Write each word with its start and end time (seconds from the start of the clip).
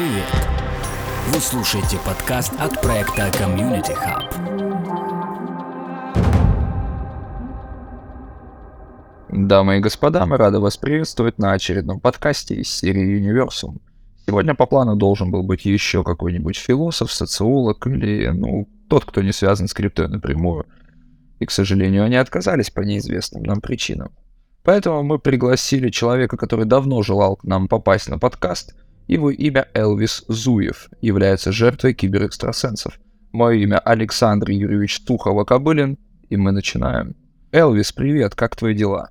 Привет! 0.00 0.24
Вы 1.28 1.40
слушаете 1.40 1.98
подкаст 2.06 2.54
от 2.58 2.80
проекта 2.80 3.28
Community 3.28 3.94
Hub. 3.94 4.24
Дамы 9.28 9.76
и 9.76 9.80
господа, 9.80 10.24
мы 10.24 10.38
рады 10.38 10.58
вас 10.58 10.78
приветствовать 10.78 11.36
на 11.36 11.52
очередном 11.52 12.00
подкасте 12.00 12.54
из 12.54 12.70
серии 12.70 13.20
Universum. 13.20 13.76
Сегодня 14.26 14.54
по 14.54 14.64
плану 14.64 14.96
должен 14.96 15.30
был 15.30 15.42
быть 15.42 15.66
еще 15.66 16.02
какой-нибудь 16.02 16.56
философ, 16.56 17.12
социолог 17.12 17.86
или, 17.86 18.28
ну, 18.28 18.70
тот, 18.88 19.04
кто 19.04 19.20
не 19.20 19.32
связан 19.32 19.68
с 19.68 19.74
криптой 19.74 20.08
напрямую. 20.08 20.64
И, 21.40 21.44
к 21.44 21.50
сожалению, 21.50 22.04
они 22.04 22.16
отказались 22.16 22.70
по 22.70 22.80
неизвестным 22.80 23.42
нам 23.42 23.60
причинам. 23.60 24.12
Поэтому 24.62 25.02
мы 25.02 25.18
пригласили 25.18 25.90
человека, 25.90 26.38
который 26.38 26.64
давно 26.64 27.02
желал 27.02 27.36
к 27.36 27.44
нам 27.44 27.68
попасть 27.68 28.08
на 28.08 28.18
подкаст. 28.18 28.74
Его 29.10 29.32
имя 29.32 29.66
Элвис 29.74 30.24
Зуев, 30.28 30.88
является 31.00 31.50
жертвой 31.50 31.94
киберэкстрасенсов. 31.94 33.00
Мое 33.32 33.56
имя 33.56 33.80
Александр 33.80 34.50
Юрьевич 34.50 35.00
Тухова-Кобылин, 35.04 35.98
и 36.28 36.36
мы 36.36 36.52
начинаем. 36.52 37.16
Элвис, 37.50 37.90
привет, 37.90 38.36
как 38.36 38.54
твои 38.54 38.72
дела? 38.72 39.10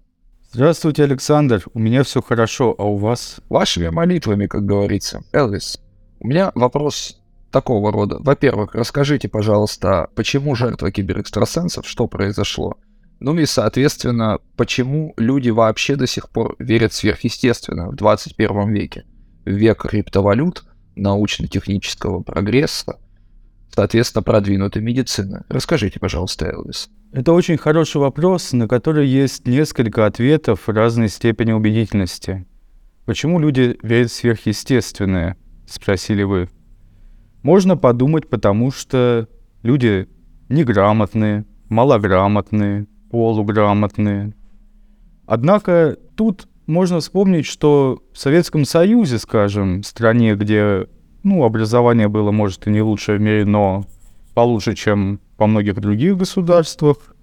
Здравствуйте, 0.54 1.04
Александр. 1.04 1.66
У 1.73 1.80
меня 1.80 2.04
все 2.04 2.22
хорошо, 2.22 2.73
а 2.78 2.86
у 2.86 2.96
вас? 2.96 3.42
Вашими 3.50 3.90
молитвами, 3.90 4.48
как 4.48 4.66
говорится. 4.66 5.22
Элвис, 5.34 5.82
у 6.22 6.28
меня 6.30 6.54
вопрос 6.56 7.22
такого 7.52 7.92
рода. 7.92 8.20
Во-первых, 8.22 8.76
расскажите, 8.76 9.28
пожалуйста, 9.28 10.08
почему 10.16 10.56
жертва 10.56 10.92
киберэкстрасенсов, 10.92 11.86
что 11.86 12.08
произошло? 12.08 12.78
Ну 13.20 13.38
и, 13.38 13.45
соответственно, 13.45 14.40
почему 14.56 15.14
люди 15.18 15.50
вообще 15.50 15.98
до 15.98 16.08
сих 16.08 16.30
пор 16.30 16.56
верят 16.58 16.94
сверхъестественно 16.94 17.90
в 17.90 17.98
21 17.98 18.70
веке? 18.70 19.04
Век 19.49 19.81
криптовалют, 19.81 20.63
научно-технического 20.95 22.21
прогресса, 22.21 22.99
соответственно, 23.73 24.22
продвинутой 24.22 24.83
медицины. 24.83 25.44
Расскажите, 25.50 26.00
пожалуйста, 26.00 26.45
Элвис. 26.45 26.89
Это 27.11 27.33
очень 27.33 27.58
хороший 27.58 27.97
вопрос, 27.97 28.52
на 28.53 28.67
который 28.67 29.08
есть 29.08 29.47
несколько 29.47 30.06
ответов 30.06 30.69
разной 30.69 31.09
степени 31.09 31.52
убедительности. 31.52 32.45
Почему 33.06 33.39
люди 33.39 33.80
верят 33.81 34.11
в 34.11 34.14
сверхъестественное, 34.14 35.36
спросили 35.67 36.22
вы. 36.22 36.47
Можно 37.41 37.75
подумать, 37.75 38.30
потому 38.30 38.69
что 38.72 39.28
люди 39.63 40.08
неграмотные, 40.50 41.45
малограмотные, 41.69 42.86
полуграмотные. 43.09 44.36
Однако 45.25 45.97
тут 46.16 46.47
можно 46.70 47.00
вспомнить, 47.00 47.48
что 47.48 48.03
в 48.14 48.20
Советском 48.20 48.64
Союзе, 48.64 49.17
скажем, 49.17 49.84
стране, 49.84 50.36
где 50.36 50.88
ну, 51.23 51.44
образование 51.44 52.08
было, 52.08 52.31
может, 52.31 52.67
и 52.67 52.70
не 52.70 52.81
лучшее 52.81 53.17
в 53.17 53.22
мире, 53.22 53.44
но 53.44 53.86
получше, 54.36 54.75
чем 54.75 55.20
во 55.38 55.47
многих 55.47 55.81
других 55.81 56.16
государствах, 56.16 57.16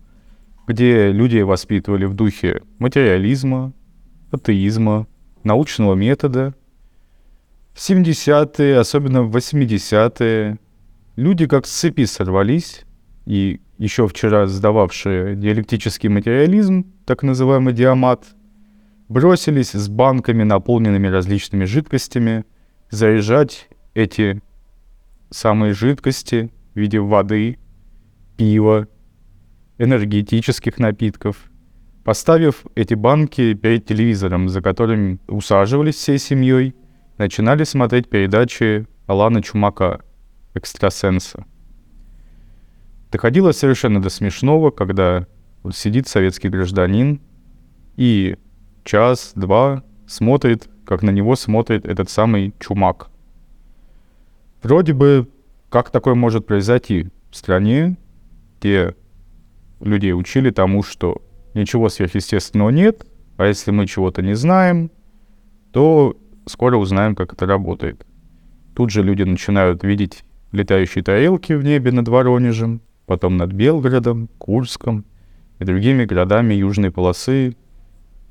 где 0.67 1.13
людей 1.13 1.45
воспитывали 1.45 2.07
в 2.07 2.15
духе 2.15 2.63
материализма, 2.81 3.73
атеизма, 4.33 5.07
научного 5.45 5.95
метода. 5.95 6.53
В 7.73 7.79
70-е, 7.79 8.79
особенно 8.79 9.23
в 9.23 9.35
80-е, 9.35 10.59
люди 11.15 11.47
как 11.47 11.67
с 11.67 11.71
цепи 11.71 12.05
сорвались 12.05 12.85
и 13.27 13.61
еще 13.79 14.09
вчера 14.09 14.47
сдававшие 14.47 15.37
диалектический 15.37 16.09
материализм, 16.09 16.85
так 17.05 17.23
называемый 17.23 17.75
диамат, 17.75 18.25
бросились 19.09 19.73
с 19.73 19.89
банками, 19.89 20.43
наполненными 20.43 21.07
различными 21.09 21.65
жидкостями, 21.65 22.45
заряжать 22.91 23.69
эти 23.95 24.43
самые 25.31 25.73
жидкости 25.73 26.53
в 26.75 26.79
виде 26.79 27.01
воды, 27.01 27.59
пива, 28.37 28.89
энергетических 29.79 30.79
напитков, 30.79 31.51
поставив 32.05 32.65
эти 32.75 32.95
банки 32.95 33.55
перед 33.55 33.87
телевизором, 33.87 34.49
за 34.49 34.63
которым 34.63 35.21
усаживались 35.27 35.97
всей 35.97 36.19
семьей, 36.19 36.75
начинали 37.19 37.65
смотреть 37.65 38.09
передачи 38.09 38.87
Алана 39.07 39.43
Чумака, 39.43 40.03
экстрасенса. 40.55 41.45
Доходило 43.11 43.53
совершенно 43.53 44.03
до 44.03 44.11
смешного, 44.11 44.71
когда 44.71 45.27
вот 45.63 45.77
сидит 45.77 46.09
советский 46.09 46.49
гражданин 46.49 47.21
и 47.97 48.37
час-два 48.87 49.83
смотрит, 50.07 50.69
как 50.87 51.03
на 51.03 51.11
него 51.11 51.37
смотрит 51.37 51.85
этот 51.85 52.09
самый 52.09 52.55
чумак. 52.59 53.11
Вроде 54.63 54.95
бы, 54.95 55.29
как 55.69 55.91
такое 55.91 56.15
может 56.15 56.47
произойти 56.47 57.09
в 57.31 57.37
стране, 57.37 57.97
где 58.59 58.95
людей 59.81 60.15
учили 60.15 60.51
тому, 60.51 60.83
что 60.83 61.21
ничего 61.53 61.89
сверхъестественного 61.89 62.71
нет, 62.71 63.07
а 63.37 63.47
если 63.47 63.71
мы 63.71 63.87
чего-то 63.87 64.23
не 64.23 64.35
знаем, 64.35 64.91
то 65.73 66.17
скоро 66.47 66.77
узнаем, 66.77 67.15
как 67.15 67.35
это 67.35 67.45
работает. 67.45 68.07
Тут 68.75 68.91
же 68.91 69.03
люди 69.03 69.23
начинают 69.25 69.85
видеть 69.85 70.25
летающие 70.53 71.03
тарелки 71.03 71.53
в 71.53 71.65
небе 71.65 71.93
над 71.93 72.09
Воронежем, 72.09 72.81
потом 73.07 73.37
над 73.37 73.53
Белгородом, 73.53 74.29
Курском 74.39 75.05
и 75.59 75.65
другими 75.65 76.05
городами 76.05 76.55
южной 76.55 76.91
полосы 76.91 77.57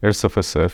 РСФСР. 0.06 0.72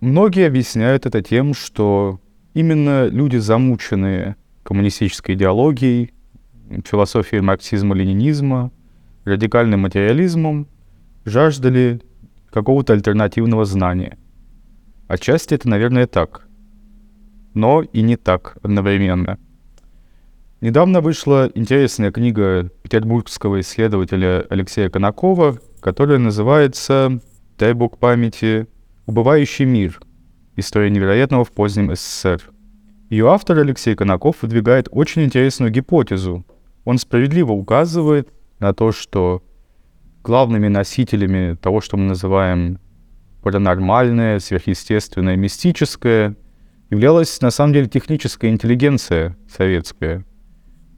Многие 0.00 0.46
объясняют 0.46 1.06
это 1.06 1.22
тем, 1.22 1.54
что 1.54 2.20
именно 2.54 3.06
люди, 3.06 3.36
замученные 3.36 4.36
коммунистической 4.62 5.34
идеологией, 5.34 6.12
философией 6.84 7.42
марксизма-ленинизма, 7.42 8.72
радикальным 9.24 9.80
материализмом, 9.80 10.68
жаждали 11.24 12.00
какого-то 12.50 12.92
альтернативного 12.92 13.64
знания. 13.64 14.18
Отчасти 15.06 15.54
это, 15.54 15.68
наверное, 15.68 16.06
так. 16.06 16.48
Но 17.54 17.82
и 17.82 18.02
не 18.02 18.16
так 18.16 18.58
одновременно– 18.62 19.38
Недавно 20.62 21.00
вышла 21.00 21.50
интересная 21.56 22.12
книга 22.12 22.70
петербургского 22.84 23.58
исследователя 23.62 24.46
Алексея 24.48 24.88
Конакова, 24.90 25.58
которая 25.80 26.18
называется 26.18 27.18
«Дай 27.58 27.72
бог 27.72 27.98
памяти. 27.98 28.68
Убывающий 29.06 29.64
мир. 29.64 30.00
История 30.54 30.88
невероятного 30.88 31.44
в 31.44 31.50
позднем 31.50 31.92
СССР». 31.92 32.42
Ее 33.10 33.28
автор 33.32 33.58
Алексей 33.58 33.96
Конаков 33.96 34.36
выдвигает 34.42 34.86
очень 34.92 35.24
интересную 35.24 35.72
гипотезу. 35.72 36.46
Он 36.84 36.98
справедливо 36.98 37.50
указывает 37.50 38.28
на 38.60 38.72
то, 38.72 38.92
что 38.92 39.42
главными 40.22 40.68
носителями 40.68 41.56
того, 41.56 41.80
что 41.80 41.96
мы 41.96 42.04
называем 42.04 42.78
паранормальное, 43.42 44.38
сверхъестественное, 44.38 45.34
мистическое, 45.34 46.36
являлась 46.88 47.40
на 47.40 47.50
самом 47.50 47.72
деле 47.72 47.88
техническая 47.88 48.52
интеллигенция 48.52 49.36
советская– 49.48 50.24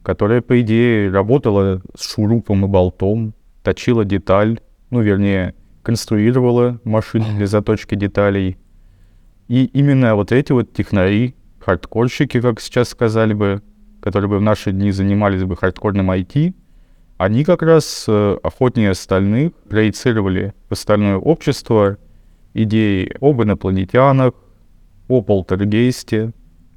которая, 0.04 0.42
по 0.42 0.60
идее, 0.60 1.10
работала 1.10 1.80
с 1.96 2.14
шурупом 2.14 2.66
и 2.66 2.68
болтом, 2.68 3.34
точила 3.62 4.04
деталь, 4.04 4.60
ну, 4.90 5.00
вернее, 5.00 5.54
конструировала 5.82 6.78
машины 6.84 7.24
для 7.36 7.46
заточки 7.46 7.94
деталей. 7.94 8.58
И 9.48 9.64
именно 9.64 10.14
вот 10.14 10.30
эти 10.30 10.52
вот 10.52 10.72
технари, 10.72 11.34
хардкорщики, 11.58 12.40
как 12.40 12.60
сейчас 12.60 12.90
сказали 12.90 13.32
бы, 13.32 13.62
которые 14.00 14.28
бы 14.28 14.38
в 14.38 14.42
наши 14.42 14.72
дни 14.72 14.90
занимались 14.92 15.42
бы 15.42 15.56
хардкорным 15.56 16.10
IT, 16.10 16.54
они 17.16 17.44
как 17.44 17.62
раз 17.62 18.04
э, 18.06 18.36
охотнее 18.42 18.90
остальных 18.90 19.54
проецировали 19.54 20.52
в 20.68 20.72
остальное 20.72 21.16
общество 21.16 21.96
идеи 22.52 23.10
об 23.20 23.42
инопланетянах, 23.42 24.34
о 25.08 25.22
полтергейсте, 25.22 26.32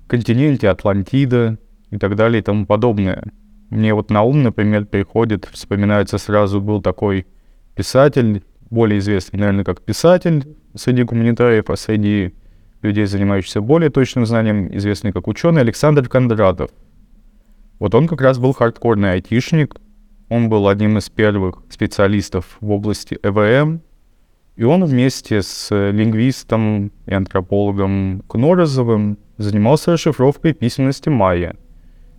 континенте 0.07 0.69
Атлантида, 0.69 1.57
и 1.91 1.97
так 1.97 2.15
далее 2.15 2.39
и 2.39 2.43
тому 2.43 2.65
подобное. 2.65 3.23
Мне 3.69 3.93
вот 3.93 4.09
на 4.09 4.23
ум, 4.23 4.43
например, 4.43 4.85
приходит, 4.85 5.47
вспоминается 5.51 6.17
сразу, 6.17 6.61
был 6.61 6.81
такой 6.81 7.27
писатель, 7.75 8.43
более 8.69 8.99
известный, 8.99 9.39
наверное, 9.39 9.65
как 9.65 9.81
писатель 9.81 10.55
среди 10.73 11.03
гуманитариев, 11.03 11.69
а 11.69 11.75
среди 11.75 12.33
людей, 12.81 13.05
занимающихся 13.05 13.61
более 13.61 13.89
точным 13.89 14.25
знанием, 14.25 14.75
известный 14.75 15.11
как 15.11 15.27
ученый 15.27 15.61
Александр 15.61 16.07
Кондратов. 16.07 16.71
Вот 17.79 17.93
он 17.93 18.07
как 18.07 18.21
раз 18.21 18.39
был 18.39 18.53
хардкорный 18.53 19.13
айтишник, 19.13 19.75
он 20.29 20.49
был 20.49 20.67
одним 20.67 20.97
из 20.97 21.09
первых 21.09 21.63
специалистов 21.69 22.57
в 22.59 22.71
области 22.71 23.17
ЭВМ, 23.23 23.81
и 24.55 24.63
он 24.63 24.83
вместе 24.85 25.41
с 25.41 25.69
лингвистом 25.91 26.91
и 27.05 27.13
антропологом 27.13 28.23
Кнорозовым 28.27 29.17
занимался 29.37 29.93
расшифровкой 29.93 30.53
письменности 30.53 31.09
майя— 31.09 31.55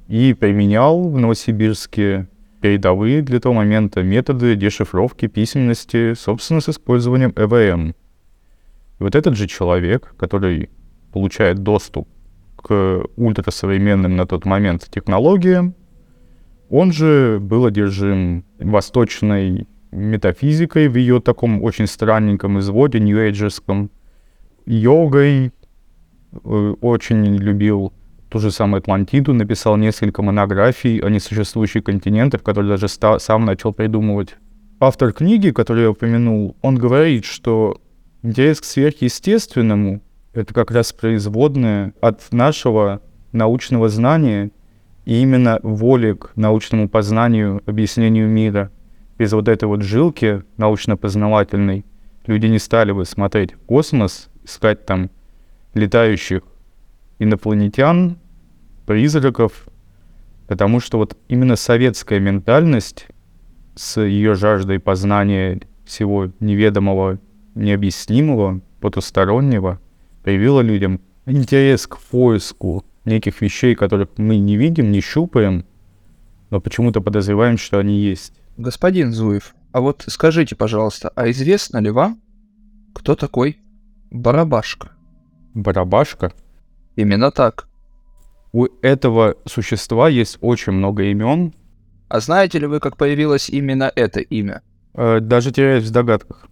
и 0.09 0.33
применял 0.33 1.09
в 1.09 1.19
Новосибирске 1.19 2.29
передовые 2.61 3.23
для 3.23 3.41
того 3.41 3.55
момента 3.55 4.03
методы 4.03 4.57
дешифровки 4.57 5.29
письменности, 5.29 6.15
собственно, 6.15 6.61
с 6.61 6.69
использованием 6.69 7.33
ЭВМ. 7.37 7.91
И 7.91 7.95
вот 8.99 9.15
этот 9.15 9.37
же 9.37 9.47
человек, 9.47 10.15
который 10.17 10.71
получает 11.13 11.59
доступ 11.59 12.09
к 12.57 13.05
ультрасовременным 13.17 14.17
на 14.17 14.27
тот 14.27 14.45
момент 14.45 14.89
технологиям. 14.91 15.75
Он 16.71 16.93
же 16.93 17.39
был 17.41 17.67
одержим 17.67 18.45
восточной 18.59 19.69
метафизикой 19.93 20.89
в 20.89 20.97
ее 20.97 21.21
таком 21.21 21.63
очень 21.63 21.87
странненьком 21.87 22.59
изводе, 22.59 22.99
нью-эйджерском, 22.99 23.91
йогой, 24.67 25.53
э, 26.33 26.75
очень 26.81 27.37
любил 27.37 27.93
ту 28.29 28.39
же 28.39 28.51
самую 28.51 28.79
Атлантиду, 28.79 29.33
написал 29.33 29.77
несколько 29.77 30.23
монографий 30.23 30.99
о 30.99 31.09
несуществующих 31.09 31.85
континентах, 31.85 32.43
которые 32.43 32.71
даже 32.71 32.89
ста- 32.89 33.19
сам 33.19 33.45
начал 33.45 33.73
придумывать. 33.73 34.37
Автор 34.81 35.13
книги, 35.13 35.51
которую 35.51 35.85
я 35.85 35.91
упомянул, 35.91 36.57
он 36.63 36.77
говорит, 36.77 37.25
что 37.25 37.81
интерес 38.23 38.61
к 38.61 38.65
сверхъестественному— 38.65 40.03
это 40.35 40.55
как 40.55 40.71
раз 40.71 40.93
производное 40.93 41.95
от 42.01 42.33
нашего 42.33 43.01
научного 43.33 43.89
знания 43.89 44.51
и 45.05 45.21
именно 45.21 45.59
воли 45.63 46.13
к 46.13 46.33
научному 46.37 46.89
познанию, 46.89 47.63
объяснению 47.67 48.29
мира. 48.29 48.71
Без 49.19 49.33
вот 49.33 49.49
этой 49.49 49.65
вот 49.65 49.83
жилки 49.83 50.43
научно-познавательной 50.59 51.85
люди 52.27 52.47
не 52.47 52.59
стали 52.59 52.93
бы 52.93 53.05
смотреть 53.05 53.55
в 53.55 53.59
космос, 53.67 54.29
искать 54.45 54.87
там 54.87 55.11
летающих 55.75 56.43
инопланетян, 57.19 58.19
призраков, 58.87 59.69
потому 60.47 60.81
что 60.81 60.99
вот 60.99 61.17
именно 61.29 61.57
советская 61.57 62.21
ментальность 62.21 63.07
с 63.75 64.01
ее 64.01 64.35
жаждой 64.35 64.81
познания 64.81 65.61
всего 65.85 66.31
неведомого, 66.41 67.19
необъяснимого, 67.55 68.61
потустороннего, 68.81 69.81
привила 70.23 70.61
людям 70.61 71.01
интерес 71.27 71.87
к 71.87 71.99
поиску 71.99 72.85
неких 73.05 73.41
вещей, 73.41 73.75
которых 73.75 74.11
мы 74.17 74.39
не 74.39 74.57
видим, 74.57 74.91
не 74.91 75.01
щупаем, 75.01 75.65
но 76.51 76.61
почему-то 76.61 77.01
подозреваем, 77.01 77.59
что 77.59 77.79
они 77.79 77.99
есть. 77.99 78.33
Господин 78.57 79.13
Зуев, 79.13 79.55
а 79.73 79.81
вот 79.81 80.05
скажите, 80.07 80.57
пожалуйста, 80.57 81.13
а 81.15 81.31
известно 81.31 81.79
ли 81.79 81.91
вам, 81.91 82.21
кто 82.95 83.15
такой 83.15 83.59
Барабашка? 84.11 84.93
Барабашка. 85.55 86.33
Именно 86.99 87.31
так. 87.31 87.69
У 88.53 88.67
этого 88.83 89.37
существа 89.47 90.09
есть 90.09 90.39
очень 90.41 90.73
много 90.73 91.05
имен, 91.05 91.55
А 92.09 92.19
знаете 92.19 92.59
ли 92.59 92.67
вы, 92.67 92.81
как 92.81 92.97
появилось 92.97 93.49
именно 93.51 93.93
это 93.95 94.19
имя? 94.19 94.63
э, 94.95 95.21
даже 95.21 95.53
теряюсь 95.53 95.85
в 95.85 95.93
догадках. 95.93 96.49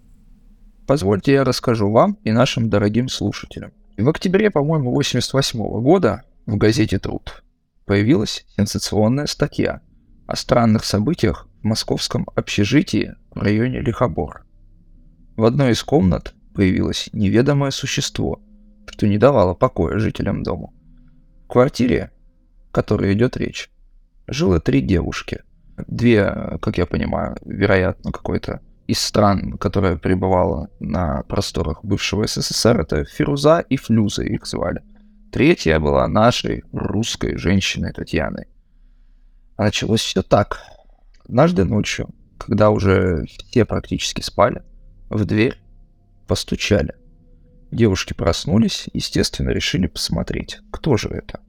Позвольте 0.87 1.32
я 1.32 1.43
расскажу 1.43 1.90
вам 1.90 2.16
и 2.22 2.31
нашим 2.31 2.70
дорогим 2.70 3.08
слушателям. 3.08 3.72
В 3.98 4.08
октябре, 4.08 4.50
по-моему, 4.50 4.93
88 4.93 5.58
года 5.81 6.22
в 6.46 6.56
газете 6.56 7.00
«Труд» 7.00 7.43
появилась 7.84 8.46
сенсационная 8.56 9.26
статья 9.26 9.81
о 10.28 10.37
странных 10.37 10.84
событиях 10.84 11.48
в 11.60 11.64
московском 11.64 12.25
общежитии 12.37 13.16
в 13.34 13.40
районе 13.40 13.81
Лихобор. 13.81 14.46
В 15.34 15.44
одной 15.44 15.72
из 15.72 15.82
комнат 15.82 16.34
появилось 16.54 17.08
неведомое 17.12 17.72
существо, 17.72 18.40
что 18.88 19.06
не 19.06 19.19
давало 19.19 19.55
покоя 19.55 19.99
жителям 19.99 20.43
дома. 20.43 20.71
В 21.44 21.49
квартире, 21.49 22.11
о 22.71 22.75
которой 22.75 23.12
идет 23.12 23.37
речь, 23.37 23.71
жило 24.27 24.61
три 24.61 24.81
девушки. 24.81 25.43
Две, 25.87 26.59
как 26.62 26.79
я 26.79 26.87
понимаю, 26.87 27.37
вероятно, 27.44 28.11
какой-то 28.12 28.61
из 28.87 29.00
стран, 29.00 29.59
которая 29.59 29.97
пребывала 29.97 30.69
на 30.81 31.23
просторах 31.25 31.85
бывшего 31.85 32.27
СССР, 32.27 32.81
это 32.81 33.05
Фируза 33.05 33.61
и 33.61 33.77
Флюза 33.77 34.23
их 34.23 34.47
звали. 34.47 34.83
Третья 35.32 35.79
была 35.81 36.06
нашей 36.09 36.65
русской 36.73 37.37
женщиной 37.37 37.93
Татьяной. 37.93 38.47
А 39.56 39.65
началось 39.65 40.00
все 40.00 40.23
так. 40.23 40.62
Однажды 41.25 41.65
ночью, 41.65 42.09
когда 42.39 42.71
уже 42.71 43.27
все 43.27 43.65
практически 43.65 44.21
спали, 44.21 44.62
в 45.09 45.25
дверь 45.25 45.59
постучали. 46.27 46.94
Девушки 47.71 48.13
проснулись, 48.13 48.89
естественно, 48.93 49.51
решили 49.51 49.87
посмотреть, 49.87 50.61
кто 50.71 50.97
же 50.97 51.09
это. 51.09 51.41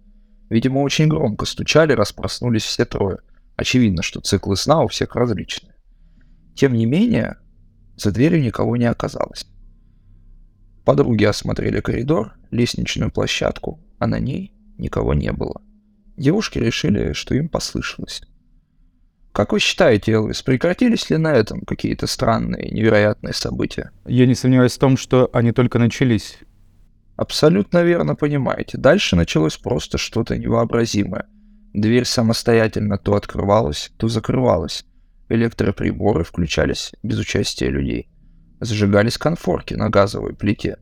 Видимо, 0.50 0.80
очень 0.80 1.08
громко 1.08 1.46
стучали, 1.46 1.94
раз 1.94 2.12
проснулись 2.12 2.64
все 2.64 2.86
трое. 2.86 3.20
Очевидно, 3.56 4.02
что 4.02 4.22
циклы 4.22 4.56
сна 4.56 4.84
у 4.84 4.88
всех 4.88 5.16
различные. 5.16 5.76
Тем 6.56 6.74
не 6.74 6.86
менее, 6.86 7.38
за 7.96 8.12
дверью 8.12 8.42
никого 8.42 8.78
не 8.78 8.86
оказалось. 8.86 9.46
Подруги 10.86 11.26
осмотрели 11.26 11.82
коридор, 11.82 12.34
лестничную 12.50 13.12
площадку, 13.12 13.80
а 14.00 14.08
на 14.08 14.20
ней 14.20 14.54
никого 14.78 15.14
не 15.14 15.32
было. 15.32 15.62
Девушки 16.16 16.60
решили, 16.60 17.14
что 17.14 17.36
им 17.36 17.50
послышалось. 17.50 18.22
Как 19.38 19.52
вы 19.52 19.60
считаете, 19.60 20.14
Элвис, 20.14 20.42
прекратились 20.42 21.12
ли 21.12 21.18
на 21.18 21.32
этом 21.32 21.62
какие-то 21.62 22.08
странные, 22.08 22.72
невероятные 22.72 23.36
события? 23.36 23.92
Я 24.08 24.26
не 24.26 24.34
сомневаюсь 24.34 24.74
в 24.74 24.80
том, 24.80 24.98
что 24.98 25.30
они 25.32 25.52
только 25.52 25.78
начались. 25.78 26.40
Абсолютно 27.18 27.84
верно 27.84 28.16
понимаете. 28.16 28.80
Дальше 28.80 29.16
началось 29.16 29.56
просто 29.56 30.00
что-то 30.00 30.36
невообразимое. 30.40 31.28
Дверь 31.72 32.06
самостоятельно 32.06 32.98
то 32.98 33.14
открывалась, 33.14 33.92
то 33.98 34.08
закрывалась. 34.08 34.86
Электроприборы 35.30 36.24
включались 36.24 36.94
без 37.04 37.20
участия 37.20 37.70
людей. 37.70 38.10
Зажигались 38.60 39.20
конфорки 39.20 39.76
на 39.76 39.92
газовой 39.92 40.34
плите. 40.34 40.78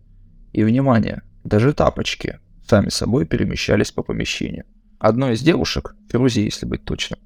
И, 0.54 0.64
внимание, 0.64 1.24
даже 1.44 1.74
тапочки 1.74 2.40
сами 2.66 2.88
собой 2.88 3.26
перемещались 3.26 3.92
по 3.92 4.02
помещению. 4.02 4.64
Одной 4.98 5.34
из 5.34 5.42
девушек, 5.42 5.94
Фирузи, 6.10 6.40
если 6.40 6.66
быть 6.66 6.86
точным, 6.86 7.20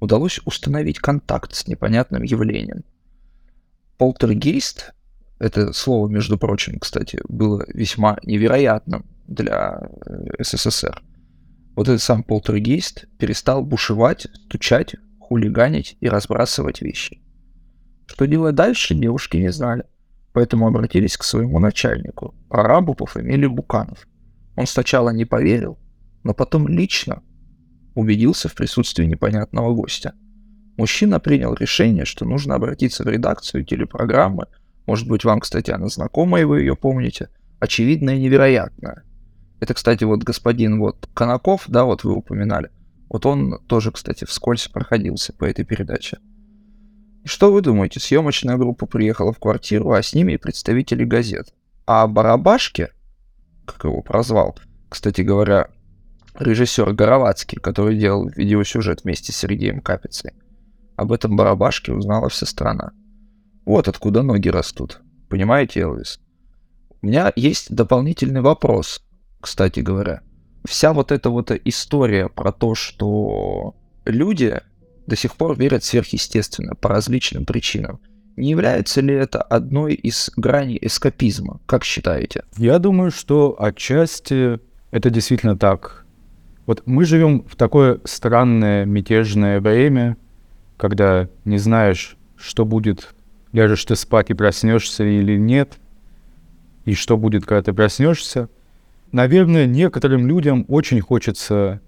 удалось 0.00 0.40
установить 0.44 0.98
контакт 0.98 1.54
с 1.54 1.68
непонятным 1.68 2.22
явлением. 2.22 2.84
Полтергейст, 3.98 4.94
это 5.38 5.72
слово, 5.72 6.08
между 6.08 6.38
прочим, 6.38 6.78
кстати, 6.78 7.20
было 7.28 7.64
весьма 7.68 8.18
невероятным 8.24 9.04
для 9.26 9.88
э, 10.06 10.42
СССР. 10.42 11.02
Вот 11.76 11.88
этот 11.88 12.02
сам 12.02 12.22
полтергейст 12.22 13.06
перестал 13.18 13.64
бушевать, 13.64 14.26
стучать, 14.46 14.96
хулиганить 15.18 15.96
и 16.00 16.08
разбрасывать 16.08 16.80
вещи. 16.82 17.20
Что 18.06 18.26
делать 18.26 18.56
дальше, 18.56 18.94
девушки 18.94 19.36
не 19.36 19.52
знали, 19.52 19.84
поэтому 20.32 20.66
обратились 20.66 21.16
к 21.16 21.22
своему 21.22 21.58
начальнику, 21.58 22.34
арабу 22.48 22.94
по 22.94 23.06
фамилии 23.06 23.46
Буканов. 23.46 24.06
Он 24.56 24.66
сначала 24.66 25.10
не 25.10 25.24
поверил, 25.24 25.78
но 26.24 26.34
потом 26.34 26.66
лично 26.66 27.22
убедился 28.00 28.48
в 28.48 28.54
присутствии 28.54 29.04
непонятного 29.04 29.74
гостя. 29.74 30.14
Мужчина 30.76 31.20
принял 31.20 31.54
решение, 31.54 32.04
что 32.04 32.24
нужно 32.24 32.54
обратиться 32.54 33.04
в 33.04 33.08
редакцию 33.08 33.64
телепрограммы. 33.64 34.46
Может 34.86 35.06
быть, 35.06 35.24
вам, 35.24 35.40
кстати, 35.40 35.70
она 35.70 35.88
знакома, 35.88 36.40
и 36.40 36.44
вы 36.44 36.60
ее 36.60 36.74
помните. 36.74 37.28
Очевидная 37.58 38.16
и 38.16 38.20
невероятная. 38.20 39.04
Это, 39.60 39.74
кстати, 39.74 40.04
вот 40.04 40.22
господин 40.22 40.80
вот 40.80 41.08
Конаков, 41.12 41.64
да, 41.68 41.84
вот 41.84 42.02
вы 42.02 42.14
упоминали. 42.14 42.70
Вот 43.10 43.26
он 43.26 43.58
тоже, 43.66 43.92
кстати, 43.92 44.24
вскользь 44.24 44.68
проходился 44.68 45.32
по 45.34 45.44
этой 45.44 45.64
передаче. 45.64 46.18
И 47.24 47.28
что 47.28 47.52
вы 47.52 47.60
думаете? 47.60 48.00
Съемочная 48.00 48.56
группа 48.56 48.86
приехала 48.86 49.32
в 49.32 49.38
квартиру, 49.38 49.92
а 49.92 50.02
с 50.02 50.14
ними 50.14 50.32
и 50.32 50.38
представители 50.38 51.04
газет. 51.04 51.52
А 51.86 52.06
Барабашке, 52.06 52.90
как 53.66 53.84
его 53.84 54.00
прозвал, 54.00 54.58
кстати 54.88 55.20
говоря, 55.20 55.68
режиссер 56.38 56.92
Горовацкий, 56.92 57.58
который 57.58 57.96
делал 57.96 58.28
видеосюжет 58.28 59.04
вместе 59.04 59.32
с 59.32 59.36
Сергеем 59.36 59.80
Капицей. 59.80 60.32
Об 60.96 61.12
этом 61.12 61.36
барабашке 61.36 61.92
узнала 61.92 62.28
вся 62.28 62.46
страна. 62.46 62.92
Вот 63.64 63.88
откуда 63.88 64.22
ноги 64.22 64.48
растут. 64.48 65.00
Понимаете, 65.28 65.80
Элвис? 65.80 66.20
У 67.02 67.06
меня 67.06 67.32
есть 67.36 67.74
дополнительный 67.74 68.42
вопрос, 68.42 69.02
кстати 69.40 69.80
говоря. 69.80 70.20
Вся 70.64 70.92
вот 70.92 71.12
эта 71.12 71.30
вот 71.30 71.50
история 71.64 72.28
про 72.28 72.52
то, 72.52 72.74
что 72.74 73.74
люди 74.04 74.60
до 75.06 75.16
сих 75.16 75.36
пор 75.36 75.58
верят 75.58 75.84
сверхъестественно 75.84 76.74
по 76.74 76.88
различным 76.88 77.46
причинам. 77.46 78.00
Не 78.36 78.50
является 78.50 79.00
ли 79.00 79.14
это 79.14 79.42
одной 79.42 79.94
из 79.94 80.30
граней 80.36 80.78
эскапизма? 80.80 81.60
Как 81.66 81.84
считаете? 81.84 82.44
Я 82.56 82.78
думаю, 82.78 83.10
что 83.10 83.56
отчасти 83.58 84.60
это 84.90 85.10
действительно 85.10 85.56
так. 85.56 86.06
Вот 86.66 86.82
мы 86.86 87.04
живем 87.04 87.44
в 87.48 87.56
такое 87.56 88.00
странное 88.04 88.84
мятежное 88.84 89.60
время, 89.60 90.16
когда 90.76 91.28
не 91.44 91.58
знаешь, 91.58 92.16
что 92.36 92.64
будет, 92.64 93.14
ляжешь 93.52 93.84
ты 93.84 93.96
спать 93.96 94.30
и 94.30 94.34
проснешься 94.34 95.04
или 95.04 95.36
нет, 95.36 95.78
и 96.84 96.94
что 96.94 97.16
будет, 97.16 97.44
когда 97.44 97.62
ты 97.62 97.72
проснешься. 97.72 98.48
Наверное, 99.12 99.66
некоторым 99.66 100.26
людям 100.26 100.64
очень 100.68 101.00
хочется 101.00 101.80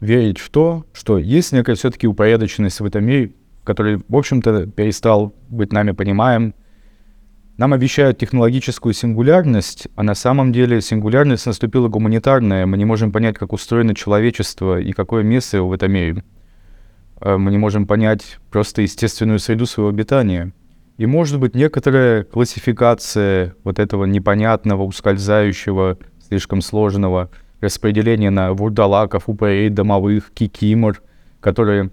верить 0.00 0.38
в 0.38 0.50
то, 0.50 0.86
что 0.92 1.18
есть 1.18 1.52
некая 1.52 1.74
все-таки 1.74 2.06
упорядоченность 2.06 2.80
в 2.80 2.84
этом 2.84 3.04
мире, 3.04 3.32
который, 3.64 4.02
в 4.08 4.16
общем-то, 4.16 4.66
перестал 4.66 5.34
быть 5.48 5.72
нами 5.72 5.92
понимаем. 5.92 6.54
Нам 7.58 7.72
обещают 7.72 8.18
технологическую 8.18 8.94
сингулярность, 8.94 9.88
а 9.96 10.04
на 10.04 10.14
самом 10.14 10.52
деле 10.52 10.80
сингулярность 10.80 11.44
наступила 11.44 11.88
гуманитарная. 11.88 12.66
Мы 12.66 12.78
не 12.78 12.84
можем 12.84 13.10
понять, 13.10 13.36
как 13.36 13.52
устроено 13.52 13.96
человечество 13.96 14.78
и 14.78 14.92
какое 14.92 15.24
место 15.24 15.56
его 15.56 15.68
в 15.68 15.72
этом 15.72 15.90
мире. 15.90 16.22
Э, 17.20 17.36
мы 17.36 17.50
не 17.50 17.58
можем 17.58 17.88
понять 17.88 18.38
просто 18.52 18.82
естественную 18.82 19.40
среду 19.40 19.66
своего 19.66 19.90
обитания. 19.90 20.52
И 20.98 21.06
может 21.06 21.40
быть 21.40 21.56
некоторая 21.56 22.22
классификация 22.22 23.56
вот 23.64 23.80
этого 23.80 24.04
непонятного, 24.04 24.84
ускользающего, 24.84 25.98
слишком 26.28 26.60
сложного 26.60 27.28
распределения 27.60 28.30
на 28.30 28.52
вурдалаков, 28.52 29.28
упырей, 29.28 29.68
домовых, 29.68 30.30
кикимор, 30.30 31.02
которые 31.40 31.90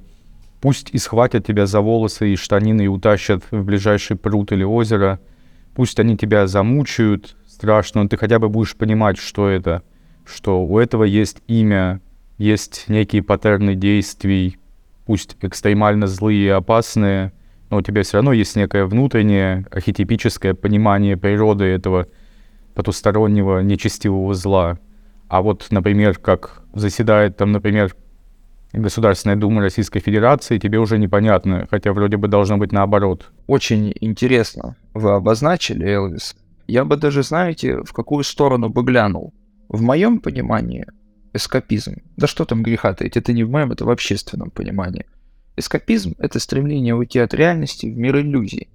пусть 0.61 0.91
и 0.91 0.99
схватят 0.99 1.47
тебя 1.47 1.65
за 1.65 1.81
волосы 1.81 2.33
и 2.33 2.35
штанины 2.35 2.83
и 2.83 2.87
утащат 2.87 3.41
в 3.49 3.63
ближайший 3.63 4.15
пруд 4.15 4.51
или 4.51 4.63
озеро– 4.63 5.19
Пусть 5.75 5.99
они 5.99 6.17
тебя 6.17 6.47
замучают 6.47 7.35
страшно, 7.47 8.03
но 8.03 8.09
ты 8.09 8.17
хотя 8.17 8.39
бы 8.39 8.49
будешь 8.49 8.75
понимать, 8.75 9.17
что 9.17 9.49
это, 9.49 9.83
что 10.25 10.65
у 10.65 10.79
этого 10.79 11.03
есть 11.03 11.41
имя, 11.47 12.01
есть 12.37 12.85
некие 12.87 13.21
паттерны 13.21 13.75
действий, 13.75 14.57
пусть 15.05 15.35
экстремально 15.41 16.07
злые 16.07 16.45
и 16.45 16.49
опасные, 16.49 17.33
но 17.69 17.77
у 17.77 17.81
тебя 17.81 18.03
все 18.03 18.17
равно 18.17 18.31
есть 18.31 18.55
некое 18.55 18.85
внутреннее 18.85 19.65
архетипическое 19.69 20.53
понимание 20.53 21.17
природы 21.17 21.65
этого 21.65 22.07
потустороннего 22.73 23.59
нечестивого 23.59 24.33
зла. 24.33 24.79
А 25.27 25.41
вот, 25.41 25.67
например, 25.71 26.17
как 26.17 26.61
заседает 26.73 27.35
там, 27.37 27.51
например, 27.51 27.95
Государственная 28.75 29.37
Дума 29.37 29.61
Российской 29.61 30.01
Федерации, 30.01 30.59
тебе 30.59 30.79
уже 30.79 30.97
непонятно, 30.97 31.65
хотя 31.71 31.93
вроде 31.93 32.17
бы 32.17 32.27
должно 32.27 32.57
быть 32.57 32.73
наоборот. 32.73 33.31
Очень 33.47 33.93
интересно 34.01 34.75
вы 34.93 35.11
обозначили, 35.11 35.87
Элвис. 35.87 36.35
Я 36.67 36.83
бы 36.83 36.97
даже, 36.97 37.23
знаете, 37.23 37.83
в 37.83 37.93
какую 37.93 38.23
сторону 38.23 38.69
бы 38.69 38.83
глянул. 38.83 39.33
В 39.69 39.81
моем 39.81 40.19
понимании 40.19 40.85
эскапизм, 41.33 42.01
да 42.17 42.27
что 42.27 42.43
там 42.45 42.63
греха 42.63 42.93
таить, 42.93 43.17
это 43.17 43.33
не 43.33 43.43
в 43.43 43.49
моем, 43.49 43.71
это 43.71 43.85
в 43.85 43.89
общественном 43.89 44.51
понимании. 44.51 45.05
Эскапизм— 45.55 46.15
это 46.17 46.39
стремление 46.39 46.95
уйти 46.95 47.19
от 47.19 47.33
реальности 47.33 47.85
в 47.85 47.97
мир 47.97 48.17
иллюзий, 48.17 48.67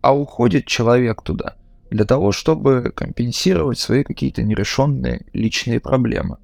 а 0.00 0.16
уходит 0.16 0.66
человек 0.66 1.22
туда 1.22 1.54
для 1.90 2.04
того, 2.04 2.32
чтобы 2.32 2.92
компенсировать 2.94 3.78
свои 3.78 4.02
какие-то 4.02 4.42
нерешенные 4.42 5.26
личные 5.32 5.78
проблемы. 5.78 6.38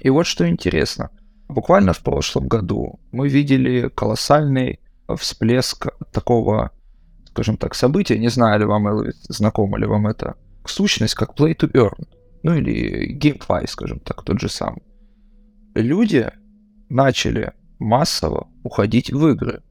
И 0.00 0.10
вот 0.10 0.26
что 0.26 0.48
интересно. 0.48 1.10
Буквально 1.48 1.92
в 1.92 2.00
прошлом 2.00 2.46
году 2.46 3.00
мы 3.10 3.28
видели 3.28 3.88
колоссальный 3.88 4.80
всплеск 5.16 5.88
такого, 6.12 6.72
скажем 7.26 7.56
так, 7.56 7.74
события. 7.74 8.18
Не 8.18 8.28
знаю 8.28 8.60
ли 8.60 8.66
вам, 8.66 9.06
знакомо 9.28 9.78
ли 9.78 9.86
вам 9.86 10.06
это, 10.06 10.36
сущность 10.66 11.14
как 11.14 11.34
Play 11.34 11.56
to 11.56 11.72
Earn. 11.72 12.06
Ну 12.42 12.54
или 12.54 13.18
GameFi, 13.18 13.66
скажем 13.66 13.98
так, 14.00 14.22
тот 14.22 14.40
же 14.40 14.48
самый. 14.48 14.82
Люди 15.74 16.30
начали 16.90 17.52
массово 17.78 18.48
уходить 18.62 19.10
в 19.10 19.26
игры. 19.28 19.62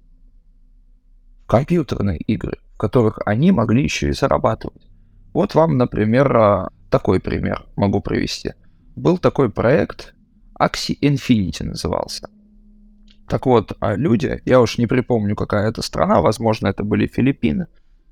В 1.44 1.48
компьютерные 1.48 2.18
игры, 2.18 2.58
в 2.74 2.78
которых 2.78 3.20
они 3.26 3.52
могли 3.52 3.84
еще 3.84 4.10
и 4.10 4.14
зарабатывать. 4.14 4.90
Вот 5.34 5.54
вам, 5.54 5.78
например, 5.78 6.70
такой 6.90 7.20
пример 7.20 7.66
могу 7.76 8.02
привести. 8.02 8.54
Был 8.96 9.20
такой 9.20 9.52
проект 9.52 10.16
Axie 10.60 10.98
Infinity 11.02 11.64
назывался. 11.64 12.30
Так 13.28 13.46
вот, 13.46 13.74
а 13.80 13.96
люди, 13.96 14.42
я 14.46 14.62
уж 14.62 14.78
не 14.78 14.88
припомню, 14.88 15.36
какая 15.36 15.70
это 15.70 15.82
страна, 15.82 16.22
возможно, 16.22 16.68
это 16.68 16.84
были 16.84 17.08
Филиппины, 17.08 17.68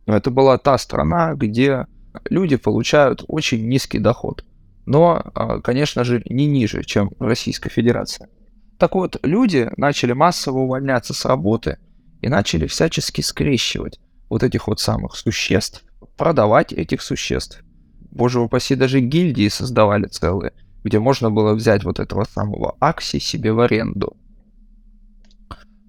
но 0.05 0.15
это 0.15 0.29
была 0.29 0.57
та 0.57 0.77
страна, 0.77 1.33
где 1.35 1.87
люди 2.29 2.57
получают 2.57 3.23
очень 3.27 3.67
низкий 3.67 3.99
доход. 3.99 4.45
Но, 4.85 5.21
а, 5.33 5.61
конечно 5.61 6.03
же, 6.03 6.21
не 6.25 6.45
ниже, 6.45 6.83
чем 6.83 7.11
Российская 7.19 7.69
Федерация. 7.69 8.29
Так 8.77 8.93
вот, 8.93 9.17
люди 9.23 9.69
начали 9.77 10.11
массово 10.11 10.59
увольняться 10.59 11.13
с 11.13 11.25
работы 11.25 11.77
и 12.21 12.27
начали 12.27 12.67
всячески 12.67 13.21
скрещивать 13.21 13.99
вот 14.29 14.43
этих 14.43 14.67
вот 14.67 14.79
самых 14.79 15.15
существ, 15.15 15.83
продавать 16.17 16.73
этих 16.73 17.01
существ. 17.01 17.63
Боже 18.11 18.41
упаси, 18.41 18.75
даже 18.75 18.99
гильдии 18.99 19.47
создавали 19.47 20.07
целые– 20.07 20.51
где 20.86 21.00
можно 21.00 21.32
было 21.32 21.56
взять 21.56 21.84
вот 21.84 22.00
этого 22.00 22.25
самого 22.25 22.77
Акси 22.80 23.20
себе 23.20 23.51
в 23.51 23.60
аренду. 23.60 24.15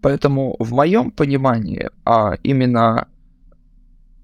Поэтому 0.00 0.57
в 0.59 0.73
моем 0.73 1.11
понимании, 1.11 1.91
а 2.07 2.38
именно 2.43 3.07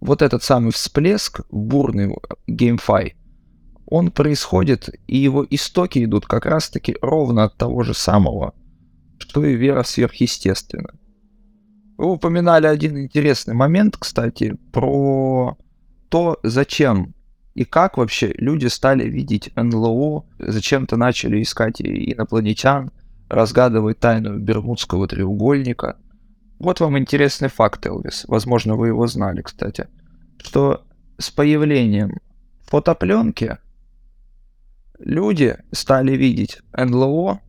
вот 0.00 0.23
этот 0.23 0.43
самый 0.43 0.73
всплеск, 0.73 1.43
бурный 1.50 2.17
геймфай, 2.47 3.17
он 3.85 4.11
происходит, 4.11 4.88
и 5.07 5.19
его 5.19 5.47
истоки 5.50 6.02
идут 6.02 6.25
как 6.25 6.47
раз-таки 6.47 6.97
ровно 7.02 7.45
от 7.45 7.57
того 7.59 7.83
же 7.83 7.93
самого, 7.93 8.55
что 9.19 9.45
и 9.45 9.55
вера 9.55 9.83
сверхъестественна. 9.83 10.95
Вы 11.99 12.12
упоминали 12.12 12.67
один 12.67 12.99
интересный 12.99 13.55
момент, 13.55 13.99
кстати, 13.99 14.57
про 14.73 15.59
то, 16.09 16.38
зачем 16.43 17.14
и 17.54 17.64
как 17.64 17.99
вообще 17.99 18.32
люди 18.38 18.66
стали 18.66 19.09
видеть 19.09 19.54
НЛО, 19.56 20.25
зачем-то 20.38 20.97
начали 20.97 21.42
искать 21.42 21.80
инопланетян, 21.80 22.90
разгадывать 23.28 23.99
тайну 23.99 24.38
Бермудского 24.38 25.06
треугольника. 25.06 25.99
Вот 26.59 26.80
вам 26.80 26.99
интересный 26.99 27.49
факт, 27.49 27.85
Элвис. 27.87 28.25
Возможно, 28.26 28.76
вы 28.76 28.88
его 28.88 29.06
знали, 29.06 29.42
кстати. 29.42 29.88
Что 30.38 30.85
с 31.18 31.30
появлением 31.30 32.21
фотопленки 32.62 33.59
люди 34.99 35.59
стали 35.73 36.16
видеть 36.16 36.61
НЛО 36.73 37.40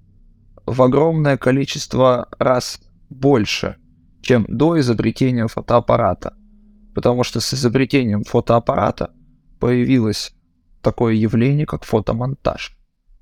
в 0.65 0.81
огромное 0.81 1.37
количество 1.37 2.27
раз 2.39 2.79
больше, 3.09 3.77
чем 4.21 4.45
до 4.49 4.79
изобретения 4.79 5.47
фотоаппарата. 5.47 6.33
Потому 6.93 7.23
что 7.23 7.39
с 7.39 7.53
изобретением 7.53 8.23
фотоаппарата– 8.23 9.11
появилось 9.63 10.33
такое 10.81 11.13
явление, 11.13 11.65
как 11.65 11.85
фотомонтаж. 11.85 12.75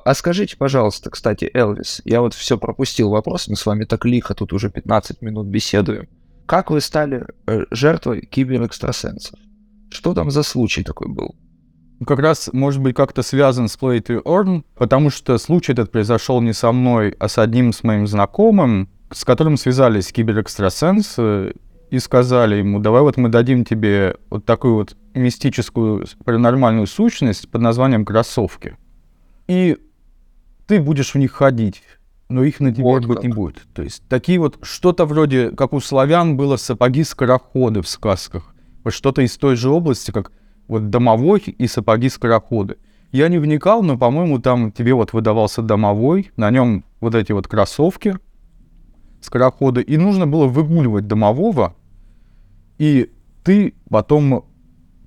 А 0.04 0.16
скажите, 0.16 0.58
пожалуйста, 0.58 1.12
кстати, 1.12 1.48
Элвис, 1.54 2.02
я 2.04 2.22
вот 2.22 2.34
все 2.34 2.58
пропустил 2.58 3.12
вопрос, 3.12 3.48
мы 3.48 3.56
с 3.56 3.64
вами 3.64 3.84
так 3.84 4.06
лихо 4.06 4.34
тут 4.34 4.52
уже 4.52 4.72
15 4.72 5.22
минут 5.22 5.46
беседуем. 5.46 6.10
Как 6.48 6.72
вы 6.72 6.82
стали 6.82 7.28
э, 7.46 7.66
жертвой 7.70 8.26
киберэкстрасенсов? 8.26 9.40
Что 9.92 10.16
там 10.16 10.32
за 10.32 10.42
случай 10.42 10.84
такой 10.84 11.10
был? 11.10 11.36
Ну, 12.00 12.08
как 12.08 12.18
раз, 12.18 12.50
может 12.54 12.82
быть, 12.82 12.96
как-то 12.96 13.22
связан 13.22 13.68
с 13.68 13.78
Play 13.78 14.02
to 14.02 14.24
Earn, 14.24 14.64
потому 14.74 15.12
что 15.12 15.38
случай 15.38 15.74
этот 15.74 15.92
произошел 15.92 16.42
не 16.42 16.54
со 16.54 16.72
мной, 16.72 17.16
а 17.20 17.28
с 17.28 17.38
одним 17.38 17.72
с 17.72 17.84
моим 17.84 18.08
знакомым, 18.08 18.90
с 19.12 19.24
которым 19.26 19.58
связались 19.58 20.12
киберэкстрасенсы 20.12 21.54
и 21.92 22.00
сказали 22.00 22.56
ему, 22.56 22.80
давай 22.80 23.02
вот 23.02 23.18
мы 23.18 23.28
дадим 23.28 23.66
тебе 23.66 24.16
вот 24.30 24.46
такую 24.46 24.76
вот 24.76 24.96
мистическую 25.14 26.08
паранормальную 26.24 26.88
сущность 26.88 27.50
под 27.50 27.62
названием 27.62 28.06
кроссовки. 28.06 28.78
И 29.48 29.78
ты 30.68 30.80
будешь 30.80 31.14
в 31.14 31.18
них 31.18 31.34
ходить, 31.34 31.84
но 32.30 32.46
их 32.46 32.62
на 32.62 32.74
тебе 32.74 32.86
вот 32.86 33.06
быть 33.06 33.24
не 33.24 33.30
будет. 33.30 33.64
То 33.74 33.84
есть 33.84 34.04
такие 34.08 34.40
вот, 34.40 34.58
что-то 34.62 35.06
вроде, 35.06 35.52
как 35.52 35.74
у 35.74 35.82
славян 35.82 36.38
было 36.38 36.56
сапоги-скороходы 36.56 37.82
в 37.82 37.88
сказках. 37.90 38.56
Вот 38.86 38.94
что-то 38.94 39.22
из 39.22 39.36
той 39.36 39.58
же 39.58 39.70
области, 39.70 40.12
как 40.12 40.32
вот 40.70 40.90
домовой 40.90 41.40
и 41.42 41.68
сапоги-скороходы. 41.68 42.78
Я 43.12 43.28
не 43.28 43.38
вникал, 43.38 43.84
но, 43.84 43.98
по-моему, 43.98 44.40
там 44.40 44.72
тебе 44.72 44.94
вот 44.94 45.12
выдавался 45.12 45.62
домовой, 45.62 46.32
на 46.38 46.50
нем 46.52 46.86
вот 47.02 47.16
эти 47.16 47.34
вот 47.34 47.50
кроссовки, 47.50 48.16
скороходы, 49.20 49.82
и 49.82 49.98
нужно 49.98 50.26
было 50.26 50.48
выгуливать 50.48 51.08
домового, 51.08 51.76
и 52.82 53.12
ты 53.44 53.76
потом 53.92 54.46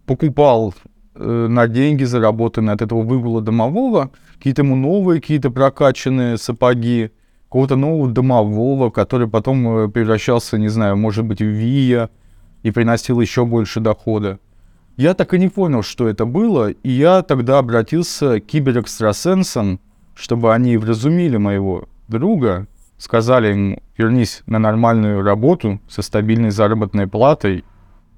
покупал 0.06 0.72
э, 1.16 1.46
на 1.48 1.66
деньги, 1.66 2.04
заработанные 2.04 2.74
от 2.74 2.82
этого 2.82 3.02
выгула 3.02 3.40
домового, 3.40 4.12
какие-то 4.36 4.62
ему 4.62 4.76
новые, 4.76 5.20
какие-то 5.20 5.50
прокачанные 5.50 6.38
сапоги, 6.38 7.10
какого-то 7.48 7.74
нового 7.74 8.12
домового, 8.12 8.90
который 8.90 9.26
потом 9.26 9.66
э, 9.66 9.88
превращался, 9.88 10.56
не 10.56 10.68
знаю, 10.68 10.96
может 10.96 11.24
быть, 11.24 11.40
в 11.40 11.46
Вия 11.46 12.10
и 12.62 12.70
приносил 12.70 13.20
еще 13.20 13.44
больше 13.44 13.80
дохода. 13.80 14.38
Я 14.96 15.14
так 15.14 15.34
и 15.34 15.38
не 15.40 15.48
понял, 15.48 15.82
что 15.82 16.06
это 16.06 16.26
было, 16.26 16.70
и 16.70 16.90
я 16.92 17.22
тогда 17.22 17.58
обратился 17.58 18.40
к 18.40 18.46
киберэкстрасенсам, 18.46 19.80
чтобы 20.14 20.54
они 20.54 20.76
вразумили 20.76 21.38
моего 21.38 21.88
друга, 22.06 22.68
сказали 22.98 23.48
ему, 23.48 23.82
вернись 23.96 24.42
на 24.46 24.58
нормальную 24.58 25.22
работу 25.22 25.80
со 25.88 26.02
стабильной 26.02 26.50
заработной 26.50 27.06
платой 27.06 27.64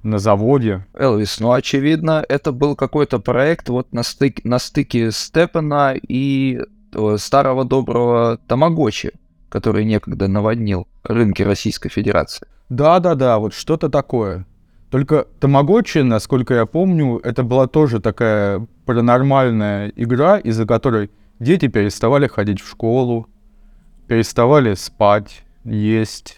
на 0.02 0.18
заводе. 0.18 0.86
Элвис, 0.94 1.40
ну, 1.40 1.52
очевидно, 1.52 2.24
это 2.28 2.52
был 2.52 2.76
какой-то 2.76 3.18
проект 3.18 3.68
вот 3.68 3.92
на, 3.92 4.02
стык, 4.02 4.44
на 4.44 4.58
стыке 4.58 5.10
Степана 5.10 5.94
и 5.96 6.60
э, 6.92 7.16
старого 7.18 7.64
доброго 7.64 8.38
Тамагочи, 8.46 9.12
который 9.48 9.84
некогда 9.84 10.28
наводнил 10.28 10.86
рынки 11.02 11.42
Российской 11.42 11.88
Федерации. 11.88 12.46
Да-да-да, 12.68 13.38
вот 13.38 13.52
что-то 13.54 13.88
такое. 13.88 14.46
Только 14.90 15.26
Тамагочи, 15.40 15.98
насколько 15.98 16.54
я 16.54 16.66
помню, 16.66 17.20
это 17.22 17.42
была 17.42 17.66
тоже 17.66 18.00
такая 18.00 18.66
паранормальная 18.84 19.92
игра, 19.96 20.38
из-за 20.38 20.66
которой 20.66 21.10
дети 21.40 21.66
переставали 21.66 22.28
ходить 22.28 22.60
в 22.60 22.68
школу, 22.68 23.28
переставали 24.06 24.74
спать, 24.74 25.44
есть. 25.64 26.36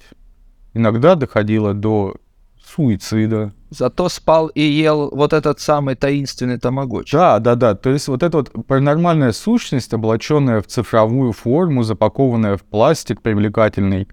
Иногда 0.75 1.15
доходило 1.15 1.75
до 1.75 2.17
суицида. 2.65 3.53
Зато 3.71 4.09
спал 4.09 4.49
и 4.49 4.63
ел 4.63 5.11
вот 5.15 5.33
этот 5.33 5.61
самый 5.61 5.95
таинственный 5.95 6.59
тамагочи. 6.59 7.17
Да, 7.17 7.39
да, 7.39 7.55
да. 7.55 7.75
То 7.75 7.91
есть 7.91 8.09
вот 8.09 8.23
эта 8.23 8.39
вот 8.39 8.67
паранормальная 8.67 9.33
сущность, 9.33 9.93
облаченная 9.93 10.61
в 10.61 10.67
цифровую 10.67 11.33
форму, 11.33 11.83
запакованная 11.83 12.57
в 12.57 12.63
пластик 12.63 13.21
привлекательный, 13.21 14.09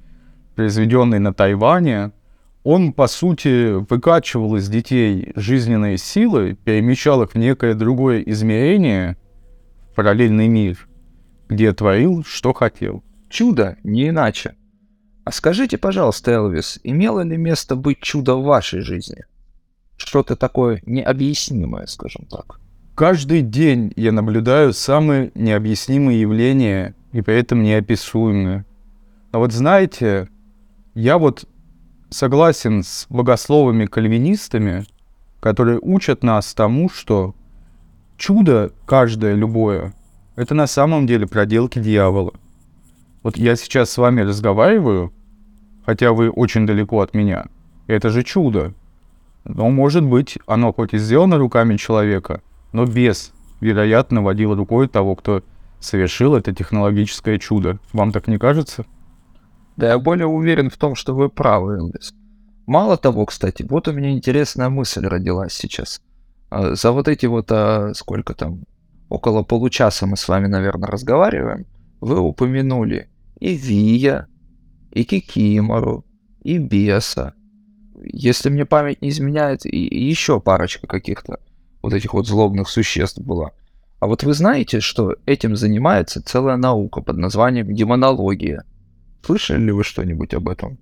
произведенный 0.55 1.19
на 1.19 1.33
Тайване, 1.33 2.11
он, 2.63 2.93
по 2.93 3.07
сути, 3.07 3.73
выкачивал 3.73 4.55
из 4.55 4.67
детей 4.67 5.31
жизненные 5.35 5.97
силы, 5.97 6.57
перемещал 6.63 7.21
их 7.21 7.33
в 7.33 7.37
некое 7.37 7.75
другое 7.75 8.21
измерение, 8.21 9.17
в 9.91 9.95
параллельный 9.95 10.47
мир, 10.47 10.87
где 11.47 11.71
творил, 11.73 12.23
что 12.25 12.53
хотел. 12.53 13.03
Чудо, 13.35 13.75
не 13.83 14.07
иначе. 14.07 14.55
А 15.25 15.31
скажите, 15.33 15.77
пожалуйста, 15.77 16.31
Элвис, 16.31 16.79
имело 16.85 17.19
ли 17.19 17.35
место 17.35 17.75
быть 17.75 17.99
чудо 17.99 18.35
в 18.35 18.45
вашей 18.45 18.79
жизни? 18.79 19.25
Что-то 19.97 20.37
такое 20.37 20.81
необъяснимое, 20.85 21.85
скажем 21.87 22.27
так. 22.27 22.61
Каждый 22.95 23.41
день 23.41 23.91
я 23.97 24.13
наблюдаю 24.13 24.71
самые 24.71 25.33
необъяснимые 25.35 26.21
явления 26.21 26.95
и 27.11 27.21
при 27.21 27.35
этом 27.35 27.61
неописуемые. 27.61 28.63
Но 29.33 29.39
вот 29.39 29.51
знаете, 29.51 30.29
я 30.93 31.17
вот 31.17 31.45
согласен 32.09 32.83
с 32.83 33.05
богословами-кальвинистами, 33.09 34.85
которые 35.41 35.79
учат 35.81 36.23
нас 36.23 36.53
тому, 36.53 36.89
что 36.89 37.35
чудо 38.15 38.71
каждое, 38.85 39.33
любое, 39.33 39.93
это 40.37 40.53
на 40.55 40.67
самом 40.67 41.05
деле 41.05 41.27
проделки 41.27 41.79
дьявола. 41.79 42.31
Вот 43.25 43.37
я 43.37 43.55
сейчас 43.55 43.89
с 43.89 43.97
вами 43.97 44.21
разговариваю, 44.21 45.11
хотя 45.83 46.13
вы 46.13 46.29
очень 46.29 46.67
далеко 46.67 47.01
от 47.01 47.15
меня. 47.15 47.47
Это 47.87 48.11
же 48.11 48.21
чудо. 48.21 48.75
Но, 49.45 49.71
может 49.71 50.03
быть, 50.03 50.37
оно 50.45 50.71
хоть 50.71 50.93
и 50.93 50.99
сделано 50.99 51.39
руками 51.39 51.75
человека, 51.75 52.43
но 52.71 52.85
без, 52.85 53.33
вероятно, 53.61 54.21
водил 54.21 54.53
рукой 54.53 54.87
того, 54.87 55.15
кто 55.15 55.41
совершил 55.79 56.35
это 56.35 56.53
технологическое 56.53 57.39
чудо. 57.39 57.79
Вам 57.93 58.11
так 58.11 58.27
не 58.27 58.37
кажется? 58.37 58.85
Да 59.75 59.87
я 59.87 59.97
более 59.97 60.27
уверен 60.27 60.69
в 60.69 60.77
том, 60.77 60.93
что 60.93 61.15
вы 61.15 61.27
правы, 61.27 61.77
Элвис. 61.77 62.13
Мало 62.67 62.95
того, 62.95 63.25
кстати, 63.25 63.65
вот 63.67 63.87
у 63.87 63.91
меня 63.91 64.11
интересная 64.11 64.69
мысль 64.69 65.03
родилась 65.07 65.53
сейчас. 65.53 65.99
А, 66.51 66.75
за 66.75 66.91
вот 66.91 67.07
эти 67.07 67.25
вот, 67.25 67.51
а, 67.51 67.91
сколько 67.95 68.35
там, 68.35 68.65
около 69.09 69.41
получаса 69.41 70.05
мы 70.05 70.15
с 70.15 70.27
вами, 70.27 70.45
наверное, 70.45 70.89
разговариваем, 70.91 71.65
вы 72.01 72.19
упомянули 72.19 73.09
и 73.45 73.55
Вия, 73.55 74.27
и 74.91 75.03
Кикимору, 75.03 76.03
и 76.41 76.57
Беса. 76.57 77.35
Если 78.01 78.49
мне 78.49 78.65
память 78.65 79.03
не 79.03 79.09
изменяет, 79.09 79.67
и, 79.67 79.77
еще 79.77 80.39
парочка 80.39 80.87
каких-то 80.87 81.39
вот 81.83 81.93
этих 81.93 82.15
вот 82.15 82.25
злобных 82.25 82.67
существ 82.69 83.19
была. 83.19 83.51
А 83.99 84.07
вот 84.07 84.23
вы 84.23 84.33
знаете, 84.33 84.79
что 84.79 85.15
этим 85.27 85.55
занимается 85.55 86.23
целая 86.23 86.57
наука 86.57 87.01
под 87.01 87.17
названием 87.17 87.71
демонология? 87.71 88.63
Слышали 89.23 89.65
ли 89.65 89.71
вы 89.71 89.83
что-нибудь 89.83 90.33
об 90.33 90.49
этом? 90.49 90.79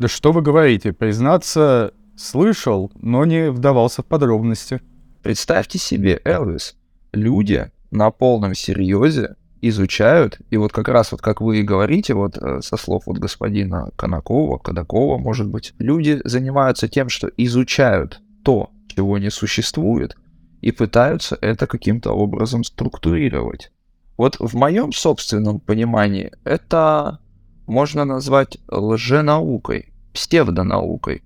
Да 0.00 0.08
что 0.08 0.32
вы 0.32 0.42
говорите, 0.42 0.92
признаться, 0.92 1.94
слышал, 2.16 2.90
но 2.96 3.24
не 3.24 3.52
вдавался 3.52 4.02
в 4.02 4.06
подробности. 4.06 4.80
Представьте 5.22 5.78
себе, 5.78 6.20
Элвис, 6.24 6.76
люди 7.12 7.70
на 7.92 8.10
полном 8.10 8.56
серьезе 8.56 9.36
изучают, 9.62 10.40
и 10.50 10.56
вот 10.56 10.72
как 10.72 10.88
раз 10.88 11.12
вот 11.12 11.20
как 11.20 11.40
вы 11.40 11.58
и 11.58 11.62
говорите, 11.62 12.14
вот 12.14 12.38
э, 12.38 12.60
со 12.62 12.76
слов 12.76 13.04
вот 13.06 13.18
господина 13.18 13.90
Конакова, 13.96 14.58
Кадакова, 14.58 15.18
может 15.18 15.48
быть, 15.48 15.74
люди 15.78 16.20
занимаются 16.24 16.88
тем, 16.88 17.08
что 17.08 17.28
изучают 17.36 18.20
то, 18.42 18.70
чего 18.88 19.18
не 19.18 19.30
существует, 19.30 20.16
и 20.60 20.72
пытаются 20.72 21.36
это 21.40 21.66
каким-то 21.66 22.12
образом 22.12 22.64
структурировать. 22.64 23.70
Вот 24.16 24.36
в 24.38 24.54
моем 24.54 24.92
собственном 24.92 25.60
понимании 25.60 26.32
это 26.44 27.20
можно 27.66 28.04
назвать 28.04 28.58
лженаукой, 28.68 29.92
псевдонаукой. 30.12 31.22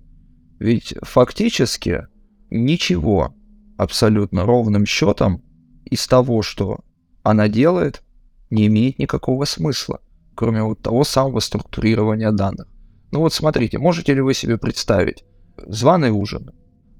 Ведь 0.59 0.93
фактически 1.01 2.07
ничего 2.49 3.33
абсолютно 3.77 4.45
ровным 4.45 4.85
счетом 4.85 5.41
из 5.83 6.07
того, 6.07 6.41
что 6.41 6.79
она 7.23 7.49
делает, 7.49 8.03
не 8.49 8.67
имеет 8.67 8.99
никакого 8.99 9.45
смысла, 9.45 10.01
кроме 10.35 10.63
вот 10.63 10.81
того 10.81 11.03
самого 11.03 11.39
структурирования 11.39 12.31
данных. 12.31 12.67
Ну 13.11 13.19
вот 13.19 13.33
смотрите, 13.33 13.77
можете 13.77 14.13
ли 14.13 14.21
вы 14.21 14.33
себе 14.33 14.57
представить 14.57 15.23
званый 15.57 16.11
ужин? 16.11 16.51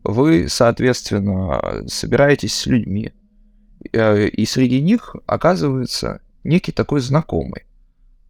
Вы, 0.03 0.47
соответственно, 0.49 1.84
собираетесь 1.88 2.53
с 2.53 2.65
людьми, 2.67 3.12
э, 3.91 4.27
и 4.27 4.45
среди 4.45 4.81
них 4.81 5.15
оказывается 5.25 6.21
некий 6.43 6.71
такой 6.71 7.01
знакомый. 7.01 7.63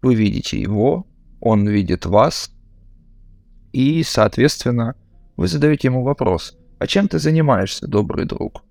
Вы 0.02 0.16
видите 0.16 0.60
его, 0.60 1.06
он 1.42 1.68
видит 1.68 2.06
вас, 2.06 2.52
и, 3.74 4.04
соответственно, 4.04 4.96
вы 5.36 5.50
задаете 5.50 5.90
ему 5.90 6.02
вопрос, 6.04 6.58
а 6.80 6.88
чем 6.88 7.10
ты 7.10 7.20
занимаешься, 7.20 7.88
добрый 7.88 8.26
друг? 8.26 8.64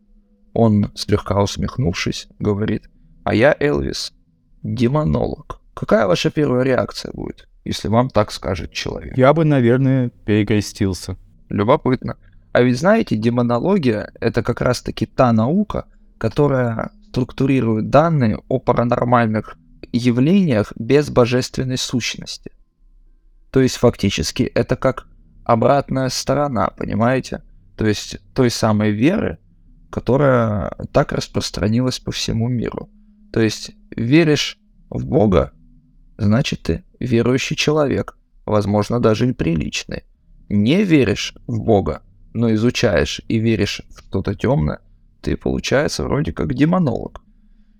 Он, 0.54 0.90
слегка 0.94 1.42
усмехнувшись, 1.42 2.28
говорит, 2.38 2.88
а 3.22 3.34
я 3.34 3.54
Элвис, 3.60 4.13
демонолог. 4.64 5.60
Какая 5.74 6.06
ваша 6.06 6.30
первая 6.30 6.64
реакция 6.64 7.12
будет, 7.12 7.48
если 7.64 7.88
вам 7.88 8.10
так 8.10 8.32
скажет 8.32 8.72
человек? 8.72 9.16
Я 9.16 9.32
бы, 9.32 9.44
наверное, 9.44 10.08
перекрестился. 10.24 11.16
Любопытно. 11.48 12.16
А 12.52 12.62
ведь 12.62 12.78
знаете, 12.78 13.16
демонология— 13.16 14.10
это 14.20 14.42
как 14.42 14.60
раз-таки 14.60 15.06
та 15.06 15.32
наука, 15.32 15.86
которая 16.18 16.90
структурирует 17.10 17.90
данные 17.90 18.40
о 18.48 18.58
паранормальных 18.58 19.56
явлениях 19.92 20.72
без 20.76 21.10
божественной 21.10 21.78
сущности. 21.78 22.50
То 23.50 23.60
есть 23.60 23.76
фактически 23.76 24.42
это 24.42 24.74
как 24.74 25.06
обратная 25.44 26.08
сторона, 26.08 26.70
понимаете? 26.76 27.42
То 27.76 27.86
есть 27.86 28.18
той 28.34 28.50
самой 28.50 28.90
веры, 28.90 29.38
которая 29.90 30.72
так 30.92 31.12
распространилась 31.12 32.00
по 32.00 32.10
всему 32.10 32.48
миру. 32.48 32.88
То 33.32 33.40
есть 33.40 33.72
веришь 33.96 34.58
в 34.90 35.04
Бога, 35.06 35.52
значит 36.16 36.62
ты 36.62 36.84
верующий 37.00 37.56
человек, 37.56 38.16
возможно, 38.46 39.00
даже 39.00 39.28
и 39.28 39.32
приличный. 39.32 40.04
Не 40.48 40.84
веришь 40.84 41.34
в 41.46 41.60
Бога, 41.60 42.02
но 42.32 42.52
изучаешь 42.54 43.20
и 43.28 43.38
веришь 43.38 43.82
в 43.88 44.00
что-то 44.00 44.34
темное, 44.34 44.80
ты, 45.22 45.36
получается, 45.36 46.04
вроде 46.04 46.32
как 46.32 46.54
демонолог. 46.54 47.22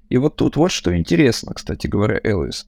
И 0.09 0.17
вот 0.17 0.37
тут 0.37 0.57
вот 0.57 0.71
что 0.71 0.97
интересно, 0.97 1.55
кстати 1.55 1.87
говоря, 1.87 2.21
Элвис. 2.23 2.67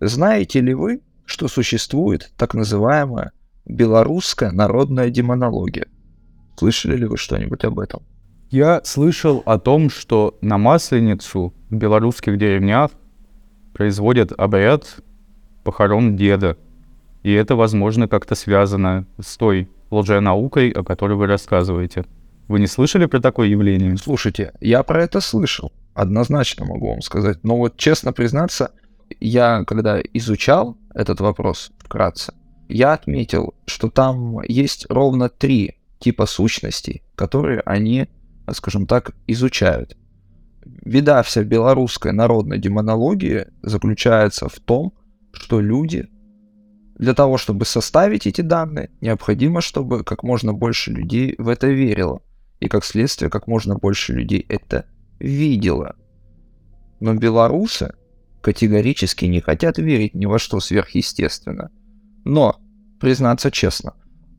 Знаете 0.00 0.60
ли 0.60 0.74
вы, 0.74 1.02
что 1.24 1.48
существует 1.48 2.32
так 2.36 2.54
называемая 2.54 3.32
белорусская 3.64 4.50
народная 4.50 5.10
демонология? 5.10 5.86
Слышали 6.56 6.96
ли 6.96 7.06
вы 7.06 7.16
что-нибудь 7.16 7.64
об 7.64 7.78
этом? 7.78 8.02
Я 8.50 8.80
слышал 8.84 9.42
о 9.44 9.58
том, 9.58 9.90
что 9.90 10.38
на 10.40 10.56
Масленицу 10.56 11.52
в 11.68 11.74
белорусских 11.74 12.38
деревнях 12.38 12.92
производят 13.72 14.32
обряд 14.32 14.98
похорон 15.64 16.16
деда. 16.16 16.56
И 17.24 17.32
это, 17.32 17.56
возможно, 17.56 18.06
как-то 18.06 18.36
связано 18.36 19.04
с 19.20 19.36
той 19.36 19.68
лженаукой, 19.90 20.70
о 20.70 20.84
которой 20.84 21.14
вы 21.14 21.26
рассказываете. 21.26 22.04
Вы 22.46 22.60
не 22.60 22.68
слышали 22.68 23.06
про 23.06 23.20
такое 23.20 23.48
явление? 23.48 23.96
Слушайте, 23.96 24.52
я 24.60 24.84
про 24.84 25.02
это 25.02 25.20
слышал. 25.20 25.72
Однозначно 25.94 26.64
могу 26.64 26.90
вам 26.90 27.02
сказать. 27.02 27.42
Но 27.42 27.56
вот 27.56 27.76
честно 27.76 28.12
признаться, 28.12 28.70
я 29.18 29.64
когда 29.64 30.00
изучал 30.12 30.76
этот 30.94 31.20
вопрос 31.20 31.72
вкратце, 31.78 32.32
я 32.68 32.92
отметил, 32.92 33.54
что 33.66 33.90
там 33.90 34.40
есть 34.42 34.86
ровно 34.88 35.28
три 35.28 35.78
типа 35.98 36.26
сущностей, 36.26 37.02
которые 37.16 37.60
они 37.66 38.08
скажем 38.54 38.86
так, 38.86 39.12
изучают. 39.26 39.96
Беда 40.64 41.22
вся 41.22 41.42
белорусской 41.44 42.12
народной 42.12 42.58
демонологии 42.58 43.46
заключается 43.62 44.48
в 44.48 44.58
том, 44.60 44.94
что 45.32 45.60
люди 45.60 46.08
для 46.98 47.12
того, 47.12 47.36
чтобы 47.36 47.64
составить 47.66 48.26
эти 48.26 48.40
данные, 48.40 48.90
необходимо, 49.00 49.60
чтобы 49.60 50.02
как 50.02 50.22
можно 50.22 50.54
больше 50.54 50.90
людей 50.90 51.34
в 51.38 51.48
это 51.48 51.66
верило. 51.66 52.22
И 52.58 52.68
как 52.68 52.84
следствие, 52.84 53.30
как 53.30 53.46
можно 53.46 53.76
больше 53.76 54.14
людей 54.14 54.44
это 54.48 54.86
видело. 55.18 55.94
Но 57.00 57.14
белорусы 57.14 57.94
категорически 58.40 59.26
не 59.26 59.40
хотят 59.40 59.76
верить 59.76 60.14
ни 60.14 60.24
во 60.24 60.38
что 60.38 60.58
сверхъестественно. 60.60 61.70
Но, 62.24 62.58
признаться 62.98 63.50
честно, 63.50 63.94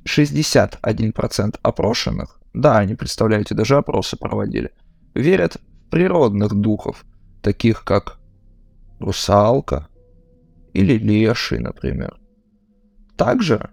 61% 0.05 1.59
опрошенных, 1.61 2.36
да, 2.61 2.79
они, 2.79 2.95
представляете, 2.95 3.55
даже 3.55 3.77
опросы 3.77 4.17
проводили, 4.17 4.71
верят 5.13 5.55
в 5.55 5.89
природных 5.89 6.53
духов, 6.53 7.05
таких 7.41 7.83
как 7.83 8.19
русалка 8.99 9.87
или 10.73 10.97
леший, 10.97 11.59
например. 11.59 12.19
Также 13.15 13.69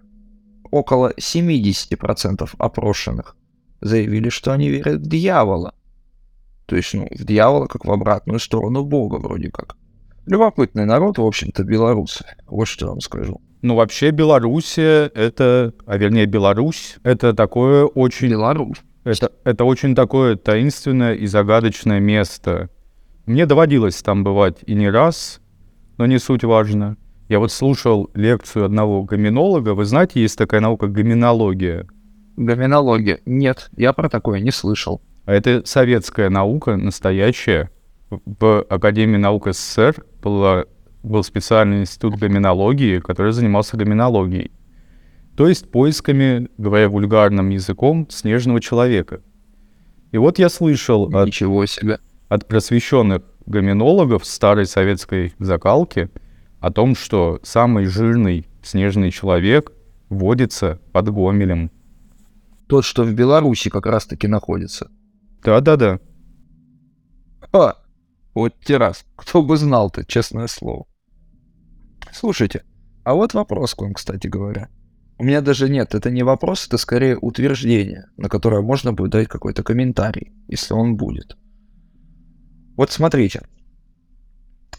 около 0.71 1.11
70% 1.11 2.49
опрошенных 2.57 3.35
заявили, 3.81 4.29
что 4.29 4.51
они 4.53 4.69
верят 4.69 5.01
в 5.01 5.07
дьявола. 5.07 5.73
То 6.65 6.75
есть, 6.75 6.93
ну, 6.93 7.07
в 7.11 7.23
дьявола 7.23 7.67
как 7.67 7.85
в 7.85 7.91
обратную 7.91 8.39
сторону 8.39 8.83
Бога 8.83 9.17
вроде 9.17 9.51
как. 9.51 9.77
Любопытный 10.25 10.85
народ, 10.85 11.17
в 11.17 11.25
общем-то, 11.25 11.63
белорусы. 11.63 12.25
Вот 12.47 12.67
что 12.67 12.85
я 12.85 12.89
вам 12.91 13.01
скажу. 13.01 13.41
Ну, 13.61 13.75
вообще, 13.75 14.11
Белоруссия— 14.11 15.11
это, 15.15 15.73
а 15.85 15.97
вернее, 15.97 16.25
Беларусь— 16.25 16.97
это 17.03 17.33
такое 17.33 17.85
очень... 17.85 18.29
Беларусь. 18.29 18.77
Это, 19.03 19.31
это 19.43 19.65
очень 19.65 19.95
такое 19.95 20.35
таинственное 20.35 21.13
и 21.13 21.27
загадочное 21.27 21.99
место. 21.99 22.69
Мне 23.25 23.45
доводилось 23.45 24.01
там 24.01 24.23
бывать 24.23 24.57
и 24.65 24.73
не 24.73 24.89
раз, 24.89 25.41
но 25.97 26.05
не 26.05 26.19
суть 26.19 26.43
важно. 26.43 26.97
Я 27.27 27.39
вот 27.39 27.51
слушал 27.51 28.09
лекцию 28.13 28.65
одного 28.65 29.03
гоминолога. 29.03 29.73
Вы 29.73 29.85
знаете, 29.85 30.21
есть 30.21 30.37
такая 30.37 30.61
наука 30.61 30.87
гоминология. 30.87 31.87
Гоминология. 32.37 33.19
Нет, 33.25 33.69
я 33.77 33.93
про 33.93 34.09
такое 34.09 34.39
не 34.41 34.51
слышал. 34.51 35.01
А 35.25 35.33
это 35.33 35.63
советская 35.65 36.29
наука, 36.29 36.75
настоящая. 36.75 37.71
В 38.25 38.61
Академии 38.63 39.17
наук 39.17 39.47
СССР 39.51 40.05
была, 40.21 40.65
был 41.03 41.23
специальный 41.23 41.81
институт 41.81 42.15
гоминологии, 42.15 42.99
который 42.99 43.31
занимался 43.31 43.77
гоминологией. 43.77 44.51
То 45.35 45.47
есть 45.47 45.69
поисками, 45.69 46.49
говоря 46.57 46.87
вульгарным 46.89 47.49
языком, 47.49 48.07
снежного 48.09 48.61
человека. 48.61 49.21
И 50.11 50.17
вот 50.17 50.39
я 50.39 50.49
слышал 50.49 51.13
от, 51.13 51.27
Ничего 51.27 51.65
себе. 51.65 51.99
от 52.29 52.47
просвещенных 52.47 53.21
гоминологов 53.45 54.25
старой 54.25 54.65
советской 54.65 55.33
закалки 55.39 56.09
о 56.59 56.71
том, 56.71 56.95
что 56.95 57.39
самый 57.43 57.85
жирный 57.85 58.47
снежный 58.63 59.11
человек 59.11 59.71
водится 60.09 60.79
под 60.91 61.09
Гомелем. 61.09 61.71
Тот, 62.67 62.83
что 62.83 63.03
в 63.03 63.13
Беларуси 63.13 63.69
как 63.69 63.85
раз-таки 63.85 64.27
находится. 64.27 64.89
Да-да-да. 65.43 65.99
А, 67.51 67.75
вот 68.35 68.53
террас. 68.59 69.05
Кто 69.15 69.41
бы 69.41 69.57
знал-то, 69.57 70.05
честное 70.05 70.47
слово. 70.47 70.85
Слушайте, 72.11 72.63
а 73.03 73.15
вот 73.15 73.33
вопрос 73.33 73.73
к 73.73 73.81
вам, 73.81 73.93
кстати 73.93 74.27
говоря. 74.27 74.69
У 75.17 75.23
меня 75.23 75.41
даже 75.41 75.69
нет, 75.69 75.95
это 75.95 76.11
не 76.11 76.23
вопрос, 76.23 76.67
это 76.67 76.77
скорее 76.77 77.17
утверждение, 77.17 78.09
на 78.17 78.27
которое 78.27 78.61
можно 78.61 78.91
будет 78.91 79.11
дать 79.11 79.29
какой-то 79.29 79.63
комментарий, 79.63 80.33
если 80.47 80.73
он 80.73 80.97
будет. 80.97 81.37
Вот 82.75 82.91
смотрите. 82.91 83.47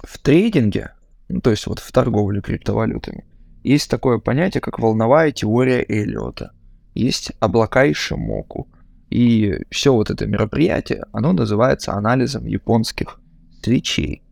В 0.02 0.18
трейдинге, 0.18 0.92
ну, 1.28 1.40
то 1.40 1.50
есть 1.50 1.66
вот 1.66 1.78
в 1.78 1.90
торговле 1.90 2.42
криптовалютами, 2.42 3.24
есть 3.64 3.90
такое 3.90 4.18
понятие, 4.18 4.60
как 4.60 4.78
волновая 4.78 5.32
теория 5.32 5.84
Эллиота. 5.88 6.52
Есть 6.94 7.32
облака 7.40 7.86
и 7.86 7.94
Шимоку. 7.94 8.68
И 9.08 9.54
все 9.70 9.94
вот 9.94 10.10
это 10.10 10.26
мероприятие, 10.26 11.06
оно 11.12 11.32
называется 11.32 11.94
анализом 11.94 12.46
японских 12.46 13.18
свечей. 13.66 14.22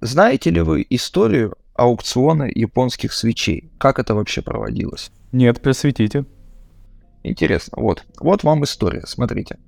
Знаете 0.00 0.50
ли 0.50 0.60
вы 0.62 0.84
историю 0.90 1.56
аукциона 1.74 2.48
японских 2.52 3.12
свечей? 3.12 3.70
Как 3.78 4.00
это 4.00 4.16
вообще 4.16 4.42
проводилось? 4.42 5.12
Нет, 5.30 5.62
просветите. 5.62 6.24
Интересно. 7.22 7.80
Вот. 7.80 8.04
Вот 8.18 8.42
вам 8.42 8.64
история. 8.64 9.04
Смотрите. 9.06 9.58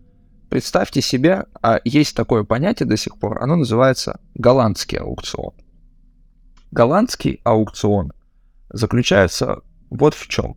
Представьте 0.49 1.01
себе, 1.03 1.45
а 1.63 1.79
есть 1.85 2.17
такое 2.17 2.43
понятие 2.43 2.89
до 2.89 2.97
сих 2.97 3.17
пор, 3.17 3.41
оно 3.41 3.55
называется 3.55 4.19
голландский 4.35 4.99
аукцион. 4.99 5.53
Голландский 6.73 7.41
аукцион 7.45 8.13
заключается 8.71 9.61
вот 9.89 10.15
в 10.15 10.27
чем. 10.27 10.57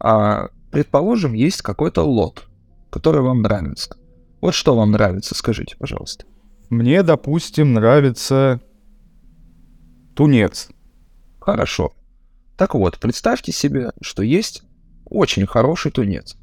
А, 0.00 0.48
предположим, 0.72 1.34
есть 1.34 1.62
какой-то 1.62 2.02
лот, 2.02 2.48
который 2.90 3.22
вам 3.22 3.42
нравится. 3.42 3.96
Вот 4.40 4.54
что 4.54 4.74
вам 4.74 4.90
нравится, 4.90 5.36
скажите, 5.36 5.76
пожалуйста. 5.76 6.24
Мне, 6.70 7.02
допустим, 7.02 7.72
нравится 7.72 8.60
тунец. 10.14 10.68
Хорошо. 11.40 11.92
Так 12.56 12.74
вот, 12.74 13.00
представьте 13.00 13.50
себе, 13.50 13.90
что 14.00 14.22
есть 14.22 14.62
очень 15.04 15.46
хороший 15.46 15.90
тунец. 15.90 16.36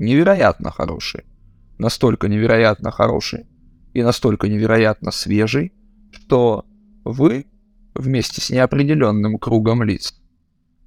Невероятно 0.00 0.72
хороший. 0.72 1.24
Настолько 1.78 2.26
невероятно 2.26 2.90
хороший 2.90 3.46
и 3.94 4.02
настолько 4.02 4.48
невероятно 4.48 5.12
свежий, 5.12 5.72
что 6.10 6.64
вы 7.04 7.46
вместе 7.94 8.40
с 8.40 8.50
неопределенным 8.50 9.38
кругом 9.38 9.84
лиц 9.84 10.20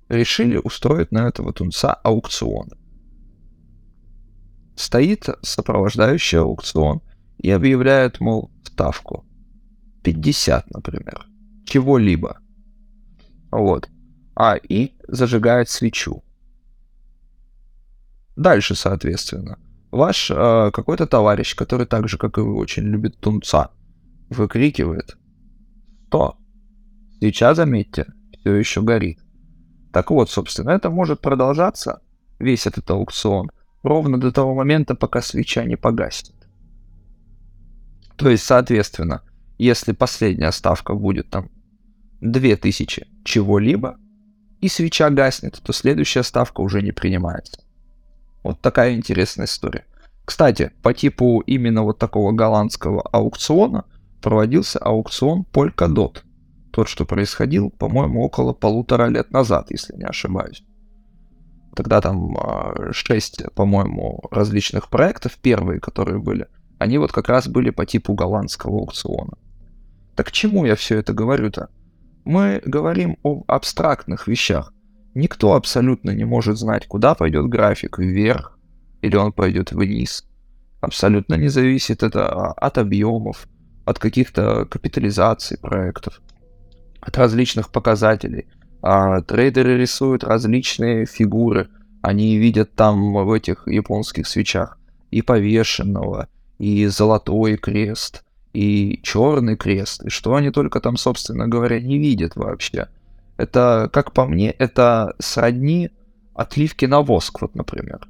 решили 0.10 0.58
устроить 0.58 1.14
на 1.14 1.28
этого 1.30 1.54
тунца 1.54 1.94
аукцион. 1.94 2.72
Стоит 4.76 5.30
сопровождающий 5.42 6.40
аукцион 6.40 7.02
и 7.38 7.50
объявляет, 7.50 8.20
мол, 8.20 8.52
ставку. 8.64 9.26
50, 10.04 10.70
например. 10.72 11.26
Чего-либо. 11.66 12.38
Вот. 13.52 13.90
А, 14.36 14.56
и 14.56 14.94
зажигает 15.08 15.70
свечу. 15.70 16.24
Дальше, 18.36 18.76
соответственно, 18.76 19.58
ваш 19.92 20.30
э, 20.30 20.72
какой-то 20.74 21.08
товарищ, 21.08 21.56
который 21.56 21.86
так 21.86 22.10
же, 22.10 22.18
как 22.18 22.38
и 22.38 22.42
вы, 22.42 22.56
очень 22.56 22.84
любит 22.84 23.18
тунца, 23.18 23.72
выкрикивает 24.30 25.18
100. 26.08 26.38
Свеча, 27.20 27.56
заметьте, 27.56 28.06
все 28.40 28.54
еще 28.56 28.82
горит. 28.82 29.20
Так 29.94 30.12
вот, 30.12 30.30
собственно, 30.30 30.72
это 30.72 30.90
может 30.90 31.22
продолжаться, 31.22 32.02
весь 32.40 32.68
этот 32.68 32.92
аукцион, 32.92 33.50
ровно 33.84 34.20
до 34.20 34.32
того 34.32 34.54
момента, 34.54 34.96
пока 34.96 35.22
свеча 35.22 35.64
не 35.64 35.78
погаснет. 35.78 36.35
То 38.18 38.30
есть, 38.30 38.44
соответственно, 38.44 39.24
если 39.58 39.92
последняя 39.92 40.52
ставка 40.52 40.94
будет 40.94 41.30
там 41.30 41.50
2000 42.22 43.08
чего-либо, 43.24 43.98
и 44.62 44.68
свеча 44.68 45.10
гаснет, 45.10 45.62
то 45.62 45.74
следующая 45.74 46.24
ставка 46.24 46.62
уже 46.62 46.82
не 46.82 46.92
принимается. 46.92 47.62
Вот 48.44 48.62
такая 48.62 48.96
интересная 48.96 49.46
история. 49.46 49.86
Кстати, 50.26 50.72
по 50.82 50.94
типу 50.94 51.42
именно 51.46 51.84
вот 51.84 52.00
такого 52.00 52.32
голландского 52.32 53.02
аукциона 53.02 53.86
проводился 54.22 54.80
аукцион 54.80 55.46
Polkadot. 55.52 56.24
Тот, 56.72 56.90
что 56.90 57.06
происходил, 57.06 57.70
по-моему, 57.70 58.24
около 58.24 58.54
полутора 58.54 59.08
лет 59.08 59.32
назад, 59.32 59.68
если 59.70 59.96
не 59.96 60.04
ошибаюсь. 60.04 60.64
Тогда 61.76 62.02
там 62.02 62.36
а, 62.38 62.92
шесть, 62.92 63.44
по-моему, 63.54 64.24
различных 64.32 64.90
проектов, 64.90 65.38
первые, 65.42 65.80
которые 65.80 66.20
были, 66.20 66.48
они 66.78 66.98
вот 66.98 67.12
как 67.12 67.30
раз 67.30 67.48
были 67.48 67.70
по 67.70 67.86
типу 67.86 68.14
голландского 68.14 68.80
аукциона. 68.80 69.34
Так 70.16 70.28
к 70.28 70.32
чему 70.32 70.66
я 70.66 70.76
все 70.76 70.98
это 70.98 71.14
говорю-то? 71.14 71.70
Мы 72.24 72.62
говорим 72.66 73.18
об 73.24 73.44
абстрактных 73.48 74.28
вещах. 74.28 74.74
Никто 75.14 75.54
абсолютно 75.54 76.12
не 76.12 76.26
может 76.26 76.58
знать, 76.58 76.88
куда 76.88 77.16
пойдет 77.16 77.48
график, 77.48 78.00
вверх 78.00 78.58
или 79.02 79.16
он 79.16 79.32
пойдет 79.32 79.72
вниз. 79.72 80.26
Абсолютно 80.82 81.36
не 81.36 81.48
зависит 81.48 82.04
это 82.04 82.28
а, 82.28 82.52
от 82.54 82.78
объемов, 82.78 83.48
от 83.86 84.00
каких-то 84.00 84.66
капитализаций 84.66 85.58
проектов, 85.58 86.22
от 87.02 87.18
различных 87.18 87.72
показателей. 87.72 88.48
А 88.82 89.22
трейдеры 89.22 89.78
рисуют 89.78 90.24
различные 90.24 91.06
фигуры. 91.06 91.70
Они 92.02 92.38
видят 92.38 92.76
там 92.76 93.14
в 93.14 93.32
этих 93.32 93.68
японских 93.68 94.28
свечах 94.28 94.78
и 95.12 95.22
повешенного, 95.22 96.28
и 96.58 96.86
золотой 96.88 97.58
крест, 97.58 98.24
и 98.54 99.00
черный 99.04 99.58
крест, 99.58 100.04
и 100.06 100.10
что 100.10 100.36
они 100.36 100.52
только 100.52 100.80
там, 100.80 100.98
собственно 100.98 101.48
говоря, 101.48 101.80
не 101.80 101.98
видят 101.98 102.36
вообще. 102.36 102.88
Это, 103.38 103.90
как 103.92 104.14
по 104.14 104.26
мне, 104.26 104.52
это 104.52 105.16
сродни 105.20 105.92
отливки 106.34 106.86
на 106.86 107.02
воск, 107.02 107.42
вот, 107.42 107.56
например. 107.56 108.08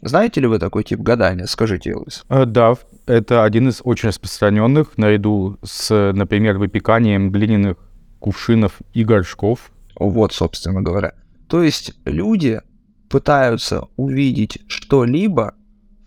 Знаете 0.00 0.40
ли 0.40 0.46
вы 0.46 0.58
такой 0.58 0.84
тип 0.84 1.00
гадания? 1.00 1.46
Скажите, 1.46 1.90
Элвис. 1.90 2.24
Э, 2.28 2.44
Да, 2.44 2.74
это 3.06 3.44
один 3.44 3.68
из 3.68 3.80
очень 3.84 4.08
распространенных, 4.08 4.98
наряду 4.98 5.58
с, 5.62 6.12
например, 6.12 6.58
выпеканием 6.58 7.30
глиняных 7.30 7.76
кувшинов 8.20 8.80
и 8.92 9.04
горшков. 9.04 9.70
Вот, 9.98 10.32
собственно 10.32 10.82
говоря. 10.82 11.14
То 11.48 11.62
есть 11.62 11.94
люди 12.04 12.60
пытаются 13.08 13.88
увидеть 13.96 14.58
что-либо 14.66 15.54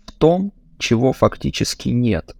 в 0.06 0.12
том, 0.12 0.52
чего 0.78 1.12
фактически 1.12 1.90
нет. 1.90 2.34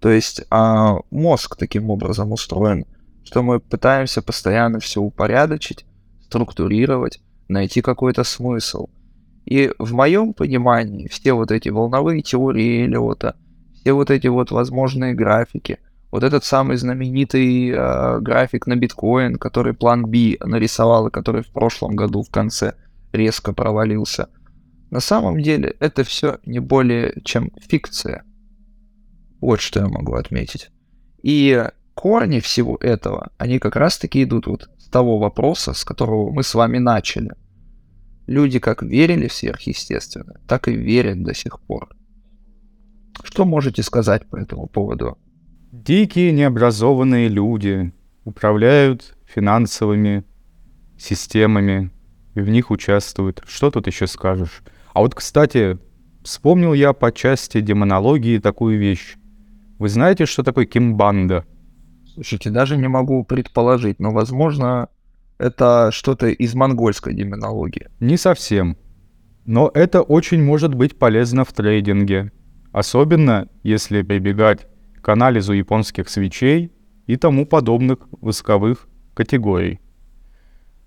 То 0.00 0.10
есть 0.10 0.42
а, 0.50 0.98
мозг 1.10 1.56
таким 1.56 1.90
образом 1.90 2.32
устроен, 2.32 2.86
что 3.24 3.42
мы 3.42 3.60
пытаемся 3.60 4.22
постоянно 4.22 4.78
все 4.78 5.00
упорядочить, 5.00 5.84
структурировать, 6.24 7.20
найти 7.48 7.80
какой-то 7.80 8.24
смысл. 8.24 8.88
И 9.44 9.72
в 9.78 9.92
моем 9.94 10.34
понимании 10.34 11.08
все 11.08 11.32
вот 11.32 11.50
эти 11.50 11.68
волновые 11.68 12.22
теории 12.22 12.84
Эллиота, 12.84 13.36
все 13.74 13.92
вот 13.92 14.10
эти 14.10 14.26
вот 14.26 14.50
возможные 14.50 15.14
графики, 15.14 15.78
вот 16.10 16.24
этот 16.24 16.44
самый 16.44 16.76
знаменитый 16.76 17.70
э, 17.70 18.20
график 18.20 18.66
на 18.66 18.76
биткоин, 18.76 19.36
который 19.36 19.74
план 19.74 20.06
B 20.06 20.36
нарисовал 20.40 21.08
и 21.08 21.10
который 21.10 21.42
в 21.42 21.48
прошлом 21.48 21.94
году 21.94 22.22
в 22.22 22.30
конце 22.30 22.74
резко 23.12 23.52
провалился. 23.52 24.28
На 24.90 25.00
самом 25.00 25.40
деле 25.40 25.74
это 25.80 26.04
все 26.04 26.38
не 26.44 26.60
более 26.60 27.20
чем 27.24 27.50
фикция. 27.60 28.24
Вот 29.40 29.60
что 29.60 29.80
я 29.80 29.88
могу 29.88 30.14
отметить. 30.14 30.70
И 31.22 31.64
корни 31.94 32.40
всего 32.40 32.76
этого, 32.80 33.32
они 33.38 33.58
как 33.58 33.76
раз-таки 33.76 34.22
идут 34.22 34.46
вот 34.46 34.70
с 34.78 34.88
того 34.88 35.18
вопроса, 35.18 35.72
с 35.72 35.84
которого 35.84 36.30
мы 36.30 36.42
с 36.42 36.54
вами 36.54 36.78
начали. 36.78 37.32
Люди 38.26 38.58
как 38.58 38.82
верили 38.82 39.28
в 39.28 39.32
сверхъестественное, 39.32 40.40
так 40.46 40.68
и 40.68 40.72
верят 40.72 41.22
до 41.22 41.34
сих 41.34 41.60
пор. 41.60 41.96
Что 43.22 43.44
можете 43.44 43.82
сказать 43.82 44.28
по 44.28 44.36
этому 44.36 44.66
поводу? 44.66 45.18
Дикие 45.72 46.32
необразованные 46.32 47.28
люди 47.28 47.92
управляют 48.24 49.16
финансовыми 49.24 50.24
системами 50.98 51.90
и 52.34 52.40
в 52.40 52.48
них 52.48 52.70
участвуют. 52.70 53.42
Что 53.46 53.70
тут 53.70 53.86
еще 53.86 54.06
скажешь? 54.06 54.62
А 54.96 55.00
вот, 55.00 55.14
кстати, 55.14 55.78
вспомнил 56.24 56.72
я 56.72 56.94
по 56.94 57.12
части 57.12 57.60
демонологии 57.60 58.38
такую 58.38 58.78
вещь. 58.78 59.16
Вы 59.78 59.90
знаете, 59.90 60.24
что 60.24 60.42
такое 60.42 60.64
кимбанда? 60.64 61.44
Слушайте, 62.14 62.48
даже 62.48 62.78
не 62.78 62.88
могу 62.88 63.22
предположить, 63.22 64.00
но, 64.00 64.10
возможно, 64.10 64.88
это 65.36 65.90
что-то 65.92 66.28
из 66.28 66.54
монгольской 66.54 67.12
демонологии. 67.12 67.90
Не 68.00 68.16
совсем. 68.16 68.78
Но 69.44 69.70
это 69.74 70.00
очень 70.00 70.42
может 70.42 70.74
быть 70.74 70.98
полезно 70.98 71.44
в 71.44 71.52
трейдинге. 71.52 72.32
Особенно, 72.72 73.48
если 73.62 74.00
прибегать 74.00 74.66
к 75.02 75.06
анализу 75.10 75.52
японских 75.52 76.08
свечей 76.08 76.72
и 77.06 77.16
тому 77.16 77.44
подобных 77.44 77.98
восковых 78.22 78.88
категорий. 79.12 79.78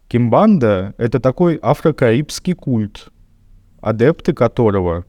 Кимбанда— 0.08 0.96
это 0.98 1.20
такой 1.20 1.58
афрокарибский 1.58 2.56
культ, 2.56 3.12
адепты 3.82 4.34
которого, 4.34 5.06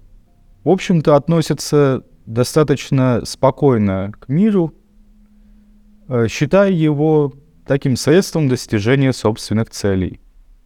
в 0.64 0.68
общем-то, 0.68 1.16
относятся 1.16 2.02
достаточно 2.26 3.22
спокойно 3.24 4.12
к 4.18 4.28
миру, 4.28 4.74
э, 6.08 6.28
считая 6.28 6.70
его 6.70 7.32
таким 7.66 7.96
средством 7.96 8.48
достижения 8.48 9.12
собственных 9.12 9.70
целей. 9.70 10.20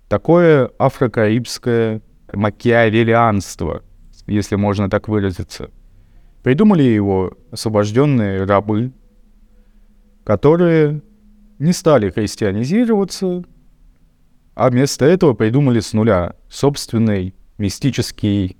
Такое 0.08 0.70
афрокарибское 0.78 2.02
макиавелианство, 2.32 3.82
если 4.26 4.56
можно 4.56 4.90
так 4.90 5.08
выразиться. 5.08 5.70
Придумали 6.42 6.82
его 6.82 7.36
освобожденные 7.50 8.44
рабы, 8.44 8.92
которые 10.24 11.02
не 11.58 11.72
стали 11.72 12.10
христианизироваться, 12.10 13.44
а 14.54 14.70
вместо 14.70 15.04
этого 15.04 15.34
придумали 15.34 15.80
с 15.80 15.92
нуля 15.92 16.34
собственный 16.48 17.34
мистический 17.64 18.58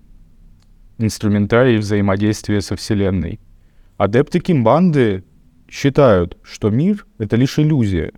инструментарий 0.96 1.76
взаимодействия 1.76 2.62
со 2.62 2.74
Вселенной. 2.74 3.38
Адепты 3.98 4.40
Кимбанды 4.40 5.24
считают, 5.68 6.38
что 6.42 6.70
мир— 6.70 7.06
это 7.18 7.36
лишь 7.36 7.58
иллюзия, 7.58 8.14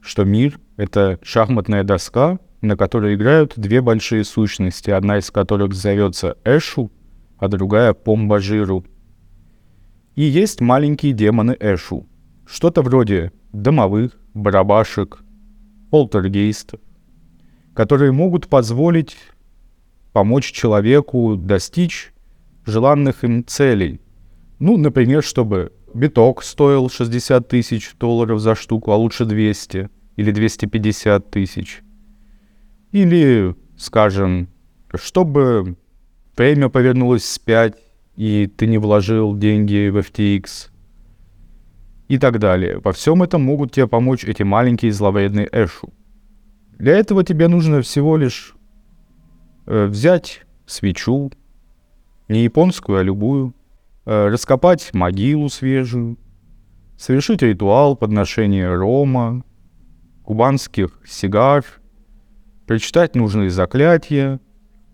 что 0.00 0.24
мир— 0.24 0.58
это 0.76 1.20
шахматная 1.22 1.84
доска, 1.84 2.40
на 2.62 2.76
которой 2.76 3.14
играют 3.14 3.52
две 3.56 3.80
большие 3.80 4.24
сущности, 4.24 4.90
одна 4.90 5.18
из 5.18 5.30
которых 5.30 5.72
зовется 5.72 6.36
Эшу, 6.44 6.90
а 7.38 7.46
другая— 7.46 7.92
Помбажиру. 8.04 8.84
И 10.16 10.22
есть 10.22 10.60
маленькие 10.60 11.12
демоны 11.12 11.56
Эшу, 11.60 12.08
что-то 12.44 12.82
вроде 12.82 13.30
домовых, 13.52 14.18
барабашек, 14.34 15.22
полтергейстов, 15.92 16.80
которые 17.72 18.10
могут 18.10 18.48
позволить 18.48 19.16
помочь 20.12 20.52
человеку 20.52 21.36
достичь 21.36 22.12
желанных 22.64 23.24
им 23.24 23.44
целей. 23.46 24.00
Ну, 24.58 24.76
например, 24.76 25.22
чтобы 25.22 25.72
биток 25.94 26.42
стоил 26.42 26.88
60 26.88 27.48
тысяч 27.48 27.94
долларов 27.98 28.40
за 28.40 28.54
штуку, 28.54 28.92
а 28.92 28.96
лучше 28.96 29.24
200 29.24 29.88
или 30.16 30.30
250 30.30 31.30
тысяч. 31.30 31.82
Или, 32.92 33.56
скажем, 33.76 34.48
чтобы 34.94 35.76
время 36.36 36.68
повернулось 36.68 37.22
вспять, 37.22 37.74
и 38.16 38.46
ты 38.46 38.66
не 38.66 38.78
вложил 38.78 39.36
деньги 39.36 39.88
в 39.88 39.98
FTX 39.98 40.68
и 42.08 42.18
так 42.18 42.38
далее. 42.38 42.78
Во 42.78 42.92
всем 42.92 43.22
этом 43.22 43.42
могут 43.42 43.72
тебе 43.72 43.86
помочь 43.86 44.24
эти 44.24 44.42
маленькие 44.42 44.92
зловредные 44.92 45.48
Эшу. 45.50 45.92
Для 46.78 46.96
этого 46.96 47.24
тебе 47.24 47.48
нужно 47.48 47.80
всего 47.80 48.16
лишь 48.16 48.54
взять 49.66 50.42
свечу, 50.66 51.30
не 52.28 52.44
японскую, 52.44 52.98
а 52.98 53.02
любую, 53.02 53.54
э, 54.04 54.28
раскопать 54.28 54.92
могилу 54.94 55.48
свежую, 55.48 56.18
совершить 56.96 57.42
ритуал 57.42 57.96
подношения 57.96 58.72
рома, 58.72 59.44
кубанских 60.24 61.00
сигар, 61.06 61.64
прочитать 62.66 63.14
нужные 63.14 63.50
заклятия. 63.50 64.40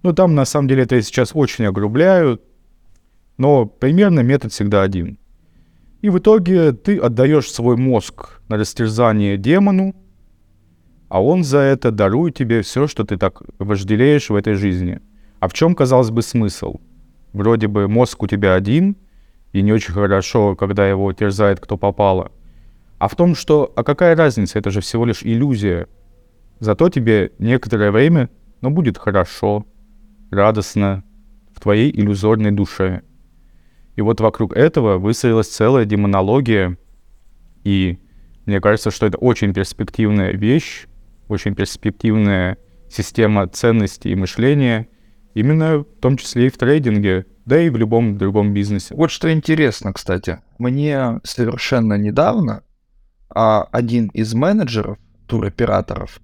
Ну, 0.03 0.13
там, 0.13 0.35
на 0.35 0.45
самом 0.45 0.69
деле, 0.69 0.85
это 0.85 1.01
сейчас 1.03 1.31
очень 1.35 1.67
огрубляют, 1.67 2.43
но 3.37 3.67
примерно 3.67 4.21
метод 4.21 4.53
всегда 4.53 4.83
один. 4.83 5.19
И 6.01 6.11
в 6.11 6.19
итоге 6.19 6.73
ты 6.73 6.99
отдаешь 6.99 7.51
свой 7.51 7.77
мозг 7.77 8.41
на 8.49 8.57
растерзание 8.57 9.37
демону, 9.37 9.95
а 11.09 11.23
он 11.23 11.45
за 11.45 11.59
это 11.59 11.91
дарует 11.91 12.35
тебе 12.35 12.63
все, 12.63 12.87
что 12.87 13.05
ты 13.05 13.17
так 13.17 13.43
вожделеешь 13.59 14.31
в 14.31 14.35
этой 14.35 14.55
жизни. 14.55 15.01
А 15.41 15.49
в 15.49 15.55
чем, 15.55 15.75
казалось 15.75 16.11
бы, 16.11 16.23
смысл? 16.23 16.77
Вроде 17.33 17.69
бы 17.69 17.89
мозг 17.89 18.23
у 18.23 18.27
тебя 18.27 18.55
один, 18.55 18.97
и 19.53 19.63
не 19.63 19.73
очень 19.73 19.95
хорошо, 19.95 20.57
когда 20.57 20.89
его 20.89 21.13
терзает 21.13 21.61
кто 21.61 21.77
попало. 21.77 22.33
А 22.99 23.09
в 23.09 23.17
том, 23.17 23.35
что, 23.35 23.73
а 23.77 23.85
какая 23.85 24.17
разница, 24.17 24.59
это 24.59 24.71
же 24.71 24.81
всего 24.81 25.07
лишь 25.07 25.23
иллюзия. 25.23 25.87
Зато 26.59 26.89
тебе 26.91 27.33
некоторое 27.39 27.91
время, 27.91 28.29
но 28.61 28.71
будет 28.71 28.99
хорошо, 28.99 29.65
радостно, 30.31 31.05
в 31.55 31.61
твоей 31.61 31.91
иллюзорной 31.91 32.51
душе. 32.51 33.03
И 33.97 34.01
вот 34.01 34.21
вокруг 34.21 34.57
этого 34.57 34.99
выстроилась 34.99 35.49
целая 35.49 35.85
демонология, 35.85 36.77
и 37.65 37.99
мне 38.47 38.61
кажется, 38.61 38.91
что 38.91 39.07
это 39.07 39.19
очень 39.19 39.53
перспективная 39.55 40.33
вещь, 40.33 40.87
очень 41.29 41.55
перспективная 41.55 42.59
система 42.91 43.47
ценностей 43.49 44.11
и 44.11 44.17
мышления, 44.17 44.89
именно 45.35 45.79
в 45.79 46.01
том 46.01 46.17
числе 46.17 46.47
и 46.47 46.51
в 46.51 46.59
трейдинге, 46.59 47.27
да 47.45 47.61
и 47.61 47.71
в 47.71 47.77
любом 47.77 48.19
другом 48.19 48.53
бизнесе. 48.53 48.95
Вот 48.95 49.11
что 49.11 49.33
интересно, 49.33 49.93
кстати. 49.93 50.41
Мне 50.59 51.21
совершенно 51.25 51.95
недавно 51.95 52.63
а, 53.31 53.63
один 53.73 54.09
из 54.09 54.35
менеджеров 54.35 54.99
туроператоров 55.27 56.21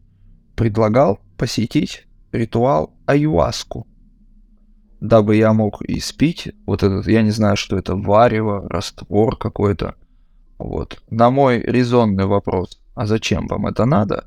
предлагал 0.57 1.21
посетить 1.37 2.07
ритуал 2.33 2.95
аюаску, 3.07 3.87
дабы 5.01 5.37
я 5.37 5.53
мог 5.53 5.83
испить 5.83 6.53
вот 6.67 6.83
этот, 6.83 7.07
я 7.07 7.23
не 7.23 7.31
знаю, 7.31 7.57
что 7.57 7.77
это, 7.77 7.95
варево, 7.95 8.69
раствор 8.69 9.37
какой-то. 9.37 9.95
Вот. 10.59 11.03
На 11.11 11.31
мой 11.31 11.61
резонный 11.61 12.27
вопрос, 12.27 12.81
а 12.95 13.07
зачем 13.07 13.47
вам 13.47 13.67
это 13.67 13.85
надо? 13.85 14.27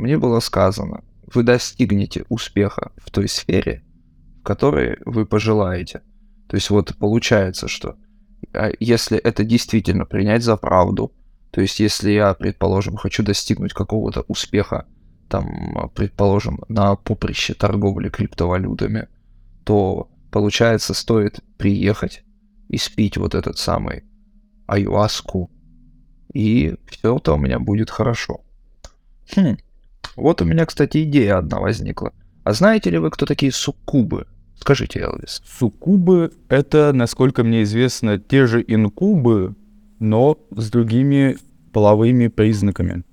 Мне 0.00 0.18
было 0.18 0.40
сказано, 0.40 1.04
вы 1.32 1.42
достигнете 1.42 2.24
успеха 2.28 2.92
в 2.96 3.10
той 3.10 3.28
сфере, 3.28 3.84
в 4.40 4.42
которой 4.42 4.98
вы 5.04 5.26
пожелаете. 5.26 6.02
То 6.48 6.56
есть 6.56 6.70
вот 6.70 6.96
получается, 6.96 7.68
что 7.68 7.96
а, 8.52 8.70
если 8.80 9.18
это 9.18 9.44
действительно 9.44 10.06
принять 10.06 10.42
за 10.42 10.56
правду, 10.56 11.12
то 11.50 11.60
есть 11.60 11.80
если 11.80 12.10
я, 12.10 12.34
предположим, 12.34 12.96
хочу 12.96 13.22
достигнуть 13.22 13.72
какого-то 13.72 14.24
успеха, 14.28 14.86
там, 15.28 15.90
предположим, 15.94 16.60
на 16.68 16.96
поприще 16.96 17.54
торговли 17.54 18.08
криптовалютами, 18.08 19.08
то 19.64 20.10
получается, 20.30 20.94
стоит 20.94 21.40
приехать 21.56 22.24
и 22.68 22.76
спить 22.78 23.16
вот 23.16 23.34
этот 23.34 23.58
самый 23.58 24.04
аюаску, 24.66 25.50
и 26.32 26.76
все 26.88 27.16
это 27.16 27.32
у 27.32 27.36
меня 27.36 27.58
будет 27.58 27.90
хорошо. 27.90 28.40
Хм, 29.34 29.56
вот 30.16 30.42
у 30.42 30.44
меня, 30.44 30.66
кстати, 30.66 31.04
идея 31.04 31.38
одна 31.38 31.60
возникла. 31.60 32.12
А 32.44 32.52
знаете 32.52 32.90
ли 32.90 32.98
вы, 32.98 33.10
кто 33.10 33.26
такие 33.26 33.52
суккубы? 33.52 34.26
Скажите, 34.58 35.00
Элвис. 35.00 35.42
Суккубы— 35.46 36.32
это, 36.48 36.92
насколько 36.92 37.44
мне 37.44 37.62
известно, 37.62 38.18
те 38.18 38.46
же 38.46 38.62
инкубы, 38.66 39.54
но 39.98 40.38
с 40.50 40.70
другими 40.70 41.38
половыми 41.72 42.28
признаками. 42.28 43.04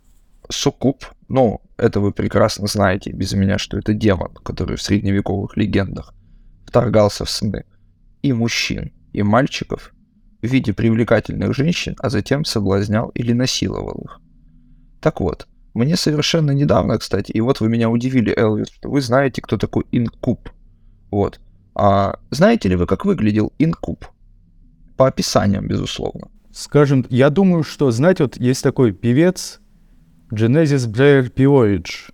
Суккуб 0.50 1.06
Ну, 1.28 1.62
это 1.78 2.00
вы 2.00 2.12
прекрасно 2.12 2.68
знаете 2.68 3.12
без 3.12 3.34
меня, 3.34 3.58
что 3.58 3.78
это 3.78 3.94
демон, 3.94 4.34
который 4.44 4.78
в 4.78 4.82
средневековых 4.82 5.58
легендах 5.58 6.14
вторгался 6.66 7.26
в 7.26 7.30
сны 7.30 7.66
и 8.22 8.34
мужчин, 8.34 8.92
и 9.14 9.24
мальчиков 9.24 9.94
в 10.42 10.48
виде 10.48 10.74
привлекательных 10.74 11.54
женщин, 11.56 11.96
а 12.00 12.10
затем 12.10 12.46
соблазнял 12.46 13.10
или 13.10 13.34
насиловал 13.34 14.02
их. 14.06 14.22
Так 15.02 15.22
вот, 15.22 15.48
мне 15.78 15.96
совершенно 15.96 16.52
недавно, 16.52 16.98
кстати, 16.98 17.32
и 17.32 17.42
вот 17.42 17.62
вы 17.62 17.70
меня 17.70 17.90
удивили, 17.90 18.34
Элвис, 18.36 18.70
что 18.70 18.90
вы 18.90 19.02
знаете, 19.02 19.42
кто 19.42 19.58
такой 19.58 19.86
инкуб. 19.92 20.50
Вот. 21.12 21.40
А 21.76 22.20
знаете 22.32 22.70
ли 22.70 22.76
вы, 22.76 22.88
как 22.88 23.06
выглядел 23.06 23.54
инкуб? 23.60 24.06
По 24.98 25.08
описаниям, 25.08 25.68
безусловно. 25.68 26.30
Скажем, 26.52 27.06
я 27.10 27.30
думаю, 27.30 27.64
что, 27.64 27.92
знаете, 27.92 28.24
вот 28.24 28.38
есть 28.38 28.64
такой 28.64 28.92
певец 28.92 29.60
Genesis 30.32 30.92
Blair 30.92 31.32
Pioage, 31.32 32.12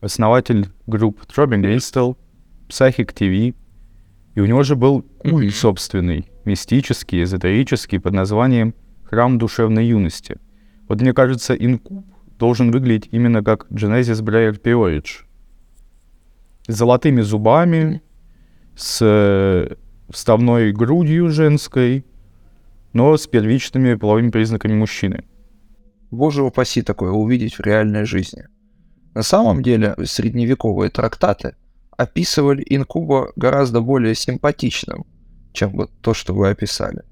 основатель 0.00 0.70
групп 0.86 1.20
Throbbing 1.28 1.62
Gristle, 1.62 2.16
Psychic 2.68 3.14
TV, 3.14 3.54
и 4.34 4.40
у 4.40 4.46
него 4.46 4.62
же 4.62 4.76
был 4.76 5.02
культ 5.02 5.54
собственный, 5.54 6.30
мистический, 6.46 7.22
эзотерический, 7.24 8.00
под 8.00 8.14
названием 8.14 8.74
«Храм 9.04 9.38
душевной 9.38 9.86
юности». 9.86 10.38
Вот 10.88 11.02
мне 11.02 11.12
кажется, 11.12 11.54
инкуб 11.54 12.06
должен 12.40 12.72
выглядеть 12.72 13.08
именно 13.12 13.44
как 13.44 13.66
Genesis 13.70 14.22
Blair 14.22 14.60
Pioage. 14.60 15.24
С 16.66 16.74
золотыми 16.74 17.20
зубами, 17.20 18.02
с 18.74 18.98
э, 19.02 19.76
вставной 20.08 20.72
грудью 20.72 21.28
женской, 21.30 22.04
но 22.94 23.16
с 23.16 23.26
первичными 23.26 23.94
половыми 23.94 24.30
признаками 24.30 24.74
мужчины. 24.74 25.24
Боже 26.10 26.42
упаси 26.42 26.82
такое 26.82 27.10
увидеть 27.12 27.54
в 27.54 27.60
реальной 27.60 28.04
жизни. 28.04 28.46
На 29.14 29.22
самом 29.22 29.62
деле 29.62 29.94
средневековые 30.04 30.90
трактаты 30.90 31.54
описывали 31.96 32.64
инкуба 32.68 33.32
гораздо 33.36 33.80
более 33.80 34.14
симпатичным, 34.14 35.04
чем 35.52 35.72
вот 35.72 35.90
то, 36.00 36.14
что 36.14 36.34
вы 36.34 36.48
описали. 36.48 37.02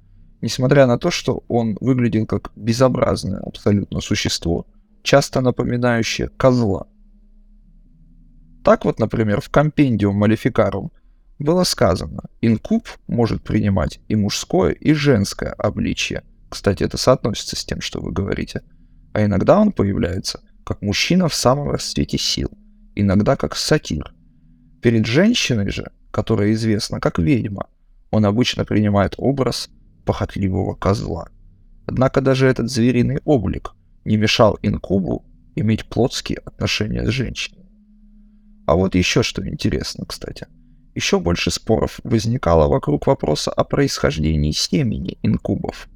Несмотря 0.40 0.86
на 0.86 0.98
то, 0.98 1.10
что 1.10 1.42
он 1.48 1.76
выглядел 1.80 2.24
как 2.26 2.50
безобразное 2.56 3.40
абсолютно 3.40 4.00
существо, 4.00 4.66
часто 5.02 5.40
напоминающее 5.40 6.28
козла. 6.28 6.86
Так 8.64 8.84
вот, 8.84 8.98
например, 8.98 9.40
в 9.40 9.48
компендиум 9.48 10.16
Малификарум 10.16 10.92
было 11.38 11.64
сказано, 11.64 12.24
инкуб 12.40 12.86
может 13.06 13.42
принимать 13.42 14.00
и 14.08 14.16
мужское, 14.16 14.72
и 14.72 14.92
женское 14.92 15.52
обличье. 15.52 16.24
Кстати, 16.48 16.82
это 16.82 16.96
соотносится 16.96 17.56
с 17.56 17.64
тем, 17.64 17.80
что 17.80 18.00
вы 18.00 18.12
говорите. 18.12 18.62
А 19.12 19.24
иногда 19.24 19.58
он 19.58 19.72
появляется 19.72 20.40
как 20.64 20.82
мужчина 20.82 21.28
в 21.28 21.34
самом 21.34 21.70
расцвете 21.70 22.18
сил, 22.18 22.50
иногда 22.94 23.36
как 23.36 23.56
сатир. 23.56 24.12
Перед 24.82 25.06
женщиной 25.06 25.70
же, 25.70 25.90
которая 26.10 26.52
известна 26.52 27.00
как 27.00 27.18
ведьма, 27.18 27.68
он 28.10 28.24
обычно 28.24 28.64
принимает 28.64 29.14
образ 29.16 29.70
похотливого 30.04 30.74
козла. 30.74 31.28
Однако 31.86 32.20
даже 32.20 32.46
этот 32.46 32.70
звериный 32.70 33.20
облик 33.24 33.72
не 34.08 34.16
мешал 34.16 34.58
инкубу 34.62 35.24
иметь 35.54 35.84
плотские 35.84 36.38
отношения 36.38 37.04
с 37.04 37.10
женщиной. 37.10 37.66
А 38.66 38.74
вот 38.74 38.94
еще 38.94 39.22
что 39.22 39.46
интересно, 39.46 40.06
кстати. 40.06 40.46
Еще 40.94 41.20
больше 41.20 41.50
споров 41.50 42.00
возникало 42.04 42.68
вокруг 42.68 43.06
вопроса 43.06 43.50
о 43.50 43.64
происхождении 43.64 44.52
семени 44.52 45.18
инкубов. 45.22 45.88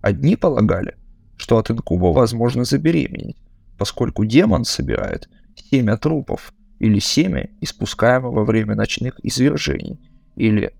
Одни 0.00 0.36
полагали, 0.36 0.96
что 1.36 1.58
от 1.58 1.70
инкуба 1.70 2.06
возможно 2.06 2.64
забеременеть, 2.64 3.36
поскольку 3.78 4.24
демон 4.24 4.64
собирает 4.64 5.28
семя 5.70 5.98
трупов 5.98 6.54
или 6.78 6.98
семя, 6.98 7.50
испускаемое 7.60 8.32
во 8.32 8.44
время 8.44 8.74
ночных 8.74 9.20
извержений, 9.22 10.00
или, 10.34 10.74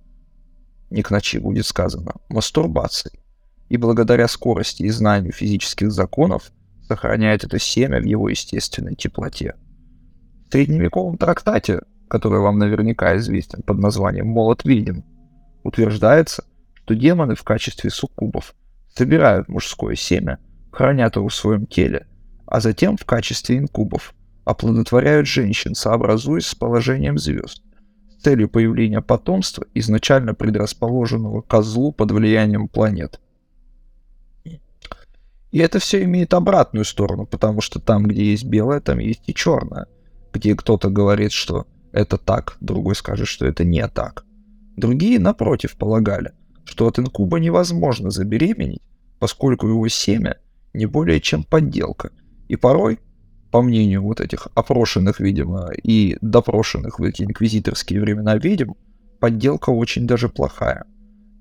не 0.89 1.03
к 1.03 1.11
ночи 1.11 1.39
будет 1.39 1.67
сказано, 1.67 2.13
мастурбации, 2.31 3.24
и 3.69 3.77
благодаря 3.77 4.29
скорости 4.29 4.83
и 4.83 4.91
знанию 4.91 5.33
физических 5.33 5.91
законов 5.91 6.53
сохраняет 6.87 7.45
это 7.45 7.59
семя 7.59 8.01
в 8.01 8.05
его 8.05 8.29
естественной 8.29 8.95
теплоте. 8.95 9.55
В 10.49 10.53
средневековом 10.53 11.17
трактате, 11.17 11.81
который 12.09 12.41
вам 12.41 12.59
наверняка 12.59 13.17
известен 13.17 13.63
под 13.63 13.79
названием 13.79 14.27
«Молот 14.29 14.65
ведьм», 14.65 15.01
утверждается, 15.63 16.45
что 16.75 16.95
демоны 16.95 17.35
в 17.35 17.43
качестве 17.43 17.91
суккубов 17.91 18.55
собирают 18.95 19.49
мужское 19.49 19.97
семя, 19.97 20.39
хранят 20.71 21.17
его 21.17 21.29
в 21.29 21.35
своем 21.35 21.67
теле, 21.67 22.07
а 22.47 22.61
затем 22.61 22.97
в 22.97 23.05
качестве 23.05 23.59
инкубов 23.59 24.15
оплодотворяют 24.45 25.27
женщин, 25.27 25.75
сообразуясь 25.75 26.47
с 26.47 26.55
положением 26.55 27.19
звезд, 27.19 27.63
с 28.11 28.23
целью 28.23 28.49
появления 28.49 29.01
потомства, 29.01 29.67
изначально 29.75 30.35
предрасположенного 30.35 31.41
козлу 31.41 31.93
под 31.93 32.13
влиянием 32.13 32.69
планет. 32.69 33.21
И 35.55 35.59
это 35.59 35.79
все 35.79 36.03
имеет 36.03 36.35
обратную 36.35 36.85
сторону, 36.85 37.27
потому 37.27 37.61
что 37.61 37.79
там, 37.79 38.07
где 38.07 38.33
есть 38.33 38.45
белое, 38.45 38.81
там 38.81 38.99
есть 38.99 39.23
и 39.29 39.33
черное. 39.33 39.87
Где 40.33 40.57
кто-то 40.57 40.91
говорит, 40.91 41.31
что 41.31 41.69
это 41.93 42.19
так, 42.19 42.57
другой 42.61 42.97
скажет, 42.97 43.29
что 43.29 43.47
это 43.47 43.63
не 43.63 43.87
так. 43.87 44.25
Другие, 44.77 45.21
напротив, 45.21 45.77
полагали, 45.77 46.33
что 46.65 46.89
от 46.89 46.99
инкуба 46.99 47.39
невозможно 47.39 48.11
забеременеть, 48.11 48.83
поскольку 49.21 49.69
его 49.69 49.87
семя 49.87 50.39
не 50.73 50.87
более 50.87 51.21
чем 51.21 51.45
подделка. 51.45 52.11
И 52.49 52.57
порой, 52.57 52.99
по 53.53 53.63
мнению 53.63 54.03
вот 54.03 54.21
этих 54.21 54.49
опрошенных, 54.57 55.21
видимо, 55.21 55.71
и 55.85 56.19
допрошенных 56.21 56.99
в 56.99 57.05
эти 57.05 57.23
инквизиторские 57.23 58.01
времена 58.01 58.39
ведьм, 58.39 58.73
подделка 59.21 59.71
очень 59.71 60.09
даже 60.09 60.29
плохая. 60.29 60.85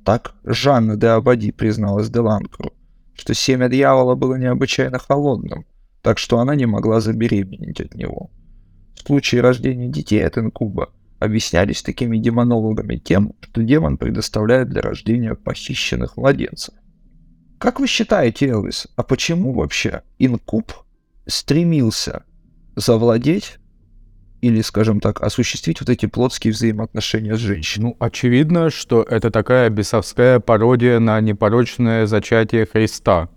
Так 0.05 0.35
Жанна 0.43 0.97
де 0.97 1.07
Абади 1.07 1.51
призналась 1.51 2.11
Деланкру, 2.11 2.73
что 3.15 3.33
семя 3.33 3.69
дьявола 3.69 4.15
было 4.15 4.35
необычайно 4.35 4.99
холодным, 4.99 5.65
так 6.01 6.17
что 6.17 6.39
она 6.39 6.55
не 6.55 6.65
могла 6.65 6.99
забеременеть 6.99 7.81
от 7.81 7.95
него. 7.95 8.31
В 8.95 9.07
случае 9.07 9.41
рождения 9.41 9.87
детей 9.87 10.25
от 10.25 10.37
инкуба 10.37 10.89
объяснялись 11.19 11.81
такими 11.81 12.17
демонологами 12.17 12.97
тем, 12.97 13.33
что 13.41 13.63
демон 13.63 13.97
предоставляет 13.97 14.69
для 14.69 14.81
рождения 14.81 15.35
похищенных 15.35 16.17
младенцев. 16.17 16.73
Как 17.57 17.79
вы 17.79 17.87
считаете, 17.87 18.47
Элвис, 18.47 18.87
а 18.97 19.03
почему 19.03 19.53
вообще 19.53 20.01
инкуб 20.19 20.73
стремился 21.25 22.23
завладеть 22.75 23.59
или, 24.43 24.59
скажем 24.61 24.99
так, 24.99 25.21
осуществить 25.21 25.79
вот 25.79 25.89
эти 25.89 26.05
плотские 26.05 26.51
взаимоотношения 26.51 27.37
с 27.37 27.39
женщиной? 27.39 27.83
Ну, 27.83 27.95
очевидно, 27.99 28.69
что 28.69 29.01
это 29.01 29.31
такая 29.31 29.69
бесовская 29.69 30.41
пародия 30.41 30.99
на 30.99 31.21
непорочное 31.21 32.05
зачатие 32.07 32.65
Христа. 32.65 33.29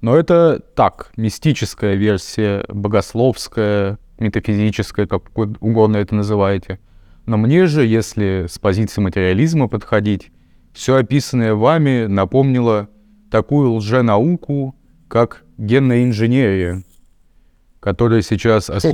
Но 0.00 0.16
это 0.16 0.58
так, 0.74 1.12
мистическая 1.18 1.96
версия, 1.96 2.64
богословская, 2.68 3.98
метафизическая, 4.18 5.06
как 5.06 5.36
угодно 5.36 5.98
это 5.98 6.14
называете. 6.14 6.80
Но 7.26 7.36
мне 7.36 7.66
же, 7.66 7.84
если 7.84 8.46
с 8.48 8.58
позиции 8.58 9.02
материализма 9.02 9.68
подходить, 9.68 10.30
все 10.72 10.96
описанное 10.96 11.54
вами 11.54 12.06
напомнило 12.06 12.88
такую 13.30 13.72
лженауку, 13.72 14.74
как 15.08 15.44
генная 15.58 16.04
инженерия, 16.04 16.84
которая 17.80 18.22
сейчас 18.22 18.70
ос 18.70 18.86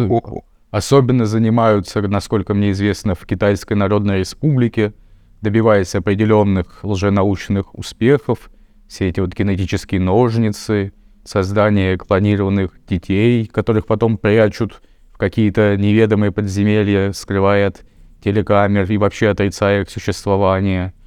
особенно 0.73 1.25
занимаются, 1.27 2.03
насколько 2.03 2.53
мне 2.55 2.73
известно, 2.73 3.15
в 3.15 3.25
Китайской 3.25 3.75
Народной 3.75 4.19
Республике, 4.19 4.93
добиваясь 5.41 5.95
определенных 5.95 6.81
лженаучных 6.83 7.79
успехов, 7.79 8.51
все 8.89 9.09
эти 9.09 9.21
вот 9.21 9.33
генетические 9.35 10.01
ножницы, 10.01 10.93
создание 11.25 11.97
клонированных 11.97 12.73
детей, 12.89 13.47
которых 13.47 13.87
потом 13.87 14.19
прячут 14.19 14.83
в 15.13 15.19
какие-то 15.19 15.77
неведомые 15.77 16.33
подземелья, 16.33 17.13
скрывая 17.13 17.69
от 17.69 17.85
телекамер 18.25 18.91
и 18.91 18.97
вообще 18.97 19.29
отрицая 19.29 19.83
их 19.83 19.91
существование— 19.91 20.93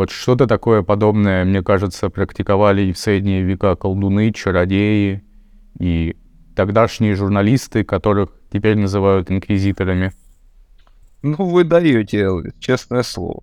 вот 0.00 0.10
что-то 0.10 0.46
такое 0.46 0.82
подобное, 0.82 1.44
мне 1.44 1.62
кажется, 1.62 2.08
практиковали 2.08 2.80
и 2.80 2.92
в 2.94 2.98
средние 2.98 3.42
века 3.42 3.76
колдуны, 3.76 4.32
чародеи 4.32 5.22
и 5.78 6.16
тогдашние 6.56 7.14
журналисты, 7.14 7.84
которых 7.84 8.30
теперь 8.52 8.76
называют 8.76 9.30
инквизиторами. 9.30 10.12
Ну, 11.22 11.36
вы 11.36 11.64
даете, 11.64 12.18
Элвис, 12.18 12.54
честное 12.60 13.02
слово. 13.02 13.42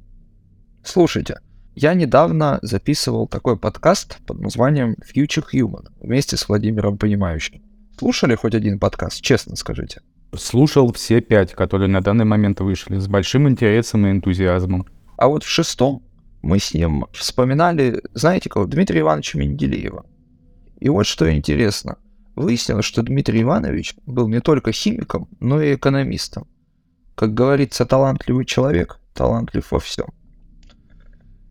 Слушайте, 0.83 1.39
я 1.75 1.93
недавно 1.93 2.59
записывал 2.63 3.27
такой 3.27 3.57
подкаст 3.57 4.17
под 4.25 4.39
названием 4.39 4.95
Future 5.13 5.45
Human 5.53 5.87
вместе 5.99 6.37
с 6.37 6.47
Владимиром 6.49 6.97
Понимающим. 6.97 7.61
Слушали 7.99 8.35
хоть 8.35 8.55
один 8.55 8.79
подкаст, 8.79 9.21
честно 9.21 9.55
скажите? 9.55 10.01
Слушал 10.35 10.91
все 10.93 11.21
пять, 11.21 11.53
которые 11.53 11.87
на 11.87 12.01
данный 12.01 12.25
момент 12.25 12.59
вышли, 12.59 12.97
с 12.97 13.07
большим 13.07 13.47
интересом 13.47 14.07
и 14.07 14.11
энтузиазмом. 14.11 14.87
А 15.17 15.27
вот 15.27 15.43
в 15.43 15.47
шестом 15.47 16.03
мы 16.41 16.59
с 16.59 16.73
ним 16.73 17.05
вспоминали, 17.13 18.01
знаете 18.13 18.49
кого, 18.49 18.65
Дмитрия 18.65 19.01
Ивановича 19.01 19.37
Менделеева. 19.39 20.05
И 20.79 20.89
вот 20.89 21.05
что 21.05 21.31
интересно. 21.31 21.97
Выяснилось, 22.37 22.85
что 22.85 23.01
Дмитрий 23.01 23.41
Иванович 23.41 23.95
был 24.05 24.27
не 24.29 24.39
только 24.39 24.71
химиком, 24.71 25.27
но 25.39 25.61
и 25.61 25.75
экономистом. 25.75 26.47
Как 27.15 27.33
говорится, 27.33 27.85
талантливый 27.85 28.45
человек, 28.45 28.99
талантлив 29.13 29.69
во 29.71 29.79
всем. 29.79 30.07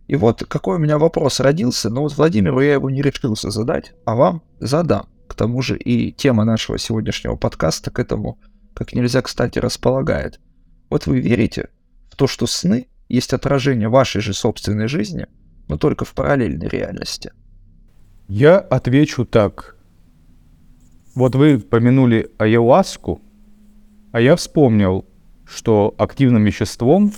И 0.07 0.15
вот 0.15 0.45
какой 0.45 0.77
у 0.77 0.79
меня 0.79 0.99
вопрос 0.99 1.41
родился, 1.41 1.91
но 1.91 2.03
вот 2.03 2.17
Владимиру 2.17 2.61
я 2.61 2.75
его 2.75 2.89
не 2.89 3.03
решился 3.03 3.51
задать, 3.51 3.93
а 4.05 4.15
вам 4.15 4.43
задам. 4.61 5.09
К 5.27 5.35
тому 5.35 5.61
же 5.61 5.77
и 5.77 6.13
тема 6.13 6.45
нашего 6.45 6.79
сегодняшнего 6.79 7.35
подкаста 7.35 7.91
к 7.91 7.99
этому 7.99 8.39
как 8.73 8.93
нельзя 8.93 9.23
кстати 9.23 9.59
располагает. 9.59 10.39
Вот 10.91 11.07
вы 11.07 11.19
верите 11.21 11.71
в 12.09 12.17
то, 12.17 12.29
что 12.29 12.47
сны 12.47 12.87
есть 13.09 13.33
отражение 13.33 13.89
вашей 13.89 14.21
же 14.21 14.35
собственной 14.35 14.87
жизни, 14.87 15.27
но 15.67 15.79
только 15.79 16.05
в 16.05 16.13
параллельной 16.13 16.69
реальности? 16.69 17.33
Я 18.29 18.59
отвечу 18.59 19.25
так. 19.25 19.76
Вот 21.17 21.35
вы 21.35 21.59
помянули 21.59 22.31
ayahuasку, 22.37 23.23
а 24.13 24.21
я 24.21 24.37
вспомнил, 24.37 25.07
что 25.47 25.95
активным 25.97 26.45
веществом 26.45 27.11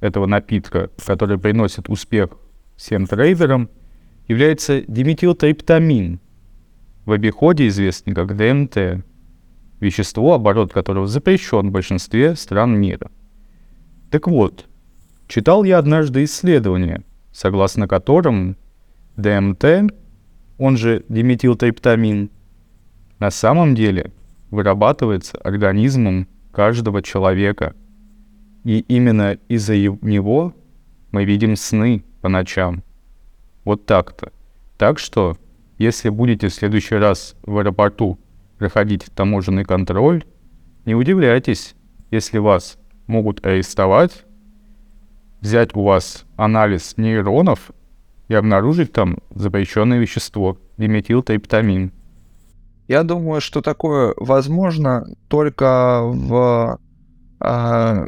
этого 0.00 0.24
напитка, 0.24 0.88
который 1.04 1.38
приносит 1.38 1.90
успех 1.90 2.30
всем 2.76 3.06
трейдерам, 3.06 3.68
является 4.26 4.80
диметилтриптамин, 4.80 6.18
в 7.04 7.12
обиходе 7.12 7.68
известный 7.68 8.14
как 8.14 8.38
ДМТ, 8.38 9.04
вещество, 9.80 10.32
оборот 10.32 10.72
которого 10.72 11.06
запрещен 11.06 11.68
в 11.68 11.72
большинстве 11.72 12.36
стран 12.36 12.80
мира. 12.80 13.10
Так 14.10 14.28
вот, 14.28 14.64
читал 15.28 15.64
я 15.64 15.76
однажды 15.76 16.24
исследование, 16.24 17.02
согласно 17.32 17.86
которому 17.86 18.56
ДМТ, 19.16 19.92
он 20.56 20.78
же 20.78 21.04
диметилтриптамин, 21.10 22.30
на 23.22 23.30
самом 23.30 23.76
деле 23.76 24.10
вырабатывается 24.50 25.38
организмом 25.38 26.26
каждого 26.50 27.02
человека. 27.02 27.76
И 28.64 28.80
именно 28.80 29.38
из-за 29.46 29.76
него 29.76 30.52
мы 31.12 31.24
видим 31.24 31.54
сны 31.54 32.02
по 32.20 32.28
ночам. 32.28 32.82
Вот 33.62 33.86
так-то. 33.86 34.32
Так 34.76 34.98
что, 34.98 35.36
если 35.78 36.08
будете 36.08 36.48
в 36.48 36.52
следующий 36.52 36.96
раз 36.96 37.36
в 37.44 37.56
аэропорту 37.58 38.18
проходить 38.58 39.04
таможенный 39.14 39.64
контроль, 39.64 40.24
не 40.84 40.96
удивляйтесь, 40.96 41.76
если 42.10 42.38
вас 42.38 42.76
могут 43.06 43.46
арестовать, 43.46 44.24
взять 45.40 45.76
у 45.76 45.84
вас 45.84 46.24
анализ 46.34 46.96
нейронов 46.96 47.70
и 48.26 48.34
обнаружить 48.34 48.92
там 48.92 49.18
запрещенное 49.32 50.00
вещество 50.00 50.58
диметилтриптамин. 50.76 51.92
Я 52.88 53.02
думаю, 53.04 53.40
что 53.40 53.62
такое 53.62 54.14
возможно 54.16 55.06
только 55.28 56.00
в 56.02 56.78
э, 57.40 58.06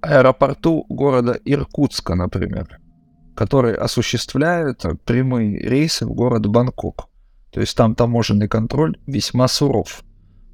аэропорту 0.00 0.84
города 0.88 1.38
Иркутска, 1.44 2.14
например, 2.14 2.80
который 3.34 3.74
осуществляет 3.74 4.84
прямые 5.04 5.58
рейсы 5.58 6.06
в 6.06 6.12
город 6.12 6.46
Бангкок. 6.46 7.08
То 7.52 7.60
есть 7.60 7.76
там 7.76 7.94
таможенный 7.94 8.48
контроль 8.48 8.96
весьма 9.06 9.48
суров. 9.48 10.02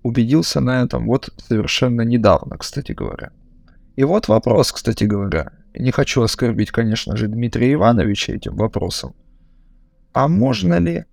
Убедился 0.02 0.60
на 0.60 0.82
этом 0.82 1.06
вот 1.06 1.30
совершенно 1.36 2.02
недавно, 2.02 2.56
кстати 2.58 2.92
говоря. 2.92 3.32
И 3.96 4.04
вот 4.04 4.28
вопрос, 4.28 4.72
кстати 4.72 5.04
говоря. 5.04 5.52
Не 5.74 5.90
хочу 5.90 6.22
оскорбить, 6.22 6.70
конечно 6.70 7.16
же, 7.16 7.28
Дмитрия 7.28 7.72
Ивановича 7.74 8.34
этим 8.34 8.56
вопросом. 8.56 9.14
А 10.12 10.28
можно 10.28 10.78
ли 10.78 11.04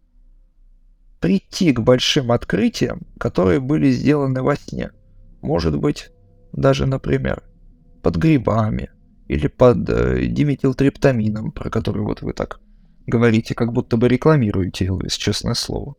прийти 1.24 1.72
к 1.72 1.80
большим 1.80 2.34
открытиям, 2.34 3.04
которые 3.18 3.62
были 3.62 3.90
сделаны 3.92 4.44
во 4.44 4.58
сне? 4.58 4.92
Может 5.42 5.80
быть, 5.80 6.10
даже, 6.52 6.86
например, 6.86 7.44
под 8.02 8.18
грибами 8.18 8.90
или 9.30 9.48
под 9.48 9.90
э, 9.90 10.26
диметилтриптамином, 10.26 11.54
про 11.54 11.70
который 11.70 12.02
вот 12.02 12.22
вы 12.22 12.34
так 12.34 12.60
говорите, 13.08 13.56
как 13.56 13.72
будто 13.72 13.96
бы 13.96 14.10
рекламируете 14.10 14.88
Элвис, 14.88 15.14
честное 15.14 15.54
слово. 15.54 15.96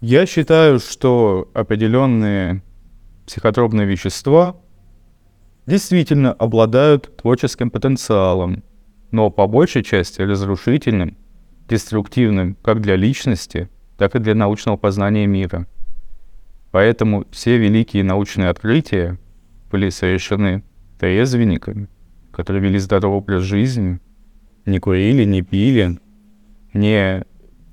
Я 0.00 0.26
считаю, 0.26 0.80
что 0.80 1.48
определенные 1.54 2.64
психотропные 3.26 3.86
вещества 3.86 4.56
действительно 5.66 6.32
обладают 6.32 7.16
творческим 7.16 7.70
потенциалом, 7.70 8.64
но 9.12 9.30
по 9.30 9.46
большей 9.46 9.84
части 9.84 10.20
разрушительным, 10.20 11.16
деструктивным 11.68 12.56
как 12.62 12.80
для 12.80 12.96
личности, 12.96 13.68
так 13.96 14.14
и 14.16 14.18
для 14.18 14.34
научного 14.34 14.76
познания 14.76 15.26
мира. 15.26 15.66
Поэтому 16.70 17.26
все 17.30 17.58
великие 17.58 18.04
научные 18.04 18.48
открытия 18.48 19.18
были 19.70 19.90
совершены 19.90 20.62
трезвенниками, 20.98 21.88
которые 22.32 22.62
вели 22.62 22.78
здоровый 22.78 23.18
образ 23.18 23.42
жизни, 23.42 24.00
не 24.66 24.78
курили, 24.78 25.24
не 25.24 25.42
пили, 25.42 25.98
не 26.72 27.24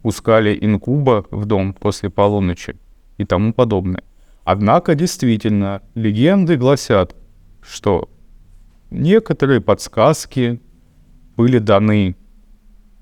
пускали 0.02 0.58
инкуба 0.60 1.26
в 1.32 1.46
дом 1.46 1.74
после 1.74 2.10
полуночи 2.10 2.78
и 3.18 3.26
тому 3.26 3.54
подобное. 3.54 4.04
Однако, 4.44 4.96
действительно, 4.96 5.82
легенды 5.96 6.58
гласят, 6.58 7.16
что 7.62 8.10
некоторые 8.92 9.62
подсказки 9.62 10.62
были 11.36 11.58
даны 11.58 12.16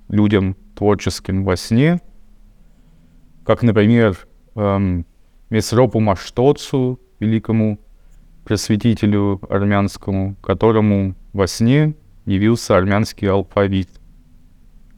людям 0.07 0.55
творческим 0.75 1.43
во 1.43 1.55
сне, 1.55 2.01
как, 3.45 3.61
например, 3.63 4.17
эм, 4.55 5.05
Месропу 5.49 5.99
Маштоцу, 5.99 6.99
великому 7.19 7.79
просветителю 8.43 9.39
армянскому, 9.49 10.35
которому 10.41 11.15
во 11.31 11.47
сне 11.47 11.95
явился 12.25 12.77
армянский 12.77 13.29
алфавит. 13.29 13.89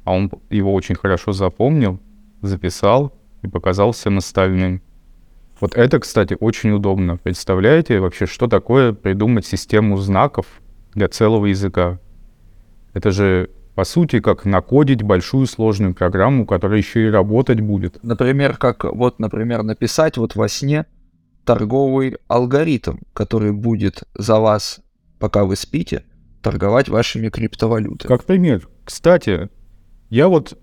А 0.04 0.14
он 0.14 0.32
его 0.50 0.74
очень 0.74 0.96
хорошо 0.96 1.32
запомнил, 1.32 2.00
записал 2.42 3.14
и 3.42 3.48
показал 3.48 3.92
всем 3.92 4.18
остальным. 4.18 4.82
Вот 5.60 5.76
это, 5.76 6.00
кстати, 6.00 6.36
очень 6.40 6.72
удобно. 6.72 7.18
Представляете 7.18 8.00
вообще, 8.00 8.26
что 8.26 8.48
такое 8.48 8.94
придумать 8.94 9.46
систему 9.46 9.98
знаков 9.98 10.46
для 10.94 11.08
целого 11.08 11.46
языка? 11.46 12.00
Это 12.94 13.12
же, 13.12 13.50
по 13.76 13.84
сути, 13.84 14.22
как 14.22 14.46
накодить 14.46 15.04
большую 15.04 15.48
сложную 15.48 15.94
программу, 15.94 16.46
которая 16.46 16.78
еще 16.78 17.08
и 17.08 17.12
работать 17.12 17.60
будет. 17.60 18.02
Например, 18.04 18.58
как 18.58 18.86
вот, 18.86 19.20
например, 19.20 19.64
написать 19.64 20.18
вот 20.18 20.36
во 20.36 20.48
сне 20.48 20.86
торговый 21.44 22.16
алгоритм, 22.28 22.98
который 23.14 23.52
будет 23.52 24.04
за 24.16 24.40
вас, 24.40 24.80
пока 25.20 25.44
вы 25.44 25.58
спите, 25.58 26.06
торговать 26.42 26.88
вашими 26.88 27.30
криптовалютами. 27.30 28.08
Как 28.08 28.24
пример. 28.24 28.68
Кстати, 28.86 29.50
я 30.10 30.30
вот 30.30 30.58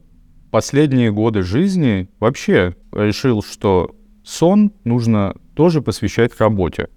последние 0.51 1.13
годы 1.13 1.43
жизни 1.43 2.09
вообще 2.19 2.77
решил, 2.93 3.43
что 3.43 3.95
сон 4.25 4.73
нужно 4.85 5.35
тоже 5.55 5.83
посвящать 5.83 6.39
работе. 6.41 6.89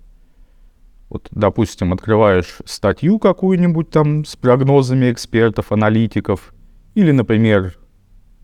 Вот, 1.16 1.30
допустим, 1.32 1.94
открываешь 1.94 2.58
статью 2.66 3.20
какую-нибудь 3.20 3.90
там 3.90 4.26
с 4.26 4.36
прогнозами 4.36 5.14
экспертов, 5.14 5.72
аналитиков, 5.72 6.54
или, 6.94 7.12
например, 7.12 7.78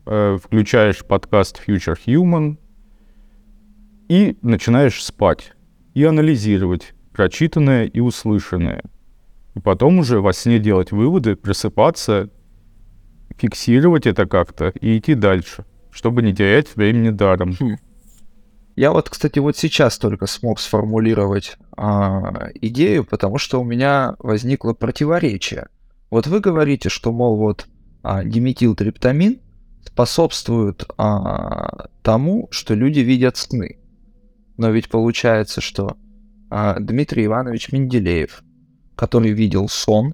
э, 0.05 0.37
включаешь 0.41 1.03
подкаст 1.03 1.61
Future 1.67 1.97
Human 2.05 2.57
и 4.07 4.37
начинаешь 4.41 5.03
спать 5.03 5.51
и 5.93 6.05
анализировать 6.05 6.93
прочитанное 7.11 7.87
и 7.87 7.99
услышанное– 7.99 8.81
и 9.55 9.59
потом 9.59 9.99
уже 9.99 10.21
во 10.21 10.31
сне 10.31 10.57
делать 10.57 10.93
выводы, 10.93 11.35
просыпаться, 11.35 12.29
фиксировать 13.35 14.07
это 14.07 14.25
как-то 14.25 14.69
и 14.79 14.97
идти 14.97 15.13
дальше, 15.13 15.65
чтобы 15.91 16.21
не 16.21 16.33
терять 16.33 16.73
времени 16.77 17.09
даром. 17.09 17.53
Я 18.75 18.91
вот, 18.91 19.09
кстати, 19.09 19.39
вот 19.39 19.57
сейчас 19.57 19.97
только 19.97 20.27
смог 20.27 20.59
сформулировать 20.59 21.57
а, 21.75 22.49
идею, 22.55 23.03
потому 23.05 23.37
что 23.37 23.59
у 23.59 23.63
меня 23.63 24.15
возникло 24.19 24.73
противоречие. 24.73 25.67
Вот 26.09 26.27
вы 26.27 26.39
говорите, 26.39 26.89
что, 26.89 27.11
мол, 27.11 27.37
вот 27.37 27.67
а, 28.03 28.23
диметилтриптамин 28.23 29.39
способствует 29.85 30.85
а, 30.97 31.87
тому, 32.01 32.47
что 32.51 32.73
люди 32.73 32.99
видят 32.99 33.37
сны. 33.37 33.79
Но 34.57 34.69
ведь 34.69 34.89
получается, 34.89 35.61
что 35.61 35.97
а, 36.49 36.79
Дмитрий 36.79 37.25
Иванович 37.25 37.71
Менделеев 37.71 38.43
который 39.01 39.31
видел 39.31 39.67
сон 39.67 40.13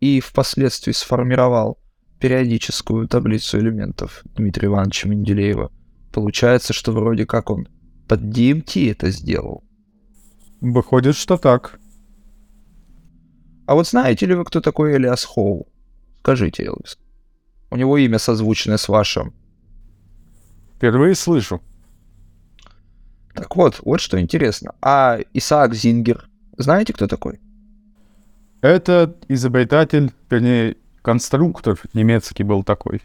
и 0.00 0.20
впоследствии 0.20 0.92
сформировал 0.92 1.78
периодическую 2.18 3.06
таблицу 3.06 3.58
элементов 3.58 4.22
Дмитрия 4.34 4.68
Ивановича 4.68 5.10
Менделеева. 5.10 5.70
Получается, 6.18 6.72
что 6.72 6.90
вроде 6.90 7.26
как 7.26 7.48
он 7.48 7.68
под 8.08 8.22
DMT 8.22 8.90
это 8.90 9.08
сделал. 9.10 9.62
Выходит, 10.60 11.14
что 11.14 11.36
так. 11.36 11.78
А 13.66 13.74
вот 13.76 13.86
знаете 13.86 14.26
ли 14.26 14.34
вы, 14.34 14.44
кто 14.44 14.60
такой 14.60 14.96
Элиас 14.96 15.24
Хоу? 15.24 15.68
Скажите, 16.22 16.64
Элвис. 16.64 16.98
У 17.70 17.76
него 17.76 17.96
имя 17.98 18.18
созвучное 18.18 18.78
с 18.78 18.88
вашим. 18.88 19.32
Впервые 20.74 21.14
слышу. 21.14 21.62
вот, 23.54 23.80
вот 23.84 24.00
что 24.00 24.20
интересно. 24.20 24.74
А 24.82 25.20
Исаак 25.34 25.72
Зингер, 25.72 26.28
знаете, 26.56 26.94
кто 26.94 27.06
такой? 27.06 27.38
Это 28.60 29.16
изобретатель, 29.28 30.10
вернее, 30.28 30.78
конструктор 31.00 31.78
немецкий 31.92 32.42
был 32.42 32.64
такой. 32.64 33.02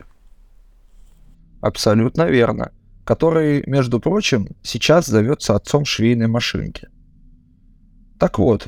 Абсолютно 1.61 2.23
верно. 2.23 2.71
Который, 3.03 3.63
между 3.67 3.99
прочим, 3.99 4.55
сейчас 4.61 5.07
зовется 5.07 5.55
отцом 5.55 5.85
швейной 5.85 6.27
машинки. 6.27 6.87
Так 8.17 8.39
вот, 8.39 8.67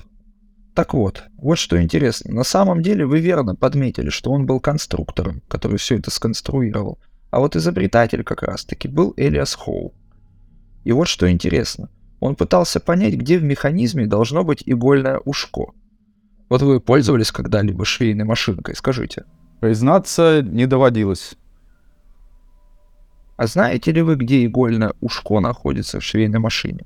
так 0.76 0.94
вот, 0.94 1.24
вот 1.38 1.58
что 1.58 1.82
интересно. 1.82 2.34
На 2.34 2.44
самом 2.44 2.82
деле 2.82 3.06
вы 3.06 3.22
верно 3.22 3.56
подметили, 3.56 4.10
что 4.10 4.32
он 4.32 4.46
был 4.46 4.60
конструктором, 4.60 5.42
который 5.48 5.78
все 5.78 5.98
это 5.98 6.12
сконструировал. 6.12 7.00
А 7.32 7.40
вот 7.40 7.56
изобретатель 7.56 8.24
как 8.24 8.44
раз-таки 8.44 8.90
был 8.90 9.14
Элиас 9.16 9.56
Хоу. 9.56 9.94
И 10.84 10.92
вот 10.92 11.08
что 11.08 11.32
интересно. 11.32 11.90
Он 12.20 12.36
пытался 12.36 12.82
понять, 12.82 13.16
где 13.16 13.38
в 13.38 13.44
механизме 13.44 14.06
должно 14.06 14.44
быть 14.44 14.64
игольное 14.66 15.22
ушко. 15.24 15.72
Вот 16.50 16.62
вы 16.62 16.80
пользовались 16.80 17.32
когда-либо 17.32 17.86
швейной 17.86 18.26
машинкой, 18.26 18.76
скажите. 18.76 19.24
Признаться, 19.62 20.42
не 20.44 20.68
доводилось. 20.68 21.36
А 23.38 23.48
знаете 23.48 23.92
ли 23.92 24.02
вы, 24.02 24.16
где 24.16 24.46
игольное 24.46 24.94
ушко 25.02 25.40
находится 25.40 26.00
в 26.00 26.04
швейной 26.04 26.40
машине? 26.40 26.86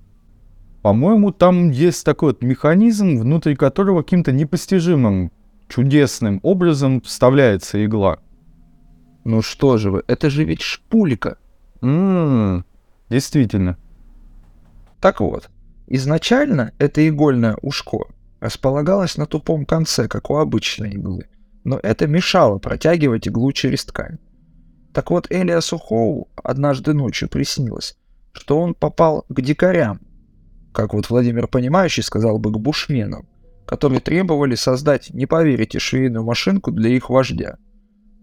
По-моему, 0.82 1.32
там 1.32 1.70
есть 1.70 2.06
такой 2.06 2.30
вот 2.34 2.42
механизм, 2.42 3.18
внутри 3.18 3.56
которого 3.56 4.02
каким-то 4.02 4.32
непостижимым, 4.32 5.32
чудесным 5.68 6.40
образом 6.42 7.02
вставляется 7.02 7.86
игла. 7.86 8.20
Ну 9.26 9.42
что 9.42 9.78
же 9.78 9.92
вы, 9.92 10.04
это 10.08 10.30
же 10.30 10.44
ведь 10.44 10.62
шпулька. 10.62 11.38
Ммм, 11.82 12.66
действительно. 13.10 13.78
Так 15.02 15.20
вот, 15.20 15.50
изначально 15.88 16.72
это 16.80 17.08
игольное 17.08 17.58
ушко 17.62 18.08
располагалось 18.40 19.18
на 19.18 19.26
тупом 19.26 19.66
конце, 19.66 20.08
как 20.08 20.30
у 20.30 20.38
обычной 20.38 20.92
иглы, 20.92 21.28
но 21.64 21.78
это 21.82 22.08
мешало 22.08 22.58
протягивать 22.58 23.28
иглу 23.28 23.52
через 23.52 23.86
ткань. 23.86 24.18
Так 24.94 25.12
вот, 25.12 25.28
Элиасу 25.30 25.78
Хоу 25.78 26.30
однажды 26.44 26.94
ночью 26.94 27.30
приснилось, 27.30 27.96
что 28.32 28.60
он 28.60 28.74
попал 28.74 29.26
к 29.30 29.42
дикарям, 29.42 30.02
как 30.74 30.94
вот 30.94 31.10
Владимир 31.10 31.48
Понимающий 31.48 32.04
сказал 32.04 32.40
бы, 32.40 32.52
к 32.52 32.58
бушменам, 32.58 33.28
которые 33.66 34.02
требовали 34.02 34.56
создать, 34.56 35.14
не 35.14 35.26
поверите, 35.26 35.80
швейную 35.80 36.24
машинку 36.24 36.72
для 36.72 36.90
их 36.90 37.10
вождя. 37.10 37.58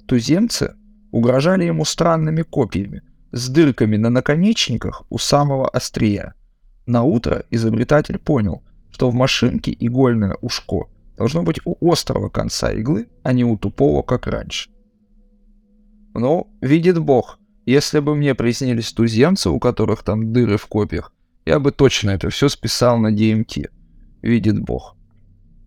Туземцы 0.07 0.75
угрожали 1.13 1.65
ему 1.65 1.85
странными 1.85 2.43
копьями 2.43 3.03
с 3.33 3.49
дырками 3.49 3.97
на 3.97 4.11
наконечниках 4.11 5.05
у 5.09 5.19
самого 5.19 5.69
острия. 5.69 6.35
На 6.87 7.03
утро 7.03 7.45
изобретатель 7.51 8.19
понял, 8.19 8.63
что 8.91 9.11
в 9.11 9.15
машинке 9.15 9.77
игольное 9.79 10.37
ушко 10.41 10.87
должно 11.17 11.43
быть 11.43 11.61
у 11.65 11.93
острого 11.93 12.29
конца 12.29 12.73
иглы, 12.73 13.09
а 13.23 13.33
не 13.33 13.45
у 13.45 13.57
тупого, 13.57 14.03
как 14.03 14.27
раньше. 14.27 14.71
Ну, 16.19 16.49
видит 16.61 16.99
Бог, 16.99 17.39
если 17.67 18.01
бы 18.01 18.15
мне 18.15 18.35
приснились 18.35 18.93
туземцы, 18.93 19.51
у 19.51 19.59
которых 19.59 20.03
там 20.03 20.33
дыры 20.33 20.57
в 20.57 20.67
копьях, 20.67 21.13
я 21.45 21.59
бы 21.59 21.73
точно 21.73 22.11
это 22.11 22.31
все 22.31 22.49
списал 22.49 22.99
на 22.99 23.13
DMT. 23.13 23.71
Видит 24.23 24.61
Бог. 24.61 24.97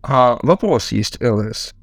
А 0.02 0.38
вопрос 0.42 0.92
есть, 0.92 1.22
ЛС. 1.22 1.74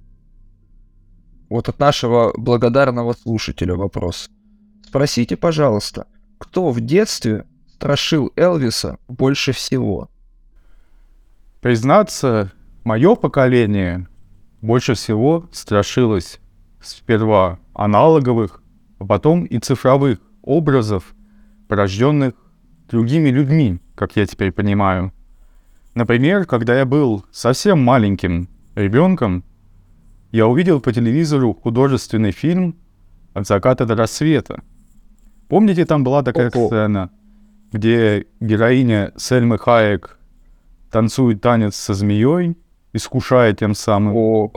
Вот 1.49 1.69
от 1.69 1.79
нашего 1.79 2.33
благодарного 2.35 3.13
слушателя 3.13 3.75
вопрос. 3.75 4.29
Спросите, 4.85 5.37
пожалуйста, 5.37 6.07
кто 6.37 6.71
в 6.71 6.81
детстве 6.81 7.45
страшил 7.75 8.31
Элвиса 8.35 8.97
больше 9.07 9.51
всего? 9.51 10.09
Признаться, 11.61 12.51
мое 12.83 13.15
поколение 13.15 14.07
больше 14.61 14.95
всего 14.95 15.47
страшилось 15.51 16.39
сперва 16.81 17.59
аналоговых, 17.73 18.61
а 18.99 19.05
потом 19.05 19.45
и 19.45 19.59
цифровых 19.59 20.19
образов, 20.41 21.15
порожденных 21.67 22.33
другими 22.89 23.29
людьми, 23.29 23.79
как 23.95 24.15
я 24.15 24.25
теперь 24.25 24.51
понимаю. 24.51 25.11
Например, 25.93 26.45
когда 26.45 26.77
я 26.77 26.85
был 26.85 27.25
совсем 27.31 27.83
маленьким 27.83 28.47
ребенком, 28.75 29.43
я 30.31 30.47
увидел 30.47 30.79
по 30.79 30.93
телевизору 30.93 31.53
художественный 31.53 32.31
фильм 32.31 32.75
«От 33.33 33.47
заката 33.47 33.85
до 33.85 33.95
рассвета». 33.95 34.61
Помните, 35.47 35.85
там 35.85 36.03
была 36.03 36.23
такая 36.23 36.51
Ого. 36.53 36.67
сцена, 36.67 37.09
где 37.71 38.27
героиня 38.39 39.13
Сельмы 39.17 39.57
Хаек 39.57 40.19
танцует 40.91 41.41
танец 41.41 41.75
со 41.75 41.93
змеей, 41.93 42.57
искушая 42.93 43.53
тем 43.53 43.73
самым 43.73 44.15
О, 44.15 44.51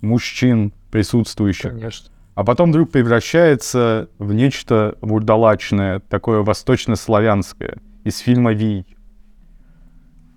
мужчин, 0.00 0.72
присутствующих, 0.92 1.72
конечно. 1.72 2.10
а 2.36 2.44
потом 2.44 2.70
вдруг 2.70 2.92
превращается 2.92 4.08
в 4.18 4.32
нечто 4.32 4.96
вурдалачное, 5.00 5.98
такое 6.00 6.42
восточнославянское, 6.42 7.78
из 8.04 8.18
фильма 8.18 8.52
«Вий». 8.52 8.86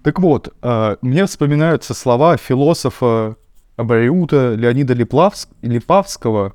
Так 0.03 0.19
вот, 0.19 0.53
э, 0.61 0.95
мне 1.01 1.25
вспоминаются 1.25 1.93
слова 1.93 2.37
философа 2.37 3.35
Абариута 3.75 4.53
Леонида 4.55 4.93
Липлавс- 4.93 5.49
Липавского 5.61 6.53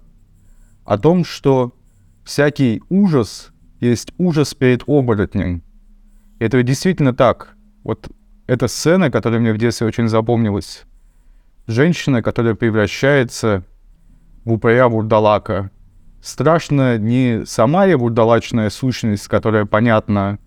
о 0.85 0.99
том, 0.99 1.25
что 1.25 1.73
всякий 2.25 2.83
ужас 2.89 3.51
есть 3.81 4.13
ужас 4.19 4.55
перед 4.55 4.85
оборотнем. 4.87 5.63
И 6.39 6.45
это 6.45 6.63
действительно 6.63 7.13
так. 7.13 7.57
Вот 7.83 8.09
эта 8.47 8.69
сцена, 8.69 9.11
которая 9.11 9.41
мне 9.41 9.53
в 9.53 9.59
детстве 9.59 9.87
очень 9.87 10.09
запомнилась. 10.09 10.85
Женщина, 11.67 12.23
которая 12.23 12.55
превращается 12.55 13.65
упыря 14.45 14.89
вурдалака. 14.89 15.71
Страшно 16.23 16.99
не 16.99 17.45
сама 17.47 17.87
я 17.87 17.97
вурдалачная 17.97 18.71
сущность, 18.71 19.27
которая 19.29 19.65
понятна 19.65 20.39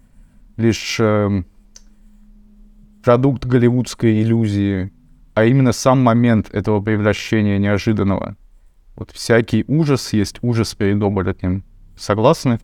лишь 0.56 1.00
эм, 1.00 1.48
продукт 3.04 3.46
голливудской 3.46 4.22
иллюзии, 4.22 4.94
а 5.34 5.46
именно 5.46 5.72
сам 5.72 6.00
момент 6.00 6.50
этого 6.54 6.80
превращения 6.82 7.58
неожиданного. 7.58 8.38
Вот 8.96 9.12
всякий 9.12 9.66
ужас 9.68 10.14
есть 10.14 10.38
ужас 10.44 10.76
перед 10.76 11.02
оборотнем. 11.02 11.64
Согласны? 11.98 12.60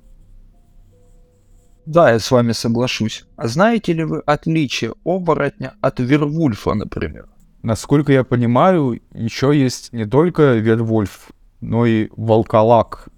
Да, 1.86 2.12
я 2.12 2.20
с 2.20 2.30
вами 2.30 2.52
соглашусь. 2.52 3.26
А 3.36 3.48
знаете 3.48 3.94
ли 3.94 4.04
вы 4.04 4.20
отличие 4.20 4.94
оборотня 5.04 5.74
от 5.82 6.00
Вервульфа, 6.00 6.76
например? 6.76 7.28
Насколько 7.62 8.14
я 8.14 8.24
понимаю, 8.24 9.02
еще 9.14 9.52
есть 9.54 9.92
не 9.92 10.06
только 10.06 10.56
Вервольф, 10.56 11.32
но 11.60 11.86
и 11.86 12.10
Волколак. 12.16 13.10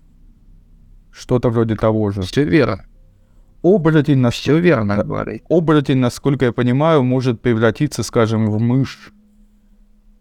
Что-то 1.12 1.50
вроде 1.50 1.76
того 1.76 2.10
же. 2.12 2.22
Все 2.22 2.44
верно. 2.44 2.86
Оборотень, 3.62 4.18
нас... 4.18 4.34
Все 4.34 4.58
верно 4.58 5.04
говорит. 5.04 5.44
Оборотень, 5.50 5.98
насколько 5.98 6.46
я 6.46 6.52
понимаю, 6.52 7.04
может 7.04 7.42
превратиться, 7.42 8.02
скажем, 8.02 8.50
в 8.50 8.60
мышь. 8.60 9.14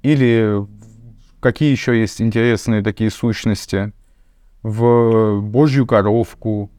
Или 0.03 0.67
какие 1.41 1.71
еще 1.71 1.99
есть 1.99 2.21
интересные 2.21 2.83
такие 2.83 3.11
сущности? 3.11 3.93
В 4.63 5.41
божью 5.41 5.87
коровку, 5.87 6.71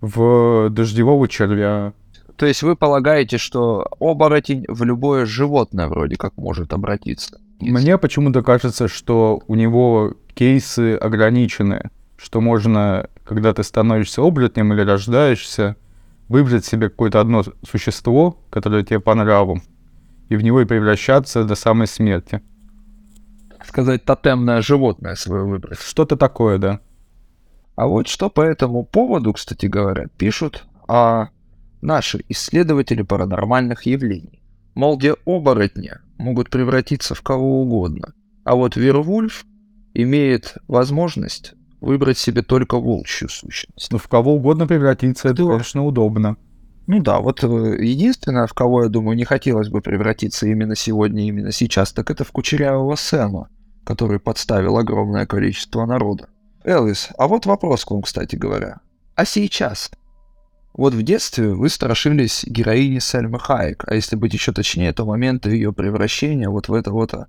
в 0.00 0.70
дождевого 0.70 1.28
червя. 1.28 1.92
То 2.36 2.46
есть 2.46 2.62
вы 2.62 2.76
полагаете, 2.76 3.38
что 3.38 3.86
оборотень 4.00 4.64
в 4.68 4.82
любое 4.84 5.26
животное 5.26 5.88
вроде 5.88 6.16
как 6.16 6.36
может 6.36 6.72
обратиться? 6.72 7.40
Мне 7.60 7.98
почему-то 7.98 8.42
кажется, 8.42 8.88
что 8.88 9.42
у 9.46 9.54
него 9.54 10.14
кейсы 10.34 10.96
ограничены, 10.96 11.90
что 12.16 12.40
можно, 12.40 13.08
когда 13.24 13.52
ты 13.52 13.62
становишься 13.62 14.22
оборотнем 14.22 14.72
или 14.72 14.82
рождаешься, 14.82 15.76
выбрать 16.28 16.64
себе 16.64 16.88
какое-то 16.88 17.20
одно 17.20 17.44
существо, 17.68 18.38
которое 18.50 18.84
тебе 18.84 19.00
по 19.00 19.14
нраву, 19.14 19.60
и 20.28 20.36
в 20.36 20.42
него 20.42 20.60
и 20.62 20.64
превращаться 20.64 21.44
до 21.44 21.54
самой 21.54 21.86
смерти. 21.86 22.40
Сказать, 23.64 24.04
тотемное 24.04 24.60
животное 24.62 25.14
свое 25.14 25.44
выбрать. 25.44 25.78
Что-то 25.78 26.16
такое, 26.16 26.58
да. 26.58 26.80
А 27.76 27.86
вот 27.86 28.08
что 28.08 28.28
по 28.28 28.40
этому 28.40 28.84
поводу, 28.84 29.32
кстати 29.32 29.66
говоря, 29.66 30.06
пишут 30.16 30.64
а, 30.88 31.28
наши 31.82 32.24
исследователи 32.28 33.02
паранормальных 33.02 33.84
явлений. 33.86 34.42
Мол, 34.74 34.96
где 34.96 35.14
оборотни 35.26 35.92
могут 36.16 36.48
превратиться 36.48 37.14
в 37.14 37.22
кого 37.22 37.60
угодно, 37.62 38.14
а 38.44 38.54
вот 38.54 38.76
Вервульф 38.76 39.44
имеет 39.94 40.56
возможность 40.68 41.54
выбрать 41.80 42.16
себе 42.16 42.42
только 42.42 42.78
волчью 42.78 43.28
сущность. 43.28 43.90
Ну, 43.90 43.98
в 43.98 44.08
кого 44.08 44.34
угодно 44.34 44.66
превратиться, 44.66 45.28
это, 45.28 45.44
конечно, 45.44 45.84
удобно. 45.84 46.36
Ну 46.86 47.00
да, 47.00 47.20
вот 47.20 47.44
э, 47.44 47.46
единственное, 47.84 48.46
в 48.46 48.54
кого, 48.54 48.84
я 48.84 48.88
думаю, 48.88 49.16
не 49.16 49.24
хотелось 49.24 49.68
бы 49.68 49.80
превратиться 49.80 50.46
именно 50.46 50.74
сегодня, 50.74 51.26
именно 51.26 51.52
сейчас, 51.52 51.92
так 51.92 52.10
это 52.10 52.24
в 52.24 52.32
кучерявого 52.32 52.96
Сэма, 52.96 53.48
который 53.84 54.18
подставил 54.18 54.76
огромное 54.76 55.26
количество 55.26 55.84
народа. 55.86 56.28
Элвис, 56.64 57.10
а 57.18 57.28
вот 57.28 57.46
вопрос 57.46 57.84
к 57.84 57.90
вам, 57.90 58.02
кстати 58.02 58.36
говоря. 58.36 58.80
А 59.14 59.24
сейчас? 59.24 59.90
Вот 60.74 60.94
в 60.94 61.02
детстве 61.02 61.48
вы 61.48 61.68
страшились 61.68 62.44
героини 62.46 62.98
Сельмы 62.98 63.38
Хайек, 63.38 63.84
а 63.86 63.94
если 63.94 64.16
быть 64.16 64.32
еще 64.32 64.52
точнее, 64.52 64.92
то 64.92 65.04
момента 65.04 65.50
ее 65.50 65.72
превращения 65.72 66.48
вот 66.48 66.68
в 66.68 66.74
это 66.74 66.90
вот 66.90 67.12
э, 67.14 67.26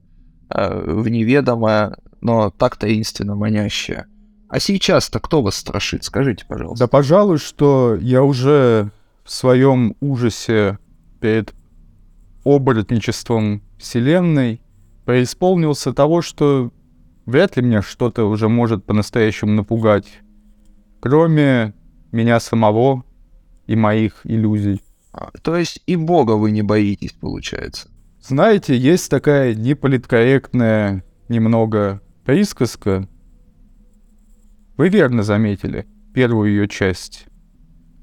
в 0.49 1.07
неведомое, 1.09 1.97
но 2.21 2.51
так 2.51 2.77
таинственно 2.77 3.35
манящее. 3.35 4.07
А 4.47 4.59
сейчас-то 4.59 5.19
кто 5.19 5.41
вас 5.41 5.55
страшит? 5.55 6.03
Скажите, 6.03 6.45
пожалуйста. 6.47 6.85
Да, 6.85 6.87
пожалуй, 6.87 7.37
что 7.37 7.97
я 7.99 8.23
уже 8.23 8.91
в 9.25 9.31
своем 9.31 9.95
ужасе 9.99 10.77
перед 11.19 11.53
оборотничеством 12.45 13.61
Вселенной 13.77 14.61
преисполнился 15.05 15.91
того, 15.91 16.21
что 16.21 16.71
вряд 17.25 17.57
ли 17.57 17.63
меня 17.63 17.81
что-то 17.81 18.25
уже 18.25 18.47
может 18.47 18.85
по-настоящему 18.85 19.51
напугать, 19.51 20.07
кроме 21.01 21.73
меня 22.11 22.39
самого 22.39 23.03
и 23.67 23.75
моих 23.75 24.21
иллюзий. 24.23 24.81
А, 25.11 25.31
то 25.41 25.55
есть 25.55 25.81
и 25.85 25.95
Бога 25.95 26.33
вы 26.33 26.51
не 26.51 26.61
боитесь, 26.61 27.13
получается? 27.13 27.87
Знаете, 28.21 28.77
есть 28.77 29.09
такая 29.09 29.53
неполиткорректная 29.53 31.03
немного 31.29 32.01
присказка. 32.25 33.07
Вы 34.77 34.89
верно 34.89 35.23
заметили 35.23 35.85
первую 36.13 36.51
ее 36.51 36.67
часть. 36.67 37.25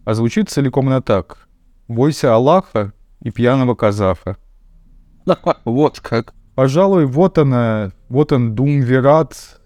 А 0.05 0.15
звучит 0.15 0.51
целиком 0.51 0.87
на 0.87 1.01
так. 1.01 1.49
«Бойся 1.89 2.35
Аллаха 2.35 2.93
и 3.21 3.31
пьяного 3.31 3.75
казаха». 3.75 4.37
Вот 5.65 6.01
как. 6.01 6.35
Пожалуй, 6.55 7.07
вот 7.07 7.39
она, 7.39 7.93
вот 8.09 8.33
он 8.33 8.55
думвират 8.55 9.61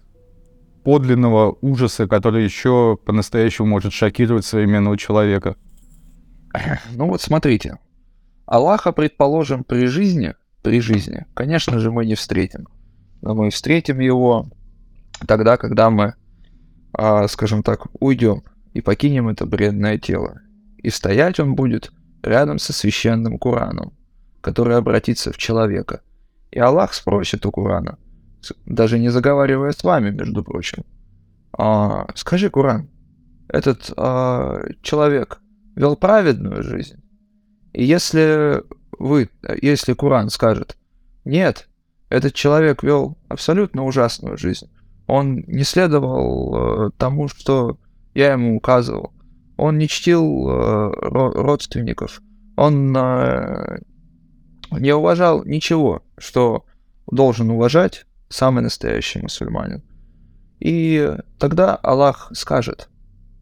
подлинного 0.83 1.57
ужаса, 1.61 2.07
который 2.07 2.43
еще 2.43 2.97
по-настоящему 3.05 3.67
может 3.67 3.91
шокировать 3.91 4.45
современного 4.45 4.97
человека. 4.97 5.55
Ну 6.91 7.07
вот 7.07 7.21
смотрите. 7.21 7.77
Аллаха, 8.45 8.91
предположим, 8.91 9.63
при 9.63 9.87
жизни, 9.87 10.35
при 10.61 10.79
жизни, 10.79 11.25
конечно 11.33 11.79
же, 11.79 11.91
мы 11.91 12.05
не 12.05 12.15
встретим. 12.15 12.67
Но 13.21 13.33
мы 13.33 13.49
встретим 13.49 13.99
его 13.99 14.49
тогда, 15.27 15.57
когда 15.57 15.89
мы, 15.89 16.13
а, 16.93 17.27
скажем 17.27 17.63
так, 17.63 17.87
уйдем 17.99 18.43
и 18.73 18.81
покинем 18.81 19.29
это 19.29 19.45
бредное 19.45 19.97
тело. 19.97 20.41
И 20.77 20.89
стоять 20.89 21.39
он 21.39 21.55
будет 21.55 21.91
рядом 22.21 22.59
со 22.59 22.73
священным 22.73 23.39
Кураном, 23.39 23.93
который 24.41 24.77
обратится 24.77 25.31
в 25.31 25.37
человека. 25.37 26.01
И 26.51 26.59
Аллах 26.59 26.93
спросит 26.93 27.45
у 27.45 27.51
Курана, 27.51 27.97
даже 28.65 28.99
не 28.99 29.09
заговаривая 29.09 29.71
с 29.71 29.83
вами, 29.83 30.11
между 30.11 30.43
прочим, 30.43 30.83
а, 31.57 32.07
скажи, 32.15 32.49
Куран, 32.49 32.89
этот 33.47 33.91
а, 33.97 34.61
человек 34.81 35.39
вел 35.75 35.95
праведную 35.95 36.63
жизнь? 36.63 37.01
И 37.73 37.83
если 37.83 38.63
вы, 38.97 39.29
если 39.61 39.93
Куран 39.93 40.29
скажет, 40.29 40.77
нет, 41.25 41.67
этот 42.09 42.33
человек 42.33 42.83
вел 42.83 43.17
абсолютно 43.27 43.83
ужасную 43.85 44.37
жизнь, 44.37 44.69
он 45.07 45.43
не 45.47 45.63
следовал 45.63 46.87
э, 46.87 46.91
тому, 46.97 47.27
что 47.27 47.77
я 48.13 48.33
ему 48.33 48.55
указывал, 48.55 49.11
он 49.57 49.77
не 49.77 49.87
чтил 49.87 50.49
э, 50.49 50.91
родственников, 51.01 52.21
он 52.55 52.95
э, 52.95 53.79
не 54.71 54.93
уважал 54.93 55.43
ничего, 55.43 56.03
что 56.17 56.65
должен 57.11 57.49
уважать 57.51 58.05
самый 58.29 58.63
настоящий 58.63 59.19
мусульманин. 59.19 59.83
И 60.59 61.15
тогда 61.37 61.75
Аллах 61.75 62.31
скажет, 62.33 62.89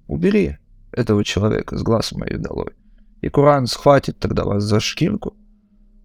убери 0.07 0.57
этого 0.93 1.23
человека 1.23 1.77
с 1.77 1.83
глаз 1.83 2.11
моих 2.11 2.41
долой. 2.41 2.73
И 3.21 3.29
Куран 3.29 3.67
схватит 3.67 4.19
тогда 4.19 4.43
вас 4.43 4.63
за 4.63 4.79
шкирку, 4.79 5.35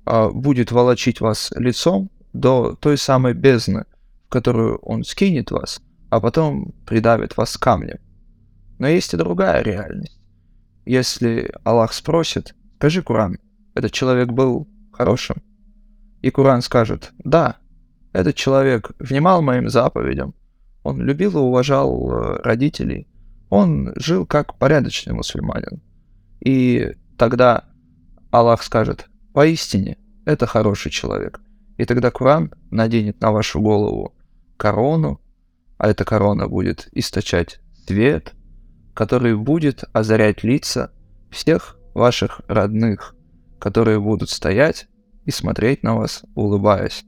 а 0.04 0.28
будет 0.30 0.72
волочить 0.72 1.20
вас 1.20 1.52
лицом 1.56 2.10
до 2.32 2.76
той 2.80 2.96
самой 2.96 3.34
бездны, 3.34 3.84
в 4.26 4.30
которую 4.30 4.78
он 4.78 5.04
скинет 5.04 5.50
вас, 5.50 5.80
а 6.10 6.20
потом 6.20 6.72
придавит 6.86 7.36
вас 7.36 7.56
камнем. 7.56 7.98
Но 8.78 8.86
есть 8.86 9.12
и 9.14 9.16
другая 9.16 9.62
реальность. 9.62 10.18
Если 10.86 11.52
Аллах 11.64 11.92
спросит, 11.92 12.54
скажи 12.76 13.02
Куран, 13.02 13.38
этот 13.74 13.92
человек 13.92 14.28
был 14.28 14.68
хорошим? 14.92 15.42
И 16.22 16.30
Куран 16.30 16.62
скажет, 16.62 17.12
да, 17.18 17.56
этот 18.12 18.34
человек 18.36 18.92
внимал 18.98 19.42
моим 19.42 19.68
заповедям, 19.68 20.34
он 20.82 21.00
любил 21.02 21.32
и 21.32 21.40
уважал 21.40 22.10
э, 22.10 22.40
родителей, 22.42 23.06
он 23.50 23.92
жил 23.96 24.26
как 24.26 24.56
порядочный 24.56 25.14
мусульманин. 25.14 25.80
И 26.40 26.92
тогда 27.16 27.64
Аллах 28.30 28.62
скажет, 28.62 29.08
поистине, 29.32 29.96
это 30.24 30.46
хороший 30.46 30.90
человек. 30.90 31.40
И 31.76 31.84
тогда 31.84 32.10
Куран 32.10 32.52
наденет 32.70 33.20
на 33.20 33.32
вашу 33.32 33.60
голову 33.60 34.14
корону, 34.56 35.20
а 35.78 35.88
эта 35.88 36.04
корона 36.04 36.48
будет 36.48 36.88
источать 36.92 37.60
свет, 37.86 38.34
который 38.94 39.36
будет 39.36 39.84
озарять 39.92 40.42
лица 40.42 40.92
всех 41.30 41.78
ваших 41.94 42.40
родных, 42.48 43.14
которые 43.58 44.00
будут 44.00 44.28
стоять 44.28 44.88
и 45.24 45.30
смотреть 45.30 45.82
на 45.82 45.96
вас, 45.96 46.24
улыбаясь. 46.34 47.04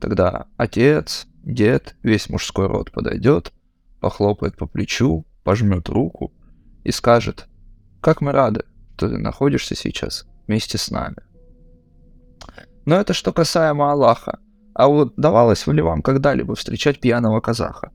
Тогда 0.00 0.46
отец, 0.56 1.26
дед, 1.44 1.96
весь 2.02 2.28
мужской 2.28 2.66
род 2.66 2.90
подойдет, 2.90 3.52
похлопает 4.00 4.56
по 4.56 4.66
плечу, 4.66 5.26
пожмет 5.46 5.88
руку 5.88 6.32
и 6.82 6.90
скажет, 6.90 7.46
как 8.00 8.20
мы 8.20 8.32
рады, 8.32 8.64
что 8.96 9.08
ты 9.08 9.16
находишься 9.16 9.76
сейчас 9.76 10.26
вместе 10.48 10.76
с 10.76 10.90
нами. 10.90 11.18
Но 12.84 12.96
это 12.96 13.14
что 13.14 13.32
касаемо 13.32 13.92
Аллаха. 13.92 14.40
А 14.74 14.88
вот 14.88 15.14
давалось 15.16 15.64
ли 15.68 15.82
вам 15.82 16.02
когда-либо 16.02 16.56
встречать 16.56 16.98
пьяного 17.00 17.40
казаха? 17.40 17.92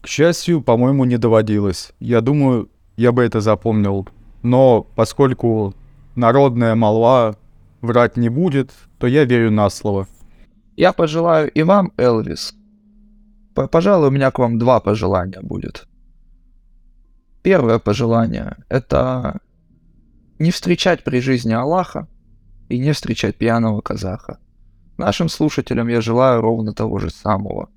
К 0.00 0.06
счастью, 0.06 0.62
по-моему, 0.62 1.04
не 1.04 1.18
доводилось. 1.18 1.92
Я 2.00 2.22
думаю, 2.22 2.70
я 2.96 3.12
бы 3.12 3.22
это 3.22 3.42
запомнил. 3.42 4.08
Но 4.42 4.82
поскольку 4.96 5.74
народная 6.14 6.74
молва 6.74 7.36
врать 7.82 8.16
не 8.16 8.30
будет, 8.30 8.72
то 8.98 9.06
я 9.06 9.24
верю 9.24 9.50
на 9.50 9.68
слово. 9.68 10.06
Я 10.76 10.94
пожелаю 10.94 11.50
и 11.50 11.62
вам, 11.62 11.92
Элвис. 11.98 12.54
Пожалуй, 13.54 14.08
у 14.08 14.12
меня 14.12 14.30
к 14.30 14.38
вам 14.38 14.58
два 14.58 14.80
пожелания 14.80 15.42
будет. 15.42 15.86
Первое 17.46 17.78
пожелание— 17.78 18.56
это 18.68 19.38
не 20.40 20.50
встречать 20.50 21.04
при 21.04 21.20
жизни 21.20 21.52
Аллаха 21.52 22.08
и 22.68 22.76
не 22.76 22.92
встречать 22.92 23.36
пьяного 23.36 23.80
казаха. 23.82 24.40
Нашим 24.98 25.28
слушателям 25.28 25.86
я 25.86 26.00
желаю 26.00 26.40
ровно 26.40 26.74
того 26.74 26.98
же 26.98 27.08
самого. 27.08 27.70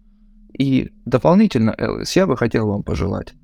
И 0.58 0.92
дополнительно, 1.06 1.76
Элвис, 1.78 2.16
я 2.16 2.26
бы 2.26 2.36
хотел 2.36 2.68
вам 2.68 2.82
пожелать. 2.82 3.36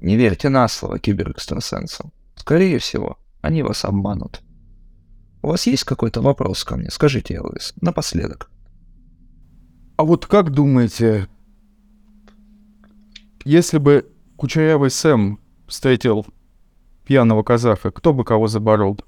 Не 0.00 0.16
верьте 0.16 0.48
на 0.48 0.66
слово 0.68 0.98
киберэкстрасенсам. 0.98 2.14
Скорее 2.36 2.78
всего, 2.78 3.18
они 3.42 3.62
вас 3.62 3.84
обманут. 3.84 4.40
У 5.42 5.48
вас 5.48 5.66
есть 5.66 5.84
какой-то 5.84 6.22
вопрос 6.22 6.64
ко 6.64 6.78
мне? 6.78 6.88
Скажите, 6.88 7.34
Элвис, 7.34 7.74
напоследок. 7.82 8.50
А 9.98 10.04
вот 10.04 10.24
как 10.24 10.50
думаете, 10.50 11.28
если 13.44 13.76
бы 13.76 14.15
Кучерявый 14.36 14.90
Сэм 14.90 15.38
встретил 15.66 16.26
пьяного 17.06 17.42
казаха, 17.42 17.90
кто 17.90 18.12
бы 18.12 18.24
кого 18.24 18.48
заборол? 18.48 18.98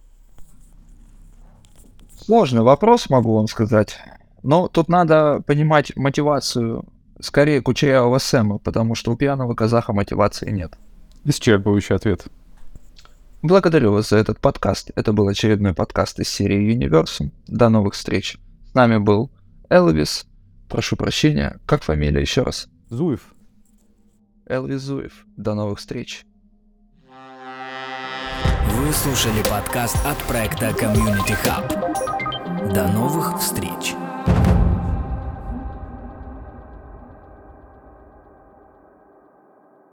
Сложный 2.19 2.63
вопрос, 2.63 3.11
могу 3.11 3.35
вам 3.35 3.47
сказать. 3.47 3.99
Но 4.43 4.69
тут 4.69 4.89
надо 4.89 5.43
понимать 5.47 5.95
мотивацию 5.97 6.85
скорее 7.21 7.61
Кучерявого 7.61 8.19
Сэма, 8.19 8.59
потому 8.59 8.95
что 8.95 9.13
у 9.13 9.17
пьяного 9.17 9.55
казаха 9.55 9.93
мотивации 9.93 10.51
нет. 10.51 10.79
Исчерпывающий 11.25 11.97
ответ. 11.97 12.27
Благодарю 13.43 13.93
вас 13.93 14.09
за 14.09 14.17
этот 14.17 14.41
подкаст. 14.41 14.91
Это 14.95 15.13
был 15.13 15.29
очередной 15.29 15.75
подкаст 15.75 16.19
из 16.21 16.29
серии 16.29 16.75
Universum. 16.75 17.31
До 17.47 17.69
новых 17.69 17.95
встреч. 17.95 18.39
С 18.71 18.75
нами 18.75 18.99
был 18.99 19.31
Элвис. 19.69 20.27
Прошу 20.69 20.97
прощения, 20.97 21.59
как 21.67 21.83
фамилия 21.83 22.21
еще 22.21 22.43
раз? 22.43 22.69
Зуев. 22.89 23.35
Элвис 24.49 24.81
Зуев. 24.81 25.27
До 25.37 25.55
новых 25.55 25.79
встреч. 25.79 26.25
Вы 28.73 28.93
слушали 28.93 29.43
подкаст 29.51 29.97
от 30.07 30.17
проекта 30.27 30.71
Community 30.71 31.37
Hub. 31.45 32.73
До 32.73 32.89
новых 32.89 33.39
встреч! 33.39 33.95